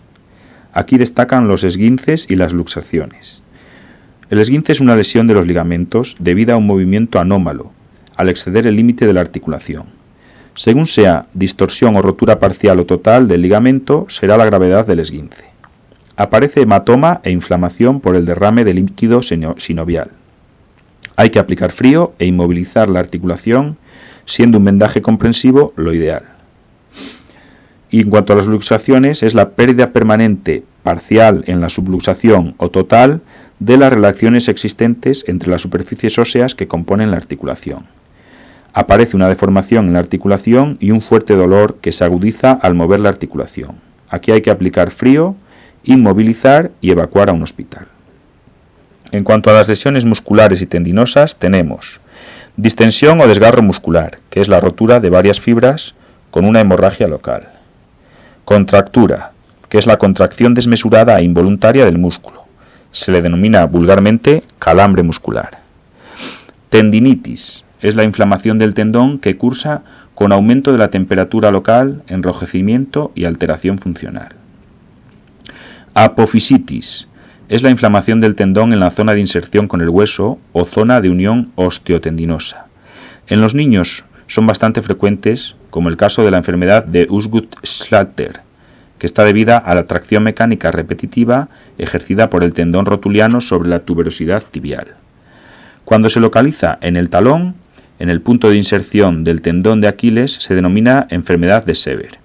Aquí 0.74 0.98
destacan 0.98 1.48
los 1.48 1.64
esguinces 1.64 2.28
y 2.30 2.36
las 2.36 2.54
luxaciones. 2.54 3.44
El 4.30 4.40
esguince 4.40 4.72
es 4.72 4.80
una 4.80 4.96
lesión 4.96 5.26
de 5.26 5.34
los 5.34 5.48
ligamentos 5.48 6.16
debida 6.20 6.54
a 6.54 6.58
un 6.58 6.68
movimiento 6.68 7.20
anómalo, 7.20 7.72
al 8.16 8.30
exceder 8.30 8.68
el 8.68 8.76
límite 8.76 9.08
de 9.08 9.14
la 9.14 9.22
articulación. 9.22 9.86
Según 10.54 10.86
sea 10.86 11.28
distorsión 11.34 11.96
o 11.96 12.02
rotura 12.02 12.40
parcial 12.40 12.80
o 12.80 12.86
total 12.86 13.28
del 13.28 13.42
ligamento, 13.42 14.06
será 14.10 14.38
la 14.38 14.46
gravedad 14.46 14.86
del 14.86 15.00
esguince. 15.00 15.46
Aparece 16.16 16.62
hematoma 16.62 17.22
e 17.24 17.32
inflamación 17.32 18.02
por 18.02 18.16
el 18.16 18.26
derrame 18.26 18.66
de 18.66 18.74
líquido 18.74 19.22
sinovial. 19.22 20.12
Hay 21.16 21.30
que 21.30 21.40
aplicar 21.40 21.72
frío 21.72 22.14
e 22.20 22.28
inmovilizar 22.28 22.90
la 22.90 23.00
articulación, 23.00 23.78
siendo 24.26 24.58
un 24.58 24.66
vendaje 24.66 25.02
comprensivo 25.02 25.74
lo 25.76 25.94
ideal. 25.94 26.39
Y 27.90 28.02
en 28.02 28.10
cuanto 28.10 28.34
a 28.34 28.36
las 28.36 28.48
luxaciones, 28.48 29.24
es 29.24 29.34
la 29.34 29.52
pérdida 29.52 29.92
permanente, 29.92 30.64
parcial 30.84 31.44
en 31.48 31.62
la 31.62 31.70
subluxación 31.70 32.56
o 32.58 32.70
total 32.70 33.22
de 33.60 33.78
las 33.78 33.92
relaciones 33.92 34.48
existentes 34.48 35.26
entre 35.28 35.50
las 35.50 35.62
superficies 35.62 36.18
óseas 36.18 36.56
que 36.56 36.68
componen 36.68 37.12
la 37.12 37.18
articulación. 37.18 37.88
Aparece 38.74 39.16
una 39.16 39.28
deformación 39.28 39.88
en 39.88 39.94
la 39.94 40.00
articulación 40.00 40.78
y 40.80 40.92
un 40.92 41.02
fuerte 41.02 41.36
dolor 41.36 41.78
que 41.82 41.92
se 41.92 42.04
agudiza 42.04 42.52
al 42.52 42.76
mover 42.76 43.00
la 43.00 43.10
articulación. 43.10 43.78
Aquí 44.10 44.32
hay 44.32 44.42
que 44.42 44.52
aplicar 44.52 44.92
frío, 44.92 45.36
inmovilizar 45.84 46.72
y 46.82 46.92
evacuar 46.92 47.30
a 47.30 47.34
un 47.34 47.44
hospital. 47.44 47.88
En 49.12 49.24
cuanto 49.24 49.50
a 49.50 49.54
las 49.54 49.68
lesiones 49.68 50.06
musculares 50.06 50.62
y 50.62 50.68
tendinosas, 50.68 51.38
tenemos 51.40 52.00
distensión 52.58 53.20
o 53.22 53.28
desgarro 53.28 53.64
muscular, 53.64 54.20
que 54.30 54.42
es 54.42 54.48
la 54.48 54.60
rotura 54.60 55.00
de 55.00 55.10
varias 55.10 55.42
fibras 55.42 55.96
con 56.30 56.46
una 56.46 56.60
hemorragia 56.60 57.08
local. 57.08 57.59
Contractura, 58.50 59.34
que 59.70 59.78
es 59.78 59.86
la 59.86 59.98
contracción 59.98 60.56
desmesurada 60.56 61.20
e 61.20 61.24
involuntaria 61.24 61.86
del 61.86 62.00
músculo. 62.00 62.46
Se 62.90 63.12
le 63.12 63.22
denomina 63.22 63.68
vulgarmente 63.68 64.42
calambre 64.58 65.04
muscular. 65.04 65.60
Tendinitis, 66.70 67.64
es 67.80 67.96
la 67.96 68.06
inflamación 68.06 68.58
del 68.58 68.74
tendón 68.74 69.20
que 69.20 69.38
cursa 69.38 69.84
con 70.16 70.32
aumento 70.32 70.72
de 70.72 70.80
la 70.80 70.90
temperatura 70.90 71.52
local, 71.52 72.02
enrojecimiento 72.08 73.12
y 73.14 73.26
alteración 73.26 73.78
funcional. 73.78 74.30
Apofisitis, 75.94 77.08
es 77.50 77.62
la 77.62 77.70
inflamación 77.70 78.20
del 78.20 78.34
tendón 78.34 78.74
en 78.74 78.80
la 78.80 78.90
zona 78.90 79.14
de 79.14 79.20
inserción 79.20 79.68
con 79.68 79.82
el 79.82 79.90
hueso 79.90 80.40
o 80.54 80.66
zona 80.66 81.02
de 81.02 81.12
unión 81.12 81.52
osteotendinosa. 81.54 82.66
En 83.28 83.42
los 83.42 83.54
niños 83.54 84.06
son 84.30 84.46
bastante 84.46 84.84
frecuentes, 84.84 85.56
como 85.72 85.90
el 85.90 85.98
caso 85.98 86.24
de 86.24 86.30
la 86.32 86.38
enfermedad 86.38 86.86
de 86.86 87.08
Usgut-Schlatter, 87.10 88.42
que 89.00 89.08
está 89.08 89.26
debida 89.26 89.58
a 89.58 89.74
la 89.74 89.88
tracción 89.88 90.24
mecánica 90.24 90.72
repetitiva 90.72 91.50
ejercida 91.80 92.30
por 92.30 92.44
el 92.44 92.54
tendón 92.54 92.86
rotuliano 92.86 93.42
sobre 93.42 93.70
la 93.70 93.80
tuberosidad 93.80 94.44
tibial. 94.44 94.96
Cuando 95.84 96.10
se 96.10 96.20
localiza 96.20 96.78
en 96.82 96.96
el 96.96 97.10
talón, 97.10 97.56
en 97.98 98.10
el 98.10 98.22
punto 98.22 98.52
de 98.52 98.58
inserción 98.58 99.24
del 99.24 99.42
tendón 99.42 99.82
de 99.82 99.88
Aquiles, 99.88 100.34
se 100.34 100.54
denomina 100.54 101.08
enfermedad 101.10 101.66
de 101.66 101.74
Sever. 101.74 102.20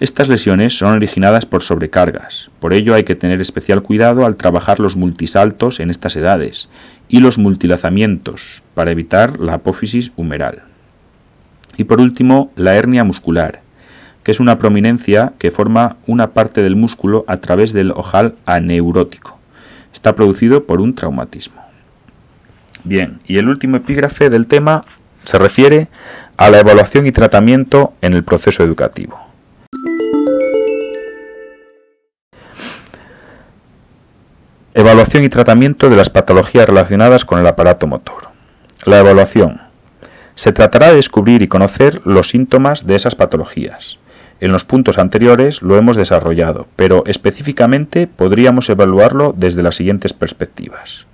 Estas 0.00 0.28
lesiones 0.28 0.76
son 0.76 0.92
originadas 0.92 1.44
por 1.44 1.62
sobrecargas, 1.62 2.50
por 2.60 2.72
ello 2.72 2.94
hay 2.94 3.04
que 3.04 3.14
tener 3.14 3.42
especial 3.42 3.82
cuidado 3.82 4.24
al 4.24 4.36
trabajar 4.36 4.80
los 4.80 4.96
multisaltos 4.96 5.80
en 5.80 5.90
estas 5.90 6.16
edades 6.16 6.70
y 7.08 7.20
los 7.20 7.36
multilazamientos 7.36 8.62
para 8.74 8.90
evitar 8.90 9.38
la 9.38 9.54
apófisis 9.54 10.10
humeral. 10.16 10.73
Y 11.76 11.84
por 11.84 12.00
último, 12.00 12.52
la 12.56 12.76
hernia 12.76 13.04
muscular, 13.04 13.62
que 14.22 14.30
es 14.30 14.40
una 14.40 14.58
prominencia 14.58 15.32
que 15.38 15.50
forma 15.50 15.96
una 16.06 16.30
parte 16.32 16.62
del 16.62 16.76
músculo 16.76 17.24
a 17.28 17.36
través 17.36 17.72
del 17.72 17.90
ojal 17.90 18.36
aneurótico. 18.46 19.38
Está 19.92 20.14
producido 20.14 20.64
por 20.64 20.80
un 20.80 20.94
traumatismo. 20.94 21.62
Bien, 22.84 23.20
y 23.26 23.38
el 23.38 23.48
último 23.48 23.76
epígrafe 23.76 24.28
del 24.28 24.46
tema 24.46 24.82
Se 25.24 25.38
refiere 25.38 25.88
a 26.36 26.50
la 26.50 26.58
evaluación 26.60 27.06
y 27.06 27.12
tratamiento 27.12 27.94
en 28.02 28.12
el 28.12 28.24
proceso 28.24 28.62
educativo. 28.62 29.18
Evaluación 34.74 35.24
y 35.24 35.30
tratamiento 35.30 35.88
de 35.88 35.96
las 35.96 36.10
patologías 36.10 36.68
relacionadas 36.68 37.24
con 37.24 37.38
el 37.38 37.46
aparato 37.46 37.86
motor. 37.86 38.28
La 38.84 38.98
evaluación. 38.98 39.63
Se 40.34 40.52
tratará 40.52 40.88
de 40.88 40.96
descubrir 40.96 41.42
y 41.42 41.48
conocer 41.48 42.00
los 42.04 42.28
síntomas 42.28 42.86
de 42.86 42.96
esas 42.96 43.14
patologías. 43.14 44.00
En 44.40 44.50
los 44.50 44.64
puntos 44.64 44.98
anteriores 44.98 45.62
lo 45.62 45.76
hemos 45.76 45.96
desarrollado, 45.96 46.66
pero 46.74 47.04
específicamente 47.06 48.08
podríamos 48.08 48.68
evaluarlo 48.68 49.32
desde 49.36 49.62
las 49.62 49.76
siguientes 49.76 50.12
perspectivas. 50.12 51.06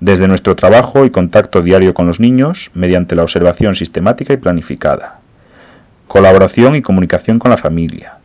Desde 0.00 0.26
nuestro 0.26 0.56
trabajo 0.56 1.04
y 1.04 1.10
contacto 1.10 1.62
diario 1.62 1.94
con 1.94 2.08
los 2.08 2.18
niños, 2.18 2.72
mediante 2.74 3.14
la 3.14 3.22
observación 3.22 3.76
sistemática 3.76 4.32
y 4.32 4.38
planificada. 4.38 5.20
Colaboración 6.08 6.74
y 6.74 6.82
comunicación 6.82 7.38
con 7.38 7.52
la 7.52 7.56
familia, 7.56 8.18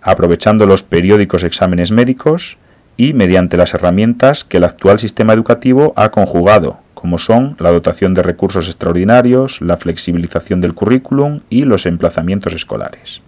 aprovechando 0.00 0.64
los 0.64 0.82
periódicos 0.82 1.44
exámenes 1.44 1.90
médicos 1.90 2.56
y 2.96 3.12
mediante 3.12 3.58
las 3.58 3.74
herramientas 3.74 4.44
que 4.44 4.56
el 4.56 4.64
actual 4.64 4.98
sistema 4.98 5.34
educativo 5.34 5.92
ha 5.96 6.10
conjugado, 6.10 6.80
como 7.00 7.16
son 7.16 7.56
la 7.58 7.70
dotación 7.70 8.12
de 8.12 8.22
recursos 8.22 8.66
extraordinarios, 8.66 9.62
la 9.62 9.78
flexibilización 9.78 10.60
del 10.60 10.74
currículum 10.74 11.40
y 11.48 11.64
los 11.64 11.86
emplazamientos 11.86 12.52
escolares. 12.52 13.22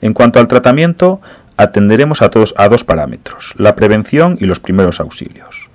En 0.00 0.14
cuanto 0.14 0.40
al 0.40 0.48
tratamiento, 0.48 1.20
atenderemos 1.56 2.22
a, 2.22 2.30
todos, 2.30 2.52
a 2.56 2.68
dos 2.68 2.82
parámetros, 2.82 3.54
la 3.56 3.76
prevención 3.76 4.36
y 4.40 4.46
los 4.46 4.58
primeros 4.58 4.98
auxilios. 4.98 5.70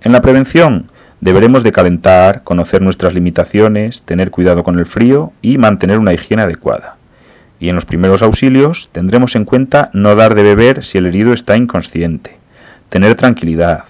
En 0.00 0.12
la 0.12 0.22
prevención 0.22 0.90
deberemos 1.20 1.62
de 1.62 1.72
calentar, 1.72 2.42
conocer 2.42 2.80
nuestras 2.80 3.12
limitaciones, 3.12 4.00
tener 4.00 4.30
cuidado 4.30 4.64
con 4.64 4.78
el 4.78 4.86
frío 4.86 5.34
y 5.42 5.58
mantener 5.58 5.98
una 5.98 6.14
higiene 6.14 6.44
adecuada. 6.44 6.96
Y 7.60 7.68
en 7.68 7.74
los 7.74 7.84
primeros 7.84 8.22
auxilios 8.22 8.88
tendremos 8.92 9.36
en 9.36 9.44
cuenta 9.44 9.90
no 9.92 10.16
dar 10.16 10.34
de 10.34 10.42
beber 10.42 10.84
si 10.84 10.96
el 10.96 11.04
herido 11.04 11.34
está 11.34 11.54
inconsciente, 11.54 12.38
tener 12.88 13.14
tranquilidad, 13.14 13.84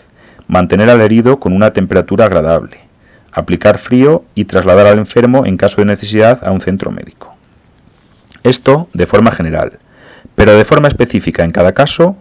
mantener 0.48 0.90
al 0.90 1.00
herido 1.00 1.38
con 1.38 1.52
una 1.52 1.72
temperatura 1.72 2.24
agradable, 2.24 2.80
aplicar 3.32 3.78
frío 3.78 4.24
y 4.34 4.46
trasladar 4.46 4.86
al 4.86 4.98
enfermo 4.98 5.46
en 5.46 5.56
caso 5.56 5.80
de 5.80 5.86
necesidad 5.86 6.42
a 6.42 6.50
un 6.50 6.60
centro 6.60 6.90
médico. 6.90 7.34
Esto 8.42 8.88
de 8.94 9.06
forma 9.06 9.30
general, 9.30 9.78
pero 10.34 10.52
de 10.54 10.64
forma 10.64 10.88
específica 10.88 11.44
en 11.44 11.50
cada 11.50 11.72
caso, 11.72 12.16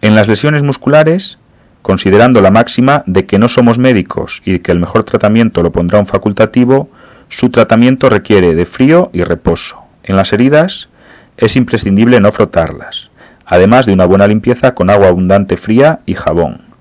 en 0.00 0.14
las 0.14 0.28
lesiones 0.28 0.62
musculares, 0.62 1.38
considerando 1.82 2.40
la 2.40 2.50
máxima 2.50 3.04
de 3.06 3.26
que 3.26 3.38
no 3.38 3.48
somos 3.48 3.78
médicos 3.78 4.42
y 4.44 4.60
que 4.60 4.72
el 4.72 4.80
mejor 4.80 5.04
tratamiento 5.04 5.62
lo 5.62 5.72
pondrá 5.72 5.98
un 5.98 6.06
facultativo, 6.06 6.88
su 7.28 7.50
tratamiento 7.50 8.08
requiere 8.08 8.54
de 8.54 8.64
frío 8.66 9.10
y 9.12 9.24
reposo. 9.24 9.82
En 10.02 10.16
las 10.16 10.32
heridas 10.32 10.88
es 11.36 11.56
imprescindible 11.56 12.20
no 12.20 12.32
frotarlas, 12.32 13.10
además 13.44 13.86
de 13.86 13.92
una 13.92 14.06
buena 14.06 14.26
limpieza 14.26 14.74
con 14.74 14.90
agua 14.90 15.08
abundante 15.08 15.56
fría 15.56 16.00
y 16.06 16.14
jabón. 16.14 16.71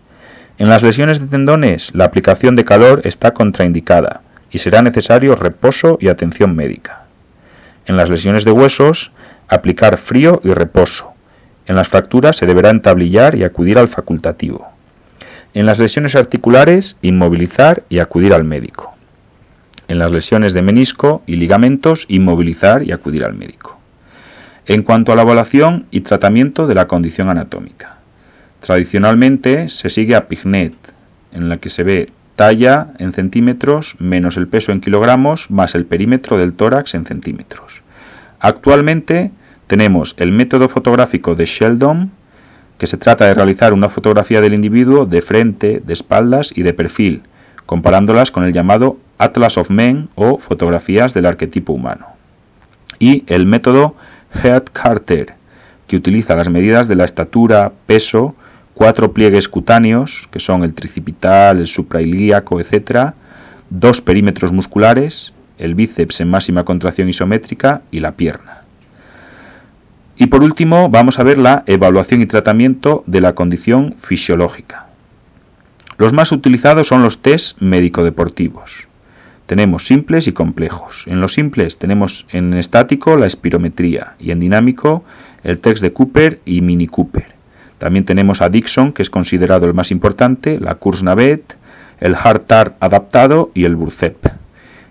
En 0.61 0.69
las 0.69 0.83
lesiones 0.83 1.19
de 1.19 1.25
tendones, 1.25 1.89
la 1.95 2.05
aplicación 2.05 2.55
de 2.55 2.63
calor 2.63 3.01
está 3.03 3.33
contraindicada 3.33 4.21
y 4.51 4.59
será 4.59 4.83
necesario 4.83 5.35
reposo 5.35 5.97
y 5.99 6.07
atención 6.07 6.55
médica. 6.55 7.05
En 7.87 7.97
las 7.97 8.11
lesiones 8.11 8.45
de 8.45 8.51
huesos, 8.51 9.11
aplicar 9.47 9.97
frío 9.97 10.39
y 10.43 10.53
reposo. 10.53 11.13
En 11.65 11.75
las 11.75 11.87
fracturas 11.87 12.35
se 12.35 12.45
deberá 12.45 12.69
entablillar 12.69 13.33
y 13.33 13.43
acudir 13.43 13.79
al 13.79 13.87
facultativo. 13.87 14.67
En 15.55 15.65
las 15.65 15.79
lesiones 15.79 16.15
articulares, 16.15 16.95
inmovilizar 17.01 17.81
y 17.89 17.97
acudir 17.97 18.31
al 18.31 18.43
médico. 18.43 18.93
En 19.87 19.97
las 19.97 20.11
lesiones 20.11 20.53
de 20.53 20.61
menisco 20.61 21.23
y 21.25 21.37
ligamentos, 21.37 22.05
inmovilizar 22.07 22.83
y 22.83 22.91
acudir 22.91 23.23
al 23.23 23.33
médico. 23.33 23.79
En 24.67 24.83
cuanto 24.83 25.11
a 25.11 25.15
la 25.15 25.23
evaluación 25.23 25.87
y 25.89 26.01
tratamiento 26.01 26.67
de 26.67 26.75
la 26.75 26.87
condición 26.87 27.31
anatómica. 27.31 28.00
Tradicionalmente 28.61 29.69
se 29.69 29.89
sigue 29.89 30.15
a 30.15 30.27
Pignet, 30.27 30.75
en 31.31 31.49
la 31.49 31.57
que 31.57 31.69
se 31.69 31.83
ve 31.83 32.09
talla 32.35 32.93
en 32.99 33.11
centímetros 33.11 33.95
menos 33.99 34.37
el 34.37 34.47
peso 34.47 34.71
en 34.71 34.81
kilogramos 34.81 35.49
más 35.49 35.75
el 35.75 35.85
perímetro 35.85 36.37
del 36.37 36.53
tórax 36.53 36.93
en 36.93 37.05
centímetros. 37.05 37.81
Actualmente 38.39 39.31
tenemos 39.65 40.15
el 40.17 40.31
método 40.31 40.69
fotográfico 40.69 41.33
de 41.33 41.45
Sheldon, 41.45 42.11
que 42.77 42.87
se 42.87 42.97
trata 42.97 43.25
de 43.25 43.33
realizar 43.33 43.73
una 43.73 43.89
fotografía 43.89 44.41
del 44.41 44.53
individuo 44.53 45.05
de 45.05 45.21
frente, 45.21 45.81
de 45.83 45.93
espaldas 45.93 46.51
y 46.55 46.61
de 46.61 46.73
perfil, 46.73 47.23
comparándolas 47.65 48.31
con 48.31 48.43
el 48.43 48.53
llamado 48.53 48.97
Atlas 49.17 49.57
of 49.57 49.69
Men 49.69 50.09
o 50.15 50.37
fotografías 50.37 51.13
del 51.13 51.25
arquetipo 51.25 51.73
humano. 51.73 52.07
Y 52.99 53.23
el 53.27 53.47
método 53.47 53.95
Head-Carter, 54.43 55.33
que 55.87 55.95
utiliza 55.95 56.35
las 56.35 56.49
medidas 56.49 56.87
de 56.87 56.95
la 56.95 57.05
estatura, 57.05 57.71
peso, 57.85 58.35
cuatro 58.73 59.11
pliegues 59.13 59.47
cutáneos, 59.47 60.27
que 60.31 60.39
son 60.39 60.63
el 60.63 60.73
tricipital, 60.73 61.59
el 61.59 61.67
suprailíaco, 61.67 62.59
etc., 62.59 63.13
dos 63.69 64.01
perímetros 64.01 64.51
musculares, 64.51 65.33
el 65.57 65.75
bíceps 65.75 66.21
en 66.21 66.29
máxima 66.29 66.65
contracción 66.65 67.07
isométrica 67.09 67.81
y 67.91 67.99
la 67.99 68.13
pierna. 68.13 68.61
Y 70.17 70.27
por 70.27 70.43
último, 70.43 70.89
vamos 70.89 71.19
a 71.19 71.23
ver 71.23 71.37
la 71.37 71.63
evaluación 71.65 72.21
y 72.21 72.25
tratamiento 72.25 73.03
de 73.07 73.21
la 73.21 73.33
condición 73.33 73.95
fisiológica. 73.97 74.87
Los 75.97 76.13
más 76.13 76.31
utilizados 76.31 76.87
son 76.87 77.03
los 77.03 77.21
test 77.21 77.59
médico-deportivos. 77.61 78.87
Tenemos 79.45 79.85
simples 79.85 80.27
y 80.27 80.31
complejos. 80.31 81.05
En 81.07 81.21
los 81.21 81.33
simples 81.33 81.77
tenemos 81.77 82.25
en 82.29 82.53
estático 82.53 83.17
la 83.17 83.27
espirometría 83.27 84.15
y 84.17 84.31
en 84.31 84.39
dinámico 84.39 85.03
el 85.43 85.59
test 85.59 85.81
de 85.81 85.93
Cooper 85.93 86.39
y 86.45 86.61
Mini 86.61 86.87
Cooper. 86.87 87.30
También 87.81 88.05
tenemos 88.05 88.43
a 88.43 88.49
Dixon, 88.49 88.93
que 88.93 89.01
es 89.01 89.09
considerado 89.09 89.65
el 89.65 89.73
más 89.73 89.89
importante, 89.89 90.59
la 90.59 90.75
Kursnavet, 90.75 91.57
el 91.99 92.13
Hartar 92.13 92.75
adaptado 92.79 93.49
y 93.55 93.65
el 93.65 93.75
Burcep. 93.75 94.17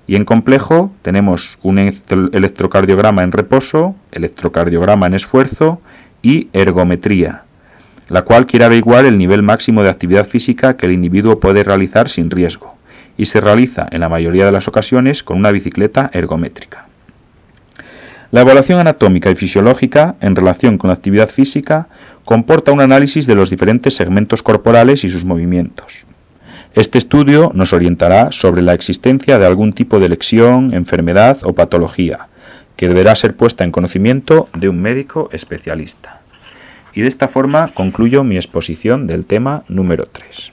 Y 0.09 0.17
en 0.17 0.25
complejo 0.25 0.91
tenemos 1.03 1.61
un 1.63 1.79
electrocardiograma 1.79 3.23
en 3.23 3.31
reposo, 3.31 3.95
electrocardiograma 4.11 5.07
en 5.07 5.15
esfuerzo 5.15 5.81
y 6.21 6.49
ergometría, 6.53 7.45
la 8.09 8.23
cual 8.23 8.47
quiere 8.47 8.65
averiguar 8.65 9.05
el 9.05 9.19
nivel 9.19 9.45
máximo 9.45 9.85
de 9.85 9.91
actividad 9.91 10.27
física 10.27 10.77
que 10.77 10.87
el 10.87 10.93
individuo 10.93 11.39
puede 11.39 11.63
realizar 11.63 12.09
sin 12.09 12.29
riesgo, 12.29 12.75
y 13.17 13.27
se 13.27 13.41
realiza 13.41 13.87
en 13.89 14.01
la 14.01 14.09
mayoría 14.09 14.47
de 14.47 14.53
las 14.53 14.67
ocasiones 14.67 15.23
con 15.23 15.37
una 15.37 15.53
bicicleta 15.53 16.11
ergométrica. 16.13 16.87
La 18.33 18.43
evaluación 18.43 18.79
anatómica 18.79 19.29
y 19.29 19.35
fisiológica 19.35 20.15
en 20.21 20.37
relación 20.37 20.79
con 20.79 20.87
la 20.89 20.95
actividad 20.95 21.29
física 21.29 21.89
comporta 22.31 22.71
un 22.71 22.81
análisis 22.81 23.27
de 23.27 23.35
los 23.35 23.51
diferentes 23.51 23.97
segmentos 23.97 24.41
corporales 24.41 25.03
y 25.03 25.09
sus 25.11 25.25
movimientos. 25.25 26.07
Este 26.75 26.97
estudio 26.97 27.51
nos 27.57 27.73
orientará 27.73 28.31
sobre 28.31 28.63
la 28.63 28.73
existencia 28.73 29.37
de 29.41 29.47
algún 29.47 29.73
tipo 29.73 29.99
de 29.99 30.09
lesión, 30.09 30.73
enfermedad 30.73 31.39
o 31.43 31.57
patología, 31.57 32.29
que 32.77 32.87
deberá 32.87 33.17
ser 33.17 33.35
puesta 33.35 33.65
en 33.65 33.73
conocimiento 33.73 34.49
de 34.57 34.69
un 34.69 34.81
médico 34.81 35.29
especialista. 35.33 36.21
Y 36.95 37.01
de 37.01 37.09
esta 37.09 37.27
forma 37.27 37.73
concluyo 37.75 38.23
mi 38.23 38.37
exposición 38.37 39.09
del 39.09 39.27
tema 39.27 39.65
número 39.67 40.05
3. 40.07 40.53